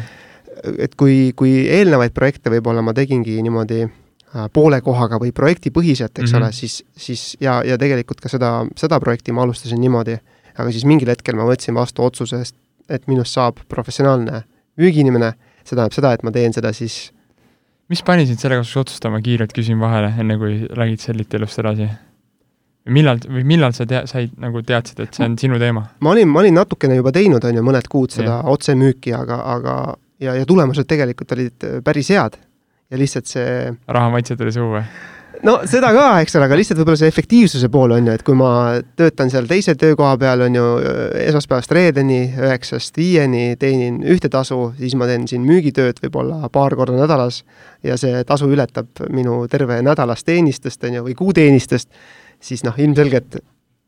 et 0.77 0.95
kui, 0.95 1.34
kui 1.36 1.67
eelnevaid 1.67 2.13
projekte 2.13 2.49
võib-olla 2.49 2.82
ma 2.82 2.93
tegingi 2.93 3.41
niimoodi 3.41 3.82
äh, 3.84 4.49
poole 4.53 4.82
kohaga 4.82 5.17
või 5.19 5.32
projektipõhiselt, 5.32 6.19
eks 6.19 6.32
mm 6.32 6.38
-hmm. 6.38 6.43
ole, 6.43 6.51
siis, 6.51 6.84
siis 6.97 7.38
ja, 7.39 7.62
ja 7.65 7.77
tegelikult 7.77 8.21
ka 8.21 8.29
seda, 8.29 8.65
seda 8.75 8.99
projekti 8.99 9.32
ma 9.32 9.43
alustasin 9.43 9.82
niimoodi, 9.82 10.17
aga 10.58 10.71
siis 10.71 10.86
mingil 10.86 11.10
hetkel 11.10 11.36
ma 11.36 11.47
võtsin 11.49 11.73
vastu 11.73 12.03
otsuse, 12.03 12.43
et 12.89 13.08
minust 13.08 13.34
saab 13.34 13.58
professionaalne 13.69 14.43
müügiinimene, 14.77 15.34
see 15.63 15.75
tähendab 15.75 15.93
seda, 15.93 16.13
et 16.13 16.23
ma 16.23 16.32
teen 16.32 16.53
seda 16.53 16.73
siis 16.73 17.12
mis 17.89 18.03
pani 18.03 18.25
sind 18.25 18.41
selle 18.41 18.58
kasuks 18.62 18.77
otsustama, 18.77 19.21
kiirelt 19.21 19.53
küsin 19.53 19.79
vahele, 19.79 20.13
enne 20.19 20.38
kui 20.38 20.67
räägid 20.69 21.03
Sellite 21.03 21.38
elust 21.38 21.60
edasi? 21.60 21.89
Millal, 22.91 23.19
või 23.29 23.45
millal 23.47 23.75
sa 23.75 23.87
tea-, 23.87 24.03
said, 24.09 24.33
nagu 24.41 24.63
teadsid, 24.65 24.99
et 25.05 25.17
see 25.17 25.27
on 25.27 25.37
sinu 25.39 25.59
teema? 25.61 25.85
ma 26.03 26.13
olin, 26.15 26.29
ma 26.29 26.43
olin 26.43 26.57
natukene 26.59 26.97
juba 26.99 27.13
teinud, 27.15 27.43
on 27.47 27.59
ju, 27.59 27.65
mõned 27.65 27.89
kuud 27.91 28.15
seda 28.15 28.39
yeah. 28.39 28.51
otsemüüki, 28.53 29.15
aga, 29.15 29.39
aga 29.55 29.77
ja, 30.23 30.35
ja 30.39 30.47
tulemused 30.49 30.87
tegelikult 30.89 31.35
olid 31.37 31.67
äh, 31.67 31.81
päris 31.85 32.11
head. 32.13 32.39
ja 32.91 32.99
lihtsalt 32.99 33.29
see 33.29 33.73
raha 33.87 34.11
maitse 34.13 34.35
tuli 34.37 34.51
suhu 34.53 34.75
või? 34.75 34.83
no 35.47 35.55
seda 35.69 35.91
ka, 35.95 36.05
eks 36.23 36.35
ole, 36.37 36.47
aga 36.47 36.57
lihtsalt 36.59 36.81
võib-olla 36.81 36.99
see 36.99 37.11
efektiivsuse 37.11 37.69
pool 37.71 37.95
on 37.95 38.09
ju, 38.09 38.15
et 38.17 38.23
kui 38.27 38.35
ma 38.37 38.49
töötan 38.99 39.31
seal 39.31 39.47
teise 39.49 39.75
töökoha 39.79 40.17
peal, 40.19 40.43
on 40.45 40.57
ju, 40.59 40.65
esmaspäevast 41.23 41.71
reedeni, 41.75 42.21
üheksast 42.35 42.99
viieni 42.99 43.57
teenin 43.59 44.01
ühte 44.13 44.31
tasu, 44.33 44.59
siis 44.79 44.95
ma 44.99 45.07
teen 45.09 45.27
siin 45.31 45.45
müügitööd 45.47 46.03
võib-olla 46.03 46.51
paar 46.53 46.75
korda 46.79 46.99
nädalas 46.99 47.41
ja 47.83 47.97
see 47.99 48.23
tasu 48.27 48.51
ületab 48.51 49.03
minu 49.11 49.43
terve 49.51 49.81
nädalast 49.85 50.27
teenistust, 50.27 50.83
on 50.83 50.99
ju, 50.99 51.07
või 51.07 51.17
kuuteenistust 51.19 51.89
siis 52.43 52.63
noh, 52.65 52.75
ilmselgelt 52.79 53.39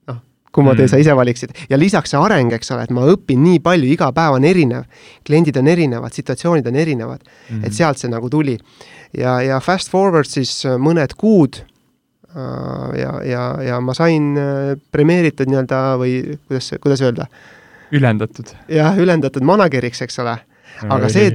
noh, 0.09 0.19
kumma 0.55 0.75
tee 0.75 0.85
mm. 0.85 0.93
sa 0.93 0.99
ise 1.01 1.15
valiksid. 1.17 1.53
ja 1.69 1.79
lisaks 1.79 2.13
see 2.13 2.21
areng, 2.21 2.53
eks 2.55 2.71
ole, 2.75 2.87
et 2.87 2.95
ma 2.95 3.05
õpin 3.11 3.43
nii 3.43 3.61
palju, 3.65 3.89
iga 3.91 4.11
päev 4.15 4.39
on 4.39 4.47
erinev, 4.47 4.87
kliendid 5.27 5.59
on 5.61 5.69
erinevad, 5.71 6.15
situatsioonid 6.15 6.67
on 6.71 6.79
erinevad 6.81 7.21
mm, 7.23 7.31
-hmm. 7.49 7.65
et 7.65 7.73
sealt 7.73 8.01
see 8.01 8.11
nagu 8.11 8.29
tuli. 8.29 8.57
ja, 9.17 9.41
ja 9.41 9.59
fast 9.59 9.91
forward 9.91 10.29
siis 10.29 10.65
äh, 10.65 10.79
mõned 10.79 11.17
kuud 11.17 11.61
äh, 11.61 12.99
ja, 13.01 13.19
ja, 13.23 13.43
ja 13.63 13.81
ma 13.81 13.93
sain 13.93 14.35
äh, 14.37 14.73
premeeritud 14.91 15.51
nii-öelda 15.51 15.83
või 16.01 16.39
kuidas, 16.47 16.73
kuidas 16.81 17.01
öelda? 17.01 17.27
ülendatud. 17.91 18.51
jah, 18.67 18.97
ülendatud 18.97 19.43
manageriks, 19.43 20.01
eks 20.01 20.19
ole 20.19 20.39
aga 20.83 21.09
see, 21.09 21.31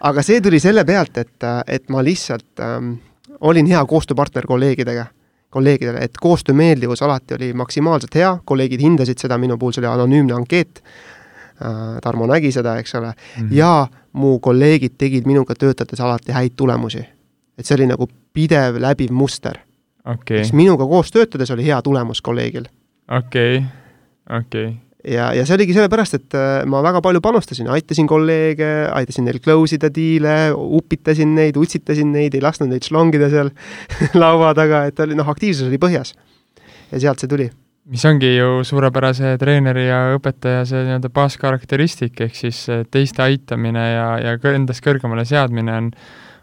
aga 0.00 0.22
see 0.22 0.40
tuli 0.40 0.60
selle 0.62 0.84
pealt, 0.86 1.16
et, 1.18 1.46
et 1.66 1.88
ma 1.90 2.02
lihtsalt 2.04 2.62
ähm, 2.62 2.92
olin 3.40 3.66
hea 3.66 3.80
koostööpartner 3.88 4.46
kolleegidega 4.46 5.08
kolleegidele, 5.50 5.98
et 6.04 6.18
koostöömeeldivus 6.20 7.02
alati 7.02 7.34
oli 7.34 7.52
maksimaalselt 7.52 8.14
hea, 8.14 8.32
kolleegid 8.44 8.80
hindasid 8.80 9.18
seda, 9.18 9.38
minu 9.38 9.58
puhul 9.58 9.72
see 9.72 9.82
oli 9.84 9.92
anonüümne 9.92 10.34
ankeet, 10.36 10.82
äh,, 11.62 12.00
Tarmo 12.02 12.26
nägi 12.26 12.52
seda, 12.52 12.76
eks 12.78 12.94
ole 12.94 13.12
mm, 13.12 13.42
-hmm. 13.42 13.54
ja 13.56 13.86
mu 14.12 14.38
kolleegid 14.38 14.98
tegid 14.98 15.26
minuga 15.26 15.54
töötades 15.54 16.00
alati 16.00 16.32
häid 16.32 16.56
tulemusi. 16.56 17.06
et 17.58 17.66
see 17.66 17.74
oli 17.74 17.86
nagu 17.86 18.06
pidev 18.32 18.76
läbiv 18.78 19.10
muster 19.10 19.58
okay.. 20.04 20.36
siis 20.36 20.52
minuga 20.52 20.86
koos 20.86 21.10
töötades 21.10 21.50
oli 21.50 21.64
hea 21.64 21.82
tulemus 21.82 22.22
kolleegil. 22.22 22.64
okei 23.18 23.56
okay., 23.56 24.38
okei 24.38 24.66
okay 24.66 24.87
ja, 25.06 25.28
ja 25.36 25.44
see 25.46 25.56
oligi 25.58 25.76
sellepärast, 25.76 26.18
et 26.18 26.36
äh, 26.36 26.64
ma 26.70 26.80
väga 26.84 27.02
palju 27.04 27.22
panustasin, 27.24 27.68
aitasin 27.74 28.08
kolleege, 28.10 28.68
aitasin 28.94 29.28
neil 29.28 29.38
close 29.44 29.78
ida 29.78 29.90
diile, 29.94 30.36
upitasin 30.54 31.34
neid, 31.36 31.58
utsitasin 31.60 32.10
neid, 32.14 32.34
ei 32.34 32.42
lasknud 32.44 32.72
neid 32.72 32.86
slongida 32.86 33.30
seal 33.32 33.52
laua 34.22 34.52
taga, 34.58 34.86
et 34.90 35.00
oli 35.04 35.18
noh, 35.18 35.28
aktiivsus 35.30 35.70
oli 35.70 35.80
põhjas. 35.82 36.14
ja 36.90 37.00
sealt 37.00 37.20
see 37.22 37.30
tuli. 37.30 37.50
mis 37.88 38.04
ongi 38.04 38.34
ju 38.34 38.64
suurepärase 38.68 39.36
treeneri 39.40 39.86
ja 39.86 40.00
õpetaja 40.16 40.64
see 40.68 40.82
nii-öelda 40.84 41.12
baaskarakteristik, 41.14 42.20
ehk 42.26 42.34
siis 42.36 42.66
teiste 42.90 43.22
aitamine 43.24 43.84
ja, 43.92 44.08
ja 44.24 44.34
endast 44.52 44.84
kõrgemale 44.84 45.24
seadmine 45.28 45.76
on, 45.76 45.92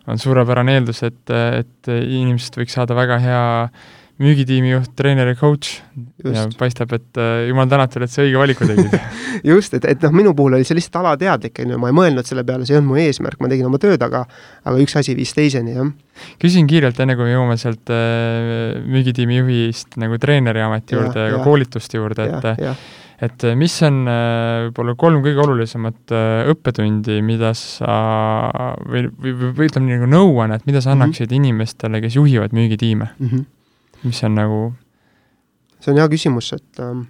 on 0.07 0.21
suurepärane 0.21 0.79
eeldus, 0.79 1.03
et, 1.03 1.21
et 1.29 1.91
inimesest 1.91 2.57
võiks 2.57 2.79
saada 2.79 2.97
väga 2.97 3.19
hea 3.21 3.45
müügitiimi 4.21 4.71
juht, 4.71 4.93
treener 4.95 5.27
ja 5.27 5.35
coach 5.35 5.81
just. 6.23 6.35
ja 6.35 6.45
paistab, 6.59 6.93
et 6.95 7.19
äh, 7.19 7.47
jumal 7.49 7.67
tänatud, 7.71 8.05
et 8.05 8.13
sa 8.13 8.23
õige 8.23 8.39
valiku 8.39 8.67
tegid 8.69 8.95
just, 9.51 9.75
et, 9.75 9.87
et 9.91 10.05
noh, 10.07 10.15
minu 10.15 10.35
puhul 10.37 10.57
oli 10.57 10.67
see 10.67 10.77
lihtsalt 10.77 11.01
alateadlik, 11.01 11.63
on 11.63 11.75
ju, 11.75 11.79
ma 11.81 11.91
ei 11.91 11.97
mõelnud 11.99 12.27
selle 12.27 12.45
peale, 12.47 12.67
see 12.67 12.77
ei 12.77 12.79
olnud 12.79 12.93
mu 12.93 12.99
eesmärk, 13.03 13.41
ma 13.43 13.51
tegin 13.51 13.67
oma 13.67 13.81
tööd, 13.81 14.01
aga 14.05 14.25
aga 14.63 14.75
üks 14.83 14.95
asi 15.01 15.17
viis 15.17 15.35
teiseni, 15.35 15.75
jah. 15.75 15.89
küsin 16.41 16.69
kiirelt, 16.71 16.99
enne 17.03 17.17
kui 17.19 17.27
me 17.27 17.35
jõuame 17.35 17.57
sealt 17.59 17.91
äh, 17.93 18.77
müügitiimi 18.87 19.41
juhist 19.41 19.99
nagu 20.01 20.19
treeneri 20.21 20.63
ameti 20.63 20.95
juurde 20.95 21.27
ja, 21.27 21.31
ja 21.33 21.39
ka 21.39 21.47
koolituste 21.47 21.99
juurde, 21.99 22.29
et 22.31 22.71
et 23.23 23.43
äh, 23.47 23.55
mis 23.55 23.75
on 23.87 24.01
äh, 24.11 24.65
võib-olla 24.67 24.95
kolm 24.99 25.21
kõige 25.23 25.43
olulisemat 25.45 26.13
äh, 26.15 26.49
õppetundi, 26.51 27.21
mida 27.23 27.53
sa 27.55 27.97
või, 28.83 29.05
või, 29.07 29.31
või, 29.31 29.51
või 29.55 29.69
ütleme 29.69 29.89
nii 29.89 29.99
nagu 30.01 30.09
nõuannet, 30.11 30.65
mida 30.67 30.81
sa 30.83 30.91
mhm. 30.91 31.01
annaksid 31.01 31.29
mm 31.29 31.31
-hmm. 31.31 31.43
inimestele, 31.43 32.01
kes 32.03 32.17
juhivad 32.19 32.55
müügitiime 32.55 33.11
mm? 33.17 33.27
-hmm 33.27 33.51
mis 34.05 34.23
on 34.23 34.35
nagu? 34.37 34.63
see 35.81 35.93
on 35.93 35.99
hea 36.01 36.07
küsimus, 36.09 36.49
et 36.55 36.81
ähm, 36.81 37.03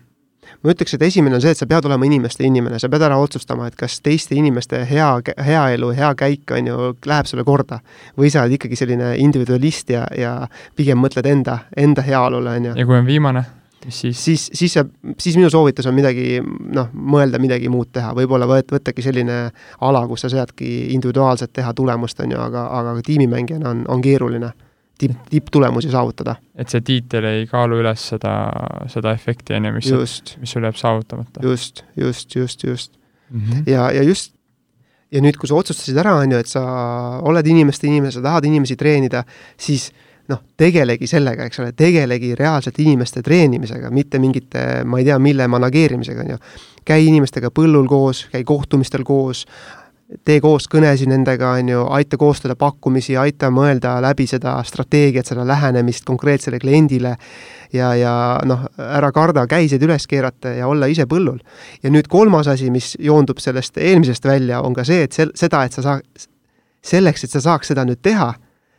ma 0.64 0.74
ütleks, 0.74 0.96
et 0.98 1.04
esimene 1.08 1.38
on 1.38 1.44
see, 1.44 1.54
et 1.56 1.60
sa 1.60 1.68
pead 1.70 1.88
olema 1.88 2.08
inimeste 2.08 2.46
inimene, 2.48 2.80
sa 2.82 2.90
pead 2.92 3.06
ära 3.08 3.18
otsustama, 3.22 3.70
et 3.70 3.78
kas 3.80 4.00
teiste 4.04 4.36
inimeste 4.36 4.82
hea, 4.90 5.10
hea 5.48 5.66
elu, 5.78 5.92
hea 5.96 6.12
käik, 6.20 6.56
on 6.56 6.72
ju, 6.72 6.80
läheb 7.08 7.30
sulle 7.30 7.46
korda. 7.48 7.80
või 8.18 8.32
sa 8.34 8.44
oled 8.44 8.58
ikkagi 8.58 8.80
selline 8.80 9.16
individualist 9.22 9.94
ja, 9.94 10.06
ja 10.18 10.38
pigem 10.76 11.00
mõtled 11.02 11.28
enda, 11.30 11.60
enda 11.78 12.04
heaolule, 12.06 12.58
on 12.60 12.72
ju. 12.72 12.76
ja 12.82 12.90
kui 12.90 12.98
on 13.00 13.08
viimane? 13.08 13.46
mis 13.86 14.02
siis? 14.02 14.24
siis, 14.26 14.50
siis 14.54 14.74
see, 14.74 14.86
siis 15.22 15.36
minu 15.38 15.50
soovitus 15.54 15.86
on 15.86 15.96
midagi, 15.96 16.42
noh, 16.74 16.90
mõelda 16.94 17.40
midagi 17.40 17.70
muud 17.70 17.92
teha, 17.94 18.14
võib-olla 18.18 18.48
võt-, 18.50 18.72
võttagi 18.74 19.06
selline 19.06 19.40
ala, 19.86 20.06
kus 20.10 20.26
sa 20.26 20.34
saadki 20.34 20.94
individuaalselt 20.96 21.54
teha 21.54 21.74
tulemust, 21.78 22.20
on 22.26 22.34
ju, 22.34 22.40
aga, 22.42 22.68
aga 22.80 22.96
tiimimängijana 23.06 23.70
on, 23.70 23.86
on 23.88 24.02
keeruline 24.02 24.52
tipp, 24.98 25.18
tipptulemusi 25.30 25.92
saavutada. 25.92 26.36
et 26.56 26.72
see 26.72 26.82
tiitel 26.86 27.28
ei 27.30 27.48
kaalu 27.50 27.82
üles 27.84 28.08
seda, 28.14 28.36
seda 28.92 29.14
efekti, 29.16 29.56
on 29.58 29.70
ju, 29.70 29.74
mis, 29.80 29.92
mis 30.42 30.56
sul 30.56 30.68
jääb 30.68 30.80
saavutamata. 30.80 31.44
just, 31.44 31.84
just, 31.96 32.36
just, 32.36 32.64
just 32.64 32.98
mm. 33.30 33.42
-hmm. 33.42 33.64
ja, 33.72 33.92
ja 33.92 34.04
just, 34.04 34.34
ja 35.12 35.22
nüüd, 35.22 35.38
kui 35.40 35.48
sa 35.48 35.56
otsustasid 35.56 35.98
ära, 35.98 36.16
on 36.22 36.32
ju, 36.32 36.42
et 36.42 36.52
sa 36.52 36.66
oled 37.22 37.48
inimeste 37.48 37.88
inimene, 37.88 38.12
sa 38.12 38.22
tahad 38.22 38.46
inimesi 38.46 38.76
treenida, 38.76 39.24
siis 39.58 39.92
noh, 40.32 40.42
tegelegi 40.58 41.08
sellega, 41.08 41.46
eks 41.46 41.62
ole, 41.62 41.72
tegelegi 41.78 42.34
reaalselt 42.36 42.80
inimeste 42.82 43.22
treenimisega, 43.26 43.92
mitte 43.94 44.20
mingite, 44.20 44.84
ma 44.86 45.00
ei 45.00 45.06
tea, 45.06 45.20
mille 45.22 45.48
manageerimisega, 45.48 46.26
on 46.26 46.36
ju. 46.36 46.38
käi 46.86 47.08
inimestega 47.08 47.50
põllul 47.54 47.88
koos, 47.90 48.26
käi 48.32 48.44
kohtumistel 48.44 49.04
koos, 49.06 49.46
tee 50.26 50.40
koos 50.42 50.68
kõnesid 50.70 51.10
nendega, 51.10 51.56
on 51.60 51.70
ju, 51.70 51.82
aita 51.98 52.18
koostada 52.22 52.56
pakkumisi, 52.60 53.16
aita 53.18 53.50
mõelda 53.54 53.96
läbi 54.04 54.28
seda 54.30 54.56
strateegiat, 54.66 55.26
seda 55.32 55.46
lähenemist 55.48 56.06
konkreetsele 56.06 56.60
kliendile 56.62 57.16
ja, 57.74 57.92
ja 57.98 58.14
noh, 58.46 58.68
ära 58.78 59.12
karda 59.16 59.48
käised 59.50 59.82
üles 59.84 60.06
keerata 60.08 60.54
ja 60.60 60.70
olla 60.70 60.90
ise 60.92 61.08
põllul. 61.10 61.40
ja 61.84 61.90
nüüd 61.90 62.08
kolmas 62.12 62.48
asi, 62.48 62.70
mis 62.72 62.94
joondub 63.00 63.42
sellest 63.42 63.78
eelmisest 63.78 64.26
välja, 64.26 64.62
on 64.62 64.78
ka 64.78 64.86
see, 64.86 65.04
et 65.08 65.18
sel-, 65.18 65.34
seda, 65.36 65.64
et 65.66 65.74
sa 65.74 65.82
saa-, 65.82 66.02
selleks, 66.86 67.26
et 67.26 67.34
sa 67.34 67.42
saaks 67.42 67.74
seda 67.74 67.86
nüüd 67.86 68.02
teha, 68.06 68.34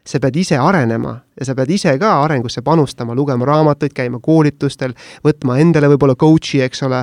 sa 0.07 0.23
pead 0.23 0.37
ise 0.39 0.59
arenema 0.63 1.19
ja 1.41 1.47
sa 1.49 1.55
pead 1.55 1.71
ise 1.71 1.97
ka 2.01 2.13
arengusse 2.25 2.63
panustama, 2.65 3.15
lugema 3.15 3.45
raamatuid, 3.49 3.93
käima 3.97 4.21
koolitustel, 4.25 4.95
võtma 5.25 5.59
endale 5.61 5.91
võib-olla 5.93 6.17
coach'i, 6.19 6.63
eks 6.65 6.83
ole, 6.87 7.03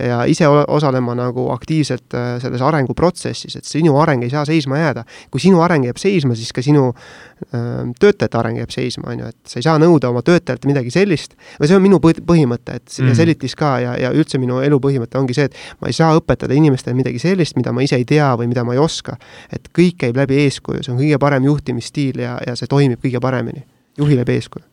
ja 0.00 0.24
ise 0.30 0.48
osalema 0.48 1.14
nagu 1.14 1.48
aktiivselt 1.54 2.14
äh, 2.14 2.34
selles 2.42 2.62
arenguprotsessis, 2.62 3.56
et 3.58 3.68
sinu 3.68 3.96
areng 4.02 4.24
ei 4.26 4.30
saa 4.30 4.44
seisma 4.46 4.78
jääda. 4.78 5.04
kui 5.30 5.40
sinu 5.40 5.60
areng 5.62 5.86
jääb 5.86 5.98
seisma, 5.98 6.34
siis 6.34 6.52
ka 6.52 6.62
sinu 6.62 6.88
äh, 6.90 7.60
töötajate 8.00 8.38
areng 8.38 8.58
jääb 8.58 8.74
seisma, 8.74 9.10
on 9.12 9.24
ju, 9.24 9.32
et 9.34 9.52
sa 9.54 9.58
ei 9.58 9.66
saa 9.66 9.78
nõuda 9.82 10.10
oma 10.10 10.22
töötajalt 10.26 10.66
midagi 10.70 10.90
sellist, 10.94 11.38
või 11.60 11.70
see 11.70 11.78
on 11.78 11.84
minu 11.84 12.00
põhimõte, 12.02 12.78
et 12.80 12.98
mm. 12.98 13.10
ja 13.10 13.18
Selitis 13.18 13.54
ka 13.58 13.74
ja, 13.82 13.94
ja 14.00 14.14
üldse 14.14 14.38
minu 14.42 14.60
elu 14.64 14.80
põhimõte 14.82 15.18
ongi 15.20 15.36
see, 15.36 15.50
et 15.50 15.58
ma 15.82 15.90
ei 15.90 15.96
saa 15.96 16.14
õpetada 16.18 16.54
inimestele 16.54 16.96
midagi 16.98 17.22
sellist, 17.22 17.58
mida 17.58 17.74
ma 17.74 17.84
ise 17.86 17.98
ei 17.98 18.06
tea 18.08 18.32
või 18.38 18.50
mida 18.50 18.66
ma 18.66 18.74
ei 18.74 18.82
oska. 18.82 19.18
et 19.52 19.70
kõik 19.74 19.98
käib 20.06 20.18
läbi 20.18 20.42
eeskuju, 20.44 20.82
see 20.82 20.94
on 20.94 20.98
kõige 20.98 21.18
parem 21.22 21.46
juhtimisstiil 21.46 22.18
ja, 22.26 22.38
ja 22.46 22.56
see 22.58 22.70
toimib 22.70 23.02
kõige 23.02 23.22
paremini 23.22 23.63
juhi 23.98 24.18
läbi 24.18 24.38
eeskuju. 24.38 24.64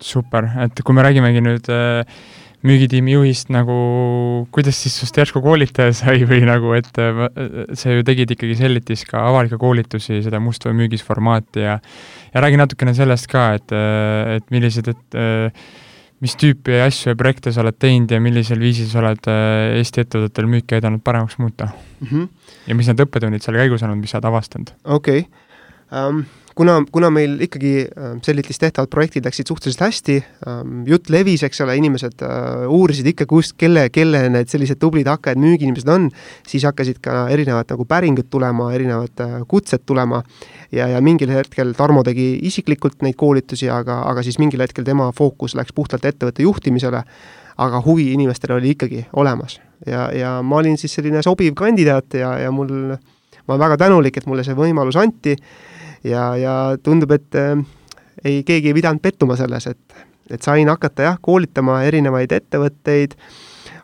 super, 0.00 0.46
et 0.64 0.80
kui 0.80 0.96
me 0.96 1.02
räägimegi 1.04 1.42
nüüd 1.44 1.66
äh, 1.68 2.20
müügitiimi 2.64 3.12
juhist 3.12 3.50
nagu, 3.52 3.74
kuidas 4.52 4.78
siis 4.80 4.94
sinust 4.96 5.18
järsku 5.20 5.42
koolitaja 5.44 5.92
sai 5.96 6.24
või 6.30 6.40
nagu, 6.48 6.72
et 6.76 7.00
äh, 7.00 7.20
sa 7.76 7.92
ju 7.92 8.06
tegid 8.08 8.32
ikkagi 8.32 8.56
Sellitis 8.56 9.04
ka 9.08 9.26
avalikke 9.28 9.60
koolitusi, 9.60 10.22
seda 10.24 10.40
mustvee 10.40 10.72
müügis 10.76 11.04
formaati 11.04 11.66
ja 11.66 11.76
ja 12.32 12.42
räägi 12.44 12.60
natukene 12.60 12.96
sellest 12.96 13.28
ka, 13.28 13.50
et, 13.60 13.76
äh, 13.76 14.38
et 14.38 14.50
millised, 14.54 14.88
et 14.88 15.20
mis 16.20 16.36
tüüpi 16.40 16.80
asju 16.84 17.12
ja 17.12 17.20
projekte 17.20 17.52
sa 17.52 17.60
oled 17.64 17.76
teinud 17.80 18.12
ja 18.12 18.20
millisel 18.24 18.60
viisil 18.60 18.88
sa 18.88 19.00
oled 19.02 19.28
Eesti 19.28 20.04
ettevõtetel 20.04 20.48
müüki 20.52 20.76
aidanud 20.76 21.04
paremaks 21.04 21.36
muuta 21.40 21.68
mm? 21.72 22.08
-hmm. 22.08 22.28
ja 22.68 22.76
mis 22.76 22.88
need 22.88 23.04
õppetunnid 23.04 23.44
selle 23.44 23.60
käigus 23.60 23.84
olnud, 23.84 24.00
mis 24.00 24.12
sa 24.12 24.20
oled 24.20 24.32
avastanud? 24.32 24.72
okei 24.84 25.24
okay. 25.24 25.48
um,, 25.92 26.24
kuna, 26.54 26.80
kuna 26.92 27.10
meil 27.12 27.36
ikkagi 27.44 27.72
äh, 27.86 28.14
Sellitis 28.24 28.58
tehtavad 28.60 28.90
projektid 28.92 29.26
läksid 29.26 29.50
suhteliselt 29.50 29.84
hästi, 29.84 30.16
ähm, 30.48 30.82
jutt 30.88 31.10
levis, 31.12 31.44
eks 31.46 31.62
ole, 31.64 31.76
inimesed 31.80 32.24
äh, 32.26 32.64
uurisid 32.70 33.10
ikka, 33.12 33.26
kust, 33.30 33.54
kelle, 33.60 33.86
kelle 33.94 34.22
need 34.32 34.50
sellised 34.50 34.80
tublid 34.82 35.08
hakkajad 35.10 35.40
müügiinimesed 35.40 35.90
on, 35.92 36.08
siis 36.48 36.66
hakkasid 36.68 37.00
ka 37.04 37.24
erinevad 37.32 37.70
nagu 37.70 37.86
päringud 37.88 38.30
tulema, 38.32 38.70
erinevad 38.76 39.24
äh, 39.24 39.36
kutsed 39.50 39.86
tulema 39.86 40.22
ja, 40.72 40.88
ja 40.90 41.00
mingil 41.04 41.32
hetkel 41.34 41.74
Tarmo 41.78 42.04
tegi 42.06 42.32
isiklikult 42.48 43.04
neid 43.06 43.18
koolitusi, 43.20 43.70
aga, 43.72 44.02
aga 44.10 44.24
siis 44.26 44.40
mingil 44.42 44.62
hetkel 44.64 44.86
tema 44.86 45.10
fookus 45.16 45.56
läks 45.58 45.74
puhtalt 45.76 46.06
ettevõtte 46.08 46.44
juhtimisele, 46.46 47.04
aga 47.60 47.82
huvi 47.84 48.10
inimestel 48.14 48.56
oli 48.56 48.74
ikkagi 48.74 49.06
olemas. 49.20 49.60
ja, 49.86 50.10
ja 50.12 50.38
ma 50.42 50.60
olin 50.60 50.76
siis 50.78 50.92
selline 50.94 51.22
sobiv 51.22 51.54
kandidaat 51.56 52.14
ja, 52.14 52.34
ja 52.38 52.50
mul, 52.52 52.68
ma 53.46 53.54
olen 53.54 53.62
väga 53.64 53.76
tänulik, 53.86 54.16
et 54.16 54.26
mulle 54.28 54.44
see 54.44 54.56
võimalus 54.56 54.98
anti 55.00 55.36
ja, 56.04 56.36
ja 56.36 56.54
tundub, 56.82 57.10
et 57.16 57.34
äh, 57.34 57.58
ei, 58.24 58.42
keegi 58.44 58.70
ei 58.70 58.76
pidanud 58.76 59.02
pettuma 59.02 59.36
selles, 59.36 59.66
et, 59.66 60.00
et 60.30 60.42
sain 60.42 60.68
hakata 60.68 61.08
jah, 61.08 61.20
koolitama 61.22 61.82
erinevaid 61.88 62.32
ettevõtteid, 62.32 63.16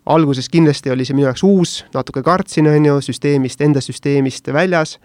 alguses 0.07 0.49
kindlasti 0.49 0.93
oli 0.93 1.05
see 1.05 1.17
minu 1.17 1.27
jaoks 1.27 1.45
uus, 1.47 1.77
natuke 1.95 2.23
kartsin, 2.27 2.69
on 2.71 2.91
ju, 2.91 2.99
süsteemist, 3.09 3.63
enda 3.65 3.83
süsteemist 3.83 4.53
väljas, 4.55 4.97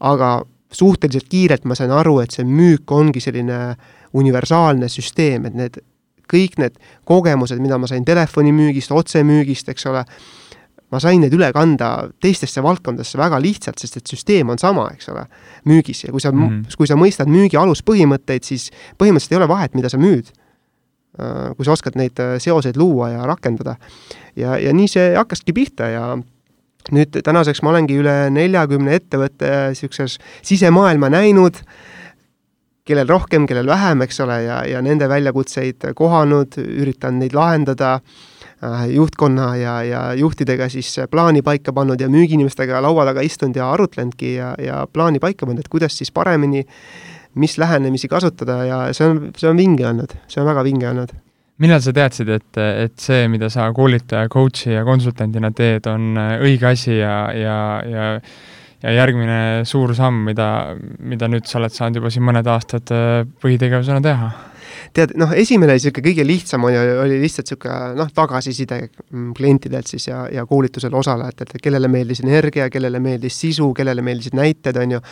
aga 0.00 0.40
suhteliselt 0.72 1.28
kiirelt 1.30 1.64
ma 1.64 1.74
sain 1.74 1.90
aru, 1.94 2.20
et 2.22 2.34
see 2.34 2.46
müük 2.46 2.92
ongi 2.94 3.22
selline 3.22 3.60
universaalne 4.16 4.90
süsteem, 4.90 5.48
et 5.48 5.56
need 5.56 5.80
kõik 6.30 6.60
need 6.62 6.76
kogemused, 7.08 7.58
mida 7.62 7.78
ma 7.80 7.88
sain 7.90 8.04
telefonimüügist, 8.06 8.92
otsemüügist, 8.94 9.70
eks 9.72 9.88
ole, 9.90 10.04
ma 10.90 10.98
sain 11.02 11.22
need 11.22 11.34
üle 11.36 11.50
kanda 11.54 11.90
teistesse 12.22 12.62
valdkondadesse 12.64 13.18
väga 13.20 13.38
lihtsalt, 13.42 13.78
sest 13.78 14.00
et 14.00 14.10
süsteem 14.10 14.50
on 14.50 14.58
sama, 14.60 14.88
eks 14.94 15.10
ole, 15.12 15.24
müügis 15.70 16.04
ja 16.04 16.14
kui 16.14 16.22
sa 16.22 16.32
mm, 16.32 16.48
-hmm. 16.48 16.76
kui 16.76 16.90
sa 16.90 16.98
mõistad 16.98 17.30
müügi 17.30 17.58
aluspõhimõtteid, 17.60 18.46
siis 18.46 18.70
põhimõtteliselt 18.98 19.36
ei 19.36 19.40
ole 19.42 19.48
vahet, 19.48 19.74
mida 19.74 19.88
sa 19.88 19.98
müüd. 19.98 20.32
Äh, 21.20 21.54
kui 21.56 21.64
sa 21.64 21.72
oskad 21.72 21.96
neid 21.98 22.18
äh, 22.18 22.38
seoseid 22.38 22.76
luua 22.76 23.10
ja 23.10 23.26
rakendada. 23.26 23.76
ja, 24.36 24.58
ja 24.58 24.72
nii 24.72 24.88
see 24.88 25.14
hakkaski 25.16 25.52
pihta 25.52 25.86
ja 25.90 26.18
nüüd 26.90 27.22
tänaseks 27.22 27.62
ma 27.62 27.70
olengi 27.70 27.98
üle 27.98 28.30
neljakümne 28.30 28.94
ettevõtte 28.94 29.50
niisuguses 29.68 30.18
sisemaailma 30.42 31.10
näinud, 31.10 31.58
kellel 32.84 33.08
rohkem, 33.08 33.46
kellel 33.46 33.66
vähem, 33.66 34.02
eks 34.02 34.20
ole, 34.20 34.42
ja, 34.42 34.64
ja 34.66 34.82
nende 34.82 35.08
väljakutseid 35.08 35.92
kohanud, 35.94 36.56
üritan 36.56 37.18
neid 37.18 37.34
lahendada 37.36 38.00
Äh, 38.00 38.29
juhtkonna 38.92 39.54
ja, 39.56 39.82
ja 39.82 40.02
juhtidega 40.14 40.68
siis 40.68 40.92
plaani 41.10 41.42
paika 41.42 41.72
pannud 41.72 42.00
ja 42.00 42.08
müügiinimestega 42.12 42.82
laua 42.82 43.06
taga 43.08 43.24
istunud 43.24 43.56
ja 43.56 43.70
arutlenudki 43.72 44.34
ja, 44.34 44.52
ja 44.60 44.82
plaani 44.92 45.18
paika 45.22 45.46
pannud, 45.46 45.64
et 45.64 45.72
kuidas 45.72 45.96
siis 45.96 46.12
paremini, 46.12 46.66
mis 47.40 47.56
lähenemisi 47.58 48.08
kasutada 48.08 48.60
ja 48.68 48.78
see 48.92 49.08
on, 49.08 49.26
see 49.38 49.48
on 49.48 49.56
vinge 49.56 49.86
olnud, 49.88 50.12
see 50.28 50.42
on 50.42 50.48
väga 50.50 50.64
vinge 50.66 50.88
olnud 50.90 51.16
millal 51.60 51.80
sa 51.84 51.92
teadsid, 51.92 52.28
et, 52.32 52.56
et 52.56 52.94
see, 53.00 53.26
mida 53.28 53.50
sa 53.52 53.66
koolitaja, 53.76 54.30
coach'i 54.32 54.72
ja 54.72 54.84
konsultandina 54.84 55.50
teed, 55.52 55.88
on 55.92 56.16
õige 56.16 56.70
asi 56.70 56.96
ja, 56.96 57.16
ja, 57.36 57.58
ja 57.84 58.06
ja 58.80 58.94
järgmine 58.96 59.66
suur 59.68 59.92
samm, 59.92 60.22
mida, 60.30 60.46
mida 61.04 61.28
nüüd 61.28 61.44
sa 61.48 61.58
oled 61.60 61.74
saanud 61.74 62.00
juba 62.00 62.12
siin 62.12 62.24
mõned 62.24 62.46
aastad 62.48 62.88
põhitegevusena 63.42 64.00
teha? 64.04 64.30
Tead, 64.96 65.14
noh, 65.20 65.32
esimene 65.36 65.76
niisugune 65.76 66.06
kõige 66.06 66.26
lihtsam 66.26 66.64
oli, 66.68 66.78
oli 67.04 67.18
lihtsalt 67.22 67.50
niisugune 67.50 67.98
noh, 67.98 68.12
tagasiside 68.14 68.80
mm, 68.86 69.32
klientidelt 69.36 69.90
siis 69.90 70.08
ja, 70.08 70.24
ja 70.32 70.46
koolitusel 70.46 70.94
osalejatelt, 70.94 71.54
et 71.54 71.64
kellele 71.64 71.90
meeldis 71.92 72.24
energia, 72.24 72.70
kellele 72.72 73.02
meeldis 73.02 73.40
sisu, 73.40 73.72
kellele 73.76 74.04
meeldisid 74.06 74.38
näited, 74.38 74.80
on 74.80 74.96
ju, 74.96 75.02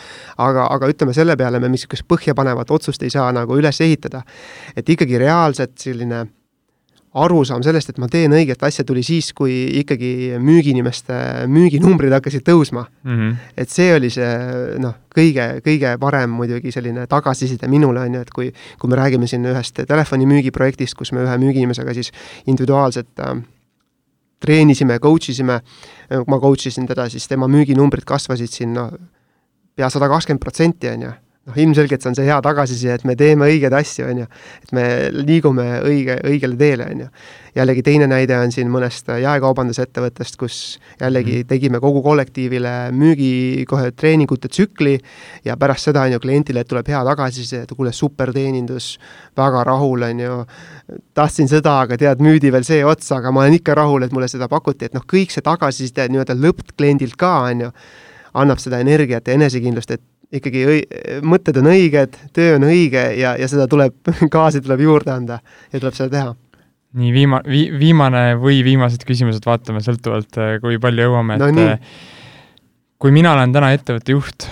aga, 0.47 0.67
aga 0.75 0.91
ütleme, 0.93 1.15
selle 1.17 1.37
peale 1.39 1.61
me 1.61 1.71
niisugust 1.71 2.07
põhjapanevat 2.09 2.71
otsust 2.75 3.03
ei 3.03 3.13
saa 3.13 3.31
nagu 3.35 3.57
üles 3.57 3.81
ehitada. 3.85 4.23
et 4.75 4.89
ikkagi 4.89 5.17
reaalselt 5.19 5.77
selline 5.79 6.25
arusaam 7.13 7.63
sellest, 7.65 7.89
et 7.89 7.99
ma 8.01 8.07
teen 8.11 8.33
õiget 8.37 8.61
asja, 8.65 8.83
tuli 8.85 9.01
siis, 9.05 9.31
kui 9.33 9.53
ikkagi 9.81 10.37
müügiinimeste 10.41 11.47
müüginumbrid 11.49 12.13
hakkasid 12.13 12.43
tõusma 12.45 12.85
mm. 12.85 13.15
-hmm. 13.15 13.35
et 13.57 13.69
see 13.69 13.93
oli 13.95 14.11
see 14.13 14.29
noh, 14.83 14.93
kõige, 15.15 15.47
kõige 15.65 15.95
parem 15.99 16.29
muidugi 16.29 16.71
selline 16.71 17.07
tagasiside 17.09 17.67
minule, 17.67 18.05
on 18.05 18.19
ju, 18.19 18.21
et 18.21 18.29
kui 18.29 18.51
kui 18.79 18.89
me 18.89 18.95
räägime 18.95 19.27
siin 19.27 19.45
ühest 19.45 19.81
telefonimüügiprojektist, 19.87 20.95
kus 20.95 21.11
me 21.11 21.25
ühe 21.25 21.37
müügiinimesega 21.37 21.93
siis 21.93 22.11
individuaalselt 22.45 23.25
äh, 23.25 23.41
treenisime, 24.39 24.99
coach 24.99 25.29
isime, 25.29 25.61
ma 26.27 26.39
coach 26.39 26.67
isin 26.67 26.87
teda, 26.87 27.09
siis 27.09 27.27
tema 27.27 27.47
müüginumbrid 27.47 28.05
kasvasid 28.05 28.53
siin 28.53 28.73
noh, 28.73 28.93
pea 29.75 29.89
sada 29.89 30.07
kakskümmend 30.07 30.43
protsenti, 30.43 30.87
on 30.93 31.01
ju 31.01 31.11
noh, 31.49 31.57
ilmselgelt 31.57 32.03
see 32.03 32.11
on 32.11 32.17
see 32.17 32.27
hea 32.27 32.37
tagasiside, 32.45 32.95
et 32.99 33.05
me 33.07 33.15
teeme 33.17 33.47
õigeid 33.49 33.73
asju, 33.75 34.07
on 34.09 34.23
ju. 34.23 34.27
et 34.63 34.73
me 34.75 34.85
liigume 35.15 35.65
õige, 35.85 36.19
õigele 36.29 36.57
teele, 36.59 36.87
on 36.93 37.03
ju. 37.03 37.07
jällegi 37.55 37.83
teine 37.83 38.07
näide 38.07 38.37
on 38.37 38.51
siin 38.53 38.69
mõnest 38.71 39.09
jaekaubandusettevõttest, 39.23 40.37
kus 40.39 40.57
jällegi 40.99 41.39
mhm. 41.39 41.47
tegime 41.49 41.81
kogu 41.83 42.03
kollektiivile 42.05 42.73
müügi 42.95 43.65
kohe 43.69 43.91
treeningute 43.91 44.51
tsükli 44.51 44.97
ja 45.45 45.57
pärast 45.57 45.89
seda, 45.89 46.05
on 46.05 46.15
ju, 46.15 46.21
kliendile 46.23 46.63
tuleb 46.69 46.91
hea 46.93 47.01
tagasiside, 47.07 47.63
et 47.65 47.73
kuule, 47.75 47.93
super 47.95 48.33
teenindus, 48.35 48.93
väga 49.37 49.63
rahul, 49.67 50.05
on 50.09 50.21
ju, 50.25 50.37
tahtsin 51.17 51.49
seda, 51.51 51.79
aga 51.85 51.97
tead, 51.99 52.21
müüdi 52.23 52.53
veel 52.53 52.67
see 52.67 52.83
otsa, 52.85 53.17
aga 53.19 53.33
ma 53.33 53.45
olen 53.45 53.57
ikka 53.59 53.75
rahul, 53.81 54.05
et 54.05 54.13
mulle 54.15 54.29
seda 54.31 54.49
pakuti, 54.51 54.89
et 54.89 54.95
noh, 54.97 55.05
kõik 55.09 55.33
see 55.33 55.45
tagasiside 55.45 56.07
nii-öelda 56.11 56.37
lõppkliendilt 56.37 57.17
ka, 57.19 57.33
on 57.49 57.67
ju, 57.67 57.73
annab 58.39 58.61
seda 58.61 58.79
energiat 58.83 59.27
ja 59.27 59.33
enesekindlust, 59.33 59.97
et 59.97 60.03
ikkagi 60.35 60.65
õi-, 60.69 60.83
mõtted 61.25 61.57
on 61.61 61.71
õiged, 61.71 62.19
töö 62.35 62.57
on 62.59 62.67
õige 62.69 63.01
ja, 63.17 63.33
ja 63.39 63.49
seda 63.49 63.65
tuleb, 63.71 63.97
gaasi 64.35 64.61
tuleb 64.65 64.85
juurde 64.85 65.13
anda 65.15 65.39
ja 65.71 65.81
tuleb 65.81 65.97
seda 65.97 66.09
teha. 66.13 66.35
nii, 66.99 67.11
viima-, 67.15 67.41
vi-, 67.47 67.69
viimane 67.79 68.23
või 68.41 68.61
viimased 68.65 69.05
küsimused, 69.07 69.45
vaatame 69.45 69.81
sõltuvalt, 69.85 70.39
äh, 70.41 70.55
kui 70.63 70.79
palju 70.81 71.09
jõuame, 71.09 71.37
et 71.37 71.45
no, 71.57 71.67
äh, 71.73 71.99
kui 73.01 73.13
mina 73.15 73.33
olen 73.35 73.53
täna 73.55 73.73
ettevõtte 73.75 74.15
juht 74.15 74.47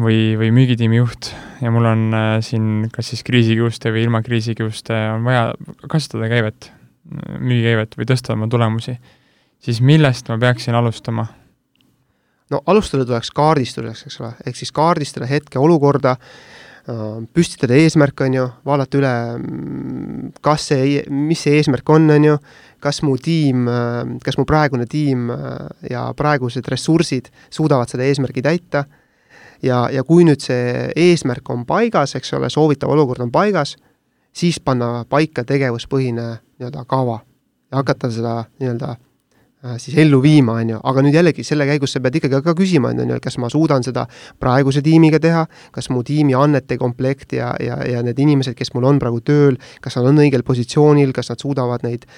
või, 0.00 0.34
või 0.40 0.52
müügitiimi 0.54 0.98
juht 0.98 1.32
ja 1.62 1.70
mul 1.74 1.86
on 1.90 2.06
äh, 2.16 2.36
siin 2.44 2.88
kas 2.94 3.12
siis 3.12 3.22
kriisikiuste 3.26 3.92
või 3.94 4.06
ilma 4.06 4.22
kriisikiuste 4.26 4.96
on 5.16 5.26
vaja 5.28 5.50
kasvatada 5.86 6.30
käivet, 6.32 6.72
müügikäivet 7.38 7.94
või 7.98 8.08
tõsta 8.10 8.34
oma 8.34 8.50
tulemusi, 8.50 8.96
siis 9.62 9.78
millest 9.84 10.30
ma 10.32 10.40
peaksin 10.42 10.74
alustama 10.78 11.28
no 12.52 12.62
alustada 12.66 13.06
tuleks 13.08 13.30
kaardistuseks, 13.34 14.06
eks 14.08 14.18
ole, 14.20 14.32
ehk 14.46 14.58
siis 14.58 14.72
kaardistada 14.74 15.28
hetkeolukorda, 15.30 16.14
äh, 16.16 17.04
püstitada 17.34 17.76
eesmärk, 17.78 18.24
on 18.26 18.36
ju, 18.36 18.48
vaadata 18.68 19.00
üle, 19.00 19.12
mm, 19.38 20.32
kas 20.44 20.68
see, 20.72 21.02
mis 21.10 21.44
see 21.46 21.58
eesmärk 21.60 21.94
on, 21.94 22.10
on 22.14 22.28
ju, 22.30 22.38
kas 22.82 23.02
mu 23.06 23.16
tiim, 23.20 23.68
äh, 23.70 24.16
kas 24.24 24.38
mu 24.40 24.46
praegune 24.48 24.88
tiim 24.90 25.30
äh, 25.34 25.54
ja 25.90 26.08
praegused 26.18 26.68
ressursid 26.68 27.32
suudavad 27.50 27.92
seda 27.92 28.08
eesmärgi 28.08 28.44
täita. 28.44 28.86
Ja, 29.62 29.86
ja 29.94 30.02
kui 30.02 30.24
nüüd 30.26 30.42
see 30.42 30.88
eesmärk 30.98 31.46
on 31.54 31.62
paigas, 31.66 32.16
eks 32.18 32.32
ole, 32.34 32.48
soovitav 32.50 32.90
olukord 32.90 33.22
on 33.22 33.30
paigas, 33.30 33.76
siis 34.34 34.58
panna 34.58 35.04
paika 35.08 35.44
tegevuspõhine 35.46 36.24
nii-öelda 36.58 36.82
kava 36.90 37.20
ja 37.70 37.78
hakata 37.78 38.10
seda 38.10 38.32
nii-öelda 38.58 38.96
siis 39.78 39.96
ellu 39.98 40.18
viima, 40.22 40.56
on 40.58 40.72
ju, 40.74 40.78
aga 40.90 41.02
nüüd 41.04 41.14
jällegi 41.14 41.44
selle 41.46 41.66
käigus 41.68 41.94
sa 41.94 42.00
pead 42.02 42.16
ikkagi 42.18 42.40
ka 42.42 42.54
küsima, 42.58 42.90
on 42.90 43.02
ju, 43.04 43.18
et 43.18 43.22
kas 43.22 43.38
ma 43.38 43.50
suudan 43.52 43.84
seda 43.86 44.08
praeguse 44.42 44.82
tiimiga 44.82 45.20
teha, 45.22 45.44
kas 45.74 45.88
mu 45.94 46.02
tiimi 46.06 46.34
annete 46.38 46.78
komplekt 46.80 47.36
ja, 47.38 47.52
ja, 47.62 47.78
ja 47.86 48.02
need 48.02 48.18
inimesed, 48.18 48.56
kes 48.58 48.74
mul 48.74 48.88
on 48.90 48.98
praegu 49.02 49.22
tööl, 49.22 49.60
kas 49.84 49.98
nad 49.98 50.10
on 50.10 50.18
õigel 50.24 50.42
positsioonil, 50.46 51.14
kas 51.14 51.30
nad 51.30 51.42
suudavad 51.42 51.86
neid 51.86 52.08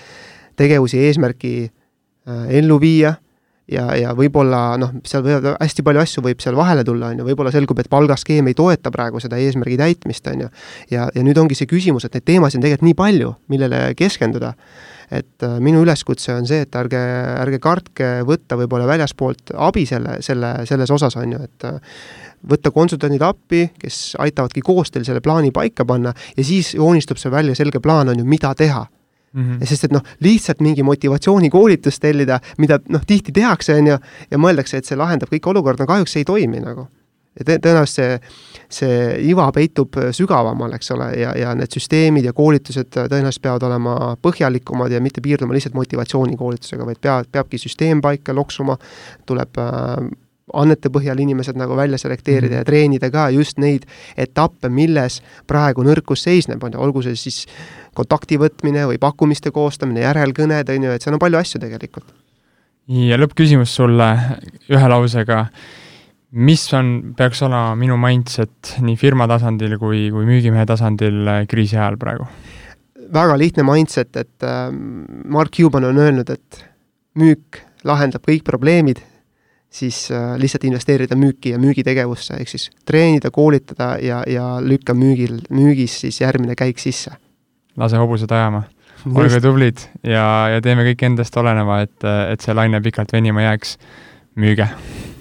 tegevusi, 0.57 1.03
eesmärki 1.05 1.53
äh, 1.66 2.49
ellu 2.62 2.80
viia. 2.80 3.18
Ja, 3.64 3.86
ja 3.97 4.11
võib-olla 4.12 4.74
noh, 4.76 4.90
seal 5.09 5.22
võivad 5.24 5.55
hästi 5.57 5.80
palju 5.86 6.01
asju 6.03 6.22
võib 6.26 6.42
seal 6.45 6.53
vahele 6.53 6.82
tulla, 6.84 7.09
on 7.09 7.22
ju, 7.22 7.24
võib-olla 7.30 7.49
selgub, 7.49 7.78
et 7.80 7.88
palgaskeem 7.88 8.51
ei 8.51 8.57
toeta 8.57 8.92
praegu 8.92 9.22
seda 9.24 9.38
eesmärgi 9.40 9.78
täitmist, 9.80 10.28
on 10.28 10.42
ju. 10.45 10.49
ja, 10.92 11.07
ja 11.09 11.22
nüüd 11.24 11.40
ongi 11.40 11.57
see 11.57 11.70
küsimus, 11.70 12.05
et 12.05 12.12
neid 12.12 12.26
teemasid 12.28 12.61
on 12.61 12.66
tegelikult 12.66 12.90
nii 12.90 12.99
palju, 12.99 13.30
millele 13.49 13.80
keskenduda 13.97 14.53
et 15.11 15.46
äh, 15.46 15.57
minu 15.61 15.82
üleskutse 15.84 16.34
on 16.34 16.46
see, 16.48 16.64
et 16.64 16.76
ärge, 16.78 17.00
ärge 17.40 17.61
kartke 17.62 18.11
võtta 18.26 18.59
võib-olla 18.61 18.86
väljaspoolt 18.88 19.55
abi 19.55 19.86
selle, 19.86 20.18
selle, 20.24 20.57
selles 20.68 20.90
osas, 20.94 21.16
on 21.20 21.36
ju, 21.36 21.42
et 21.44 21.68
äh, 21.68 21.78
võtta 22.50 22.72
konsultandid 22.74 23.22
appi, 23.24 23.68
kes 23.80 24.16
aitavadki 24.20 24.64
koos 24.64 24.92
teil 24.92 25.07
selle 25.07 25.22
plaani 25.24 25.52
paika 25.55 25.86
panna 25.88 26.14
ja 26.36 26.44
siis 26.44 26.74
joonistub 26.74 27.20
see 27.20 27.32
välja 27.32 27.57
selge 27.57 27.80
plaan, 27.80 28.12
on 28.12 28.20
ju, 28.20 28.28
mida 28.28 28.55
teha 28.55 28.86
Mm 29.34 29.42
-hmm. 29.42 29.61
ja 29.61 29.66
sest, 29.66 29.84
et 29.84 29.90
noh, 29.90 30.02
lihtsalt 30.20 30.61
mingi 30.61 30.82
motivatsioonikoolitust 30.82 32.00
tellida, 32.00 32.40
mida 32.59 32.78
noh, 32.88 33.00
tihti 33.07 33.32
tehakse, 33.32 33.74
on 33.74 33.86
ju, 33.86 33.96
ja 34.30 34.38
mõeldakse, 34.38 34.76
et 34.76 34.84
see 34.84 34.96
lahendab 34.96 35.28
kõik 35.28 35.48
olukorda, 35.50 35.82
no 35.82 35.86
kahjuks 35.86 36.12
see 36.12 36.20
ei 36.20 36.24
toimi 36.24 36.61
nagu 36.61 36.86
tõenäoliselt 37.43 37.91
see, 37.91 38.18
see 38.70 38.99
iva 39.30 39.49
peitub 39.55 39.99
sügavamal, 40.14 40.74
eks 40.76 40.93
ole, 40.95 41.11
ja, 41.18 41.32
ja 41.39 41.55
need 41.59 41.74
süsteemid 41.74 42.28
ja 42.28 42.32
koolitused 42.37 42.93
tõenäoliselt 42.95 43.43
peavad 43.43 43.66
olema 43.66 43.97
põhjalikumad 44.22 44.95
ja 44.95 45.03
mitte 45.03 45.24
piirduma 45.24 45.57
lihtsalt 45.57 45.74
motivatsioonikoolitusega, 45.74 46.87
vaid 46.87 47.01
peab, 47.03 47.30
peabki 47.32 47.59
süsteem 47.59 48.03
paika 48.05 48.35
loksuma, 48.37 48.78
tuleb 49.26 49.59
äh, 49.59 50.12
annete 50.53 50.91
põhjal 50.93 51.18
inimesed 51.24 51.57
nagu 51.59 51.76
välja 51.76 51.99
selekteerida 51.99 52.55
-hmm. 52.55 52.59
ja 52.59 52.64
treenida 52.64 53.11
ka 53.11 53.28
just 53.30 53.59
neid 53.59 53.87
etappe, 54.16 54.68
milles 54.68 55.22
praegu 55.47 55.82
nõrkus 55.82 56.22
seisneb, 56.22 56.62
on 56.62 56.72
ju, 56.72 56.80
olgu 56.80 57.03
see 57.03 57.16
siis 57.16 57.47
kontakti 57.95 58.39
võtmine 58.39 58.87
või 58.87 58.99
pakkumiste 58.99 59.51
koostamine, 59.51 60.01
järelkõned, 60.01 60.68
on 60.68 60.85
ju, 60.85 60.91
et 60.91 61.03
seal 61.03 61.14
on 61.14 61.22
palju 61.22 61.39
asju 61.39 61.61
tegelikult. 61.61 62.14
ja 62.89 63.16
lõppküsimus 63.16 63.74
sulle 63.74 64.11
ühe 64.68 64.89
lausega 64.89 65.47
mis 66.35 66.66
on, 66.74 67.14
peaks 67.16 67.43
olema 67.47 67.74
minu 67.78 67.97
mindset 68.01 68.74
nii 68.82 68.97
firma 68.99 69.26
tasandil 69.30 69.76
kui, 69.78 70.09
kui 70.12 70.26
müügimehe 70.26 70.66
tasandil 70.66 71.22
äh, 71.30 71.43
kriisi 71.51 71.78
ajal 71.78 71.99
praegu? 72.01 72.28
väga 73.14 73.37
lihtne 73.39 73.62
mindset, 73.66 74.16
et 74.16 74.47
äh, 74.47 74.68
Mark 75.30 75.53
Cuban 75.55 75.85
on 75.87 75.99
öelnud, 76.01 76.30
et 76.35 76.64
müük 77.20 77.61
lahendab 77.87 78.24
kõik 78.26 78.43
probleemid, 78.47 79.03
siis 79.70 80.09
äh, 80.11 80.35
lihtsalt 80.41 80.66
investeerida 80.66 81.18
müüki 81.18 81.53
ja 81.55 81.61
müügitegevusse, 81.62 82.41
ehk 82.41 82.51
siis 82.51 82.70
treenida, 82.89 83.30
koolitada 83.35 83.95
ja, 84.03 84.22
ja 84.26 84.49
lükka 84.64 84.97
müügil, 84.99 85.43
müügis 85.55 86.01
siis 86.03 86.22
järgmine 86.24 86.59
käik 86.59 86.82
sisse. 86.82 87.14
lase 87.76 88.01
hobused 88.01 88.30
ajama. 88.30 88.64
olge 89.14 89.41
tublid 89.41 89.87
ja, 90.03 90.49
ja 90.57 90.61
teeme 90.64 90.87
kõik 90.91 91.07
endast 91.07 91.37
oleneva, 91.37 91.82
et, 91.85 91.99
et 92.32 92.41
see 92.41 92.55
laine 92.55 92.80
pikalt 92.82 93.12
venima 93.12 93.51
jääks. 93.51 93.78
müüge 94.35 94.66